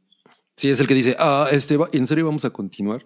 Sí, 0.58 0.70
es 0.70 0.80
el 0.80 0.88
que 0.88 0.94
dice, 0.96 1.16
ah, 1.20 1.48
este, 1.52 1.78
va- 1.78 1.88
¿en 1.94 2.06
serio 2.08 2.26
vamos 2.26 2.44
a 2.44 2.50
continuar? 2.50 3.06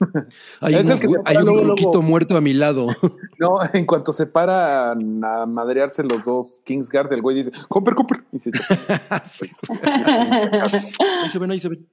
Hay, 0.60 0.74
Es 0.74 0.84
un, 0.84 0.90
hay 1.26 1.36
un 1.36 1.44
luego, 1.44 1.50
luego. 1.52 1.64
loquito 1.68 2.02
muerto 2.02 2.36
a 2.36 2.40
mi 2.40 2.54
lado. 2.54 2.88
No, 3.38 3.58
en 3.72 3.86
cuanto 3.86 4.12
se 4.12 4.26
paran 4.26 5.22
a 5.24 5.46
madrearse 5.46 6.04
los 6.04 6.24
dos 6.24 6.60
Kingsguard, 6.64 7.12
el 7.12 7.20
güey 7.22 7.36
dice, 7.36 7.50
Cooper, 7.68 7.94
Cooper. 7.96 8.22
Y 8.32 8.38
se. 8.38 8.50
Sí. 9.28 9.50
Ahí 11.22 11.28
se 11.28 11.38
ven, 11.40 11.50
ahí 11.50 11.58
se 11.60 11.68
ven. 11.68 11.86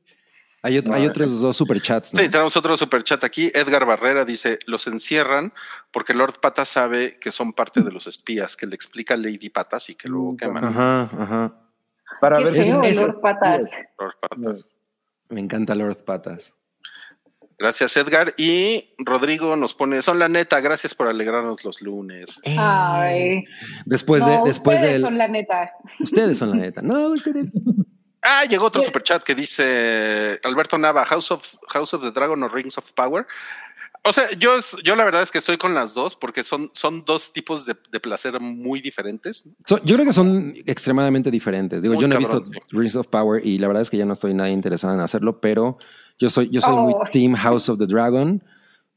Hay, 0.62 0.78
ot- 0.78 0.94
hay 0.94 1.08
otros 1.08 1.40
dos 1.42 1.56
superchats, 1.56 2.14
¿no? 2.14 2.20
Sí, 2.20 2.30
tenemos 2.30 2.56
otro 2.58 2.76
superchat 2.78 3.24
aquí. 3.24 3.50
Edgar 3.54 3.86
Barrera 3.86 4.26
dice: 4.26 4.60
Los 4.68 4.86
encierran 4.88 5.54
porque 5.92 6.14
Lord 6.14 6.40
Patas 6.42 6.68
sabe 6.68 7.18
que 7.20 7.32
son 7.32 7.54
parte 7.54 7.82
de 7.82 7.92
los 7.92 8.06
espías, 8.08 8.56
que 8.58 8.68
le 8.68 8.76
explica 8.76 9.16
Lady 9.18 9.50
Patas 9.50 9.90
y 9.90 9.96
que 9.96 10.08
luego 10.10 10.34
Mm, 10.34 10.38
queman. 10.38 10.66
Ajá, 10.66 11.02
ajá. 11.18 11.54
Para 12.20 12.38
Qué 12.40 12.44
ver 12.46 12.66
feo, 12.66 12.84
es- 12.84 12.96
Lord 12.98 13.22
Patas. 13.22 13.72
Lord 14.00 14.14
Patas. 14.22 14.66
Me 15.30 15.40
encanta 15.40 15.76
Lord 15.76 16.04
Patas. 16.04 16.54
Gracias, 17.58 17.96
Edgar. 17.98 18.34
Y 18.38 18.94
Rodrigo 19.00 19.56
nos 19.58 19.74
pone: 19.74 20.02
Son 20.02 20.18
la 20.18 20.28
neta, 20.30 20.62
gracias 20.62 20.96
por 20.96 21.08
alegrarnos 21.10 21.64
los 21.66 21.82
lunes. 21.82 22.42
Ay. 22.58 23.44
Después 23.86 24.22
no, 24.22 24.44
de, 24.44 24.50
después 24.50 24.78
ustedes 24.78 24.94
del- 24.94 25.02
son 25.02 25.18
la 25.18 25.28
neta. 25.28 25.72
Ustedes 26.00 26.38
son 26.38 26.52
la 26.52 26.56
neta. 26.58 26.82
No, 26.82 27.10
ustedes. 27.10 27.52
Ah, 28.22 28.44
llegó 28.44 28.66
otro 28.66 28.84
superchat 28.84 29.24
que 29.24 29.34
dice 29.36 30.40
Alberto 30.44 30.78
Nava, 30.78 31.06
House 31.06 31.32
of, 31.32 31.46
House 31.70 31.94
of 31.94 32.02
the 32.02 32.12
Dragon 32.12 32.42
o 32.44 32.48
Rings 32.50 32.78
of 32.78 32.92
Power. 32.94 33.26
O 34.04 34.14
sea, 34.14 34.32
yo, 34.40 34.56
es- 34.56 34.76
yo 34.84 34.96
la 34.96 35.04
verdad 35.04 35.22
es 35.22 35.32
que 35.32 35.38
estoy 35.40 35.58
con 35.58 35.74
las 35.74 35.94
dos 35.94 36.16
porque 36.16 36.44
son, 36.44 36.72
son 36.74 37.04
dos 37.06 37.34
tipos 37.34 37.66
de, 37.66 37.76
de 37.92 38.00
placer 38.00 38.40
muy 38.40 38.80
diferentes. 38.82 39.48
So- 39.66 39.84
yo 39.84 39.96
creo 39.96 40.08
que 40.08 40.14
son 40.14 40.54
extremadamente 40.66 41.30
diferentes. 41.30 41.82
Digo, 41.84 41.96
Muy 41.96 42.02
yo 42.02 42.08
no 42.08 42.16
he 42.16 42.24
cabrón, 42.24 42.44
visto 42.44 42.54
sí. 42.54 42.76
Rings 42.78 42.96
of 42.96 43.08
Power 43.08 43.46
y 43.46 43.58
la 43.58 43.68
verdad 43.68 43.82
es 43.84 43.90
que 43.90 43.98
ya 43.98 44.06
no 44.06 44.14
estoy 44.14 44.34
nada 44.34 44.50
interesado 44.50 44.94
en 44.94 45.02
hacerlo, 45.02 45.40
pero 45.42 45.78
yo 46.18 46.30
soy, 46.30 46.50
yo 46.50 46.62
soy 46.62 46.74
Oh. 46.76 46.82
muy 46.82 47.10
Team 47.12 47.34
House 47.36 47.68
of 47.70 47.78
the 47.78 47.86
Dragon 47.88 48.42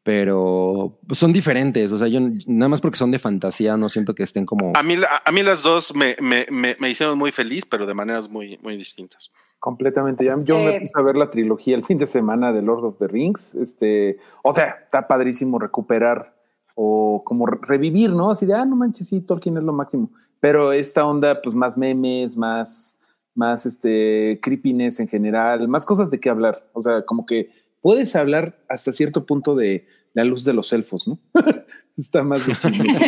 pero 0.02 0.98
pues, 1.06 1.18
son 1.18 1.32
diferentes. 1.32 1.92
O 1.92 1.98
sea, 1.98 2.08
yo 2.08 2.20
nada 2.46 2.68
más 2.68 2.80
porque 2.80 2.98
son 2.98 3.10
de 3.10 3.18
fantasía, 3.18 3.76
no 3.76 3.88
siento 3.88 4.14
que 4.14 4.22
estén 4.22 4.46
como. 4.46 4.72
A 4.74 4.82
mí, 4.82 4.94
a 5.24 5.32
mí 5.32 5.42
las 5.42 5.62
dos 5.62 5.94
me, 5.94 6.16
me, 6.20 6.46
me, 6.50 6.76
me 6.78 6.90
hicieron 6.90 7.18
muy 7.18 7.30
feliz, 7.30 7.64
pero 7.66 7.86
de 7.86 7.94
maneras 7.94 8.28
muy, 8.28 8.58
muy 8.62 8.76
distintas. 8.76 9.32
Completamente. 9.62 10.24
Ya, 10.24 10.34
Yo 10.42 10.58
me 10.58 10.80
puse 10.80 10.92
a 10.94 11.02
ver 11.02 11.16
la 11.16 11.30
trilogía 11.30 11.76
el 11.76 11.84
fin 11.84 11.96
de 11.96 12.06
semana 12.06 12.52
de 12.52 12.62
Lord 12.62 12.84
of 12.84 12.98
the 12.98 13.06
Rings. 13.06 13.54
Este, 13.54 14.18
o 14.42 14.52
sea, 14.52 14.78
está 14.82 15.06
padrísimo 15.06 15.60
recuperar 15.60 16.34
o 16.74 17.22
como 17.24 17.46
revivir, 17.46 18.10
¿no? 18.10 18.32
Así 18.32 18.44
de, 18.44 18.54
ah, 18.54 18.64
no 18.64 18.74
manches, 18.74 19.08
sí, 19.08 19.20
Tolkien 19.20 19.56
es 19.56 19.62
lo 19.62 19.72
máximo. 19.72 20.10
Pero 20.40 20.72
esta 20.72 21.06
onda, 21.06 21.40
pues 21.40 21.54
más 21.54 21.76
memes, 21.76 22.36
más, 22.36 22.96
más 23.36 23.64
este, 23.64 24.40
creepiness 24.42 24.98
en 24.98 25.06
general, 25.06 25.68
más 25.68 25.86
cosas 25.86 26.10
de 26.10 26.18
qué 26.18 26.28
hablar. 26.28 26.68
O 26.72 26.82
sea, 26.82 27.04
como 27.04 27.24
que 27.24 27.50
puedes 27.82 28.16
hablar 28.16 28.56
hasta 28.68 28.92
cierto 28.92 29.26
punto 29.26 29.54
de 29.54 29.86
la 30.14 30.24
luz 30.24 30.44
de 30.44 30.54
los 30.54 30.72
elfos, 30.72 31.06
¿no? 31.06 31.18
Está 31.98 32.22
más 32.22 32.46
de 32.46 32.54
chismecito. 32.54 33.04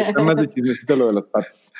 Está 0.00 0.22
más 0.22 0.36
de 0.36 0.48
chismecito 0.48 0.96
lo 0.96 1.06
de 1.06 1.12
los 1.12 1.26
patos. 1.28 1.72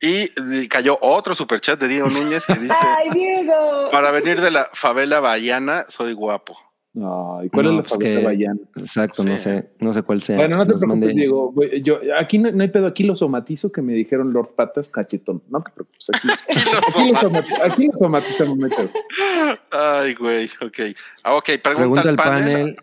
Y 0.00 0.68
cayó 0.68 0.98
otro 1.00 1.34
superchat 1.34 1.80
de 1.80 1.88
Diego 1.88 2.08
Núñez 2.08 2.44
que 2.46 2.54
dice: 2.54 2.74
¡Ay, 2.80 3.10
Diego! 3.10 3.90
Para 3.92 4.10
venir 4.10 4.40
de 4.40 4.50
la 4.50 4.68
favela 4.72 5.20
Bayana, 5.20 5.86
soy 5.88 6.12
guapo. 6.12 6.58
No, 6.96 7.44
¿y 7.44 7.50
cuál 7.50 7.66
es 7.66 7.72
la 7.74 7.82
pues 7.82 7.98
que- 7.98 8.24
Bayana? 8.24 8.58
Exacto, 8.74 9.22
no 9.22 9.36
sé, 9.36 9.68
no 9.80 9.92
sé 9.92 10.02
cuál 10.02 10.22
sea. 10.22 10.36
Bueno, 10.36 10.56
no 10.56 10.64
te 10.64 10.72
Nos 10.72 10.80
preocupes, 10.80 11.14
Diego. 11.14 11.54
Yo, 11.84 11.98
aquí 12.18 12.38
no, 12.38 12.50
no 12.50 12.62
hay 12.62 12.70
pedo, 12.70 12.86
aquí 12.86 13.04
lo 13.04 13.14
somatizo 13.14 13.70
que 13.70 13.82
me 13.82 13.92
dijeron 13.92 14.32
Lord 14.32 14.54
Patas 14.56 14.88
cachetón. 14.88 15.42
No 15.50 15.62
te 15.62 15.72
preocupes, 15.72 16.06
aquí, 16.14 16.28
Aquí 16.48 17.12
lo 17.12 17.20
somatizo. 17.20 17.64
aquí 17.64 17.86
lo 17.88 17.92
somatizamos, 17.98 18.56
no 18.56 18.64
hay 18.66 18.72
pedo. 18.74 18.90
Ay, 19.72 20.14
güey, 20.14 20.46
ok. 20.62 20.96
Ah, 21.22 21.34
ok, 21.34 21.44
pregunta, 21.62 21.74
Pregunta 21.74 22.08
al 22.08 22.16
panel. 22.16 22.52
panel. 22.52 22.76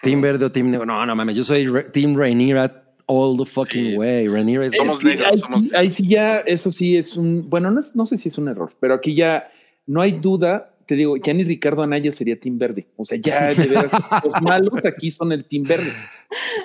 Team 0.00 0.22
verde 0.22 0.46
o 0.46 0.50
team 0.50 0.70
negro. 0.70 0.86
No, 0.86 1.04
no 1.04 1.14
mames, 1.14 1.36
yo 1.36 1.44
soy 1.44 1.66
Re- 1.66 1.84
Team 1.90 2.16
Rhaenyra 2.16 2.84
all 3.04 3.36
the 3.36 3.44
fucking 3.44 3.90
Sí. 3.90 3.96
way. 3.98 4.28
Rhaenyra 4.28 4.64
es 4.64 4.74
Somos 4.74 5.04
negros, 5.04 5.28
ahí, 5.30 5.38
somos 5.38 5.62
ahí 5.74 5.90
sí 5.90 6.08
ya, 6.08 6.38
eso 6.38 6.72
sí 6.72 6.96
es 6.96 7.18
un, 7.18 7.50
bueno, 7.50 7.70
no, 7.70 7.80
es- 7.80 7.94
no 7.94 8.06
sé 8.06 8.16
si 8.16 8.30
es 8.30 8.38
un 8.38 8.48
error, 8.48 8.72
pero 8.80 8.94
aquí 8.94 9.14
ya 9.14 9.46
no 9.86 10.00
hay 10.00 10.12
duda, 10.12 10.70
te 10.86 10.94
digo, 10.96 11.16
ya 11.16 11.32
ni 11.32 11.44
Ricardo 11.44 11.82
Anaya 11.82 12.12
sería 12.12 12.38
Team 12.38 12.58
Verde. 12.58 12.86
O 12.96 13.04
sea, 13.04 13.18
ya 13.20 13.52
de 13.52 13.66
veras, 13.66 13.90
los 14.24 14.42
malos 14.42 14.84
aquí 14.84 15.10
son 15.10 15.32
el 15.32 15.44
Team 15.44 15.64
Verde. 15.64 15.92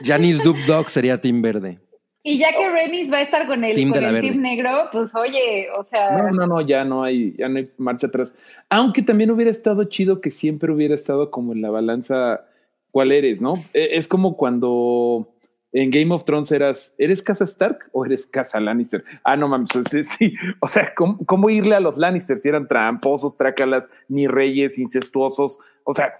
Janice 0.03 0.43
Dub 0.43 0.57
Dog 0.65 0.89
sería 0.89 1.19
Team 1.19 1.41
verde. 1.41 1.79
Y 2.21 2.37
ya 2.37 2.51
que 2.51 2.69
Renis 2.69 3.11
va 3.11 3.17
a 3.17 3.21
estar 3.21 3.47
con 3.47 3.63
el, 3.63 3.75
con 3.89 3.99
team 4.21 4.41
negro, 4.41 4.89
pues 4.91 5.15
oye, 5.15 5.67
o 5.77 5.83
sea, 5.85 6.17
No, 6.17 6.31
no, 6.31 6.47
no, 6.47 6.61
ya 6.61 6.83
no 6.83 7.03
hay, 7.03 7.33
ya 7.37 7.47
no 7.47 7.59
hay 7.59 7.69
marcha 7.77 8.07
atrás. 8.07 8.35
Aunque 8.69 9.01
también 9.01 9.31
hubiera 9.31 9.49
estado 9.49 9.85
chido 9.85 10.19
que 10.19 10.29
siempre 10.31 10.71
hubiera 10.71 10.95
estado 10.95 11.31
como 11.31 11.53
en 11.53 11.61
la 11.61 11.69
balanza 11.69 12.45
cuál 12.91 13.13
eres, 13.13 13.41
¿no? 13.41 13.55
E- 13.73 13.91
Es 13.97 14.07
como 14.09 14.35
cuando 14.35 15.29
en 15.71 15.91
Game 15.91 16.13
of 16.13 16.23
Thrones 16.25 16.51
eras, 16.51 16.93
¿eres 16.97 17.21
Casa 17.21 17.43
Stark 17.43 17.89
o 17.91 18.05
eres 18.05 18.25
Casa 18.25 18.59
Lannister? 18.59 19.03
Ah, 19.23 19.35
no 19.35 19.47
mames, 19.47 19.69
pues, 19.71 19.85
sí, 19.89 20.03
sí. 20.03 20.33
O 20.61 20.67
sea, 20.67 20.93
¿cómo, 20.95 21.17
cómo 21.25 21.49
irle 21.49 21.75
a 21.75 21.79
los 21.79 21.97
Lannister 21.97 22.37
si 22.37 22.49
eran 22.49 22.67
tramposos, 22.67 23.37
trácalas, 23.37 23.89
ni 24.07 24.27
reyes, 24.27 24.77
incestuosos? 24.79 25.59
O 25.83 25.93
sea, 25.93 26.13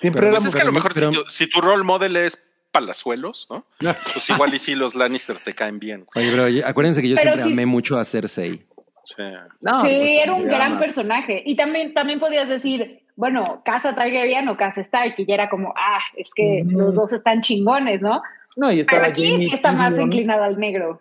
siempre 0.00 0.22
Pero, 0.22 0.32
Pues 0.32 0.46
es 0.46 0.54
que 0.54 0.62
a 0.62 0.64
lo 0.64 0.72
mejor 0.72 0.92
pero- 0.94 1.12
si, 1.12 1.18
tu, 1.18 1.24
si 1.28 1.48
tu 1.48 1.60
role 1.60 1.84
model 1.84 2.16
es 2.16 2.44
Palazuelos, 2.72 3.46
¿no? 3.50 3.64
Pues 4.12 4.28
igual 4.30 4.54
y 4.54 4.58
si 4.58 4.74
los 4.74 4.94
Lannister 4.94 5.38
te 5.42 5.54
caen 5.54 5.78
bien. 5.78 6.06
Oye, 6.14 6.30
pero 6.30 6.44
oye, 6.44 6.64
acuérdense 6.64 7.02
que 7.02 7.08
yo 7.08 7.16
Pero 7.16 7.32
siempre 7.34 7.52
amé 7.52 7.66
mucho 7.66 7.98
a 7.98 8.04
Cersei. 8.04 8.66
Sí. 9.04 9.22
No, 9.62 9.78
sí, 9.78 9.86
pues, 9.86 10.18
era 10.22 10.34
un 10.34 10.44
gran 10.46 10.78
personaje. 10.78 11.42
Y 11.46 11.56
también, 11.56 11.94
también 11.94 12.20
podías 12.20 12.48
decir, 12.50 13.00
bueno, 13.16 13.62
casa 13.64 13.94
Targaryen 13.94 14.48
o 14.48 14.56
casa 14.58 14.82
Stark, 14.82 15.14
y 15.16 15.24
ya 15.26 15.34
era 15.34 15.48
como, 15.48 15.72
ah, 15.76 16.00
es 16.14 16.30
que 16.34 16.62
los 16.66 16.94
dos 16.94 17.12
están 17.14 17.40
chingones, 17.40 18.02
¿no? 18.02 18.20
No, 18.58 18.72
y 18.72 18.80
estaba 18.80 19.02
Pero 19.02 19.10
aquí 19.12 19.38
sí 19.38 19.54
está 19.54 19.70
más 19.70 19.96
inclinada 19.98 20.44
al 20.46 20.58
negro. 20.58 21.00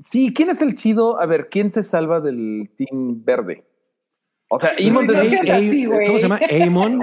Sí, 0.00 0.34
¿quién 0.34 0.50
es 0.50 0.60
el 0.60 0.74
chido? 0.74 1.20
A 1.20 1.26
ver, 1.26 1.48
¿quién 1.48 1.70
se 1.70 1.82
salva 1.84 2.20
del 2.20 2.68
Team 2.76 3.24
Verde? 3.24 3.64
O 4.48 4.58
sea, 4.58 4.72
Imon, 4.78 5.06
no 5.06 5.12
de- 5.12 5.28
seas 5.30 5.48
así, 5.50 5.86
güey. 5.86 6.06
¿Cómo 6.08 6.18
se 6.18 6.22
llama? 6.24 6.40
Aemon. 6.50 7.00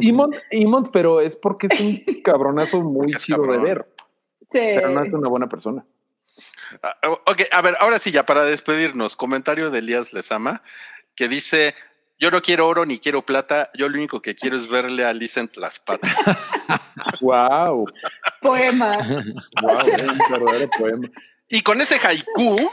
Imon, 0.00 0.34
Imon, 0.50 0.90
pero 0.92 1.20
es 1.20 1.36
porque 1.36 1.68
es 1.70 1.80
un 1.80 2.02
cabronazo 2.22 2.80
muy 2.82 3.12
chido 3.14 3.42
de 3.46 3.58
ver, 3.58 3.86
Sí. 4.40 4.48
pero 4.52 4.90
no 4.90 5.04
es 5.04 5.12
una 5.12 5.28
buena 5.28 5.48
persona. 5.48 5.84
Ah, 6.82 6.94
Ok, 7.26 7.42
a 7.50 7.62
ver, 7.62 7.76
ahora 7.80 7.98
sí, 7.98 8.10
ya 8.10 8.26
para 8.26 8.44
despedirnos, 8.44 9.16
comentario 9.16 9.70
de 9.70 9.78
Elías 9.78 10.12
Lezama, 10.12 10.62
que 11.14 11.28
dice, 11.28 11.74
yo 12.18 12.30
no 12.30 12.42
quiero 12.42 12.66
oro 12.66 12.84
ni 12.84 12.98
quiero 12.98 13.22
plata, 13.24 13.70
yo 13.74 13.88
lo 13.88 13.96
único 13.96 14.20
que 14.20 14.34
quiero 14.34 14.56
es 14.56 14.66
verle 14.68 15.04
a 15.04 15.10
Alicent 15.10 15.56
las 15.56 15.78
patas. 15.78 16.12
Wow, 17.20 17.86
Poema. 18.42 18.98
wow, 19.62 19.78
un 19.80 20.18
verdadero 20.18 20.70
poema. 20.78 21.08
Y 21.48 21.62
con 21.62 21.80
ese 21.80 21.96
haiku 21.96 22.70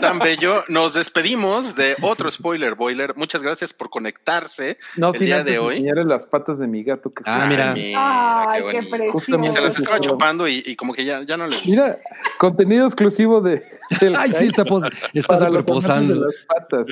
tan 0.00 0.18
bello, 0.18 0.64
nos 0.68 0.94
despedimos 0.94 1.74
de 1.74 1.96
otro 2.02 2.30
spoiler 2.30 2.74
boiler. 2.74 3.16
Muchas 3.16 3.42
gracias 3.42 3.72
por 3.72 3.90
conectarse. 3.90 4.78
No, 4.96 5.08
El 5.08 5.14
sin 5.14 5.26
día 5.26 5.38
antes 5.38 5.52
de 5.54 5.58
hoy. 5.58 5.82
las 6.04 6.26
patas 6.26 6.58
de 6.58 6.66
mi 6.66 6.82
gato. 6.84 7.12
Que 7.12 7.22
Ah, 7.26 7.46
mira. 7.48 7.72
Ay, 7.74 8.62
qué 8.70 8.82
precioso. 8.84 9.40
Y 9.44 9.48
se 9.50 9.60
las 9.60 9.78
estaba 9.78 9.98
chupando 10.00 10.46
y, 10.46 10.62
y 10.64 10.76
como 10.76 10.92
que 10.92 11.04
ya, 11.04 11.22
ya 11.22 11.36
no 11.36 11.46
le 11.46 11.56
Mira, 11.64 11.98
contenido 12.38 12.86
exclusivo 12.86 13.40
de. 13.40 13.62
del 14.00 14.14
Ay, 14.16 14.32
sí, 14.32 14.46
está, 14.46 14.64
pos- 14.64 14.84
está 15.12 15.38
superposando. 15.38 16.14
de 16.14 16.20
las 16.20 16.34
patas. 16.46 16.88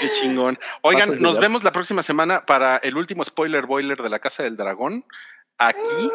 Qué 0.00 0.10
chingón. 0.10 0.58
Oigan, 0.82 1.08
Patas 1.08 1.22
de 1.22 1.28
nos 1.28 1.38
vemos 1.40 1.64
la 1.64 1.72
próxima 1.72 2.02
semana 2.02 2.44
para 2.44 2.76
el 2.78 2.96
último 2.96 3.24
spoiler 3.24 3.66
boiler 3.66 4.02
de 4.02 4.10
la 4.10 4.18
Casa 4.18 4.42
del 4.42 4.56
Dragón. 4.56 5.04
Aquí, 5.58 6.10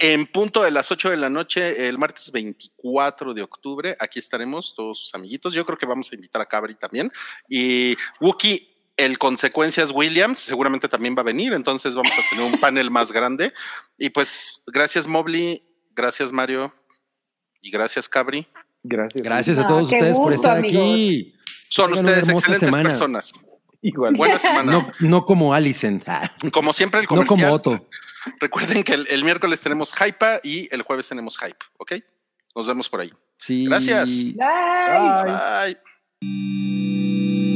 en 0.00 0.26
punto 0.26 0.62
de 0.62 0.70
las 0.70 0.92
8 0.92 1.10
de 1.10 1.16
la 1.16 1.28
noche, 1.28 1.88
el 1.88 1.98
martes 1.98 2.30
24 2.30 3.34
de 3.34 3.42
octubre. 3.42 3.96
Aquí 3.98 4.18
estaremos 4.20 4.74
todos 4.76 5.00
sus 5.00 5.14
amiguitos. 5.14 5.54
Yo 5.54 5.66
creo 5.66 5.76
que 5.76 5.86
vamos 5.86 6.10
a 6.12 6.14
invitar 6.14 6.40
a 6.40 6.46
Cabri 6.46 6.76
también. 6.76 7.10
Y 7.48 7.96
Wookie, 8.20 8.68
el 8.96 9.18
Consecuencias 9.18 9.90
Williams, 9.92 10.38
seguramente 10.38 10.88
también 10.88 11.16
va 11.16 11.22
a 11.22 11.24
venir. 11.24 11.52
Entonces 11.52 11.94
vamos 11.96 12.12
a 12.12 12.30
tener 12.30 12.44
un 12.52 12.60
panel 12.60 12.90
más 12.90 13.10
grande. 13.10 13.52
Y 13.98 14.10
pues, 14.10 14.62
gracias, 14.68 15.06
Mobley. 15.08 15.62
Gracias, 15.90 16.30
Mario. 16.30 16.72
Y 17.60 17.70
gracias, 17.70 18.08
Cabri. 18.08 18.46
Gracias. 18.84 19.22
Gracias 19.24 19.58
a 19.58 19.62
Ah, 19.62 19.66
todos 19.66 19.84
ustedes 19.84 20.16
por 20.16 20.32
estar 20.32 20.58
aquí. 20.58 21.34
Son 21.68 21.88
Tengan 21.92 22.04
ustedes 22.06 22.28
excelentes 22.28 22.68
semana. 22.68 22.90
personas. 22.90 23.32
Igual. 23.82 24.14
Buena 24.14 24.38
semana. 24.38 24.70
No, 24.70 24.92
no 25.00 25.24
como 25.26 25.52
Alicent. 25.52 26.04
Como 26.52 26.72
siempre, 26.72 27.00
el 27.00 27.04
No 27.06 27.08
como 27.08 27.26
comercial. 27.26 27.52
Otto. 27.52 27.88
Recuerden 28.40 28.82
que 28.84 28.94
el, 28.94 29.06
el 29.08 29.24
miércoles 29.24 29.60
tenemos 29.60 29.94
Hypa 29.94 30.40
y 30.42 30.72
el 30.74 30.82
jueves 30.82 31.08
tenemos 31.08 31.38
Hype, 31.38 31.64
¿ok? 31.78 31.92
Nos 32.54 32.66
vemos 32.66 32.88
por 32.88 33.00
ahí. 33.00 33.12
Sí. 33.36 33.66
Gracias. 33.66 34.08
Bye. 34.34 35.76
Bye. 36.20 37.55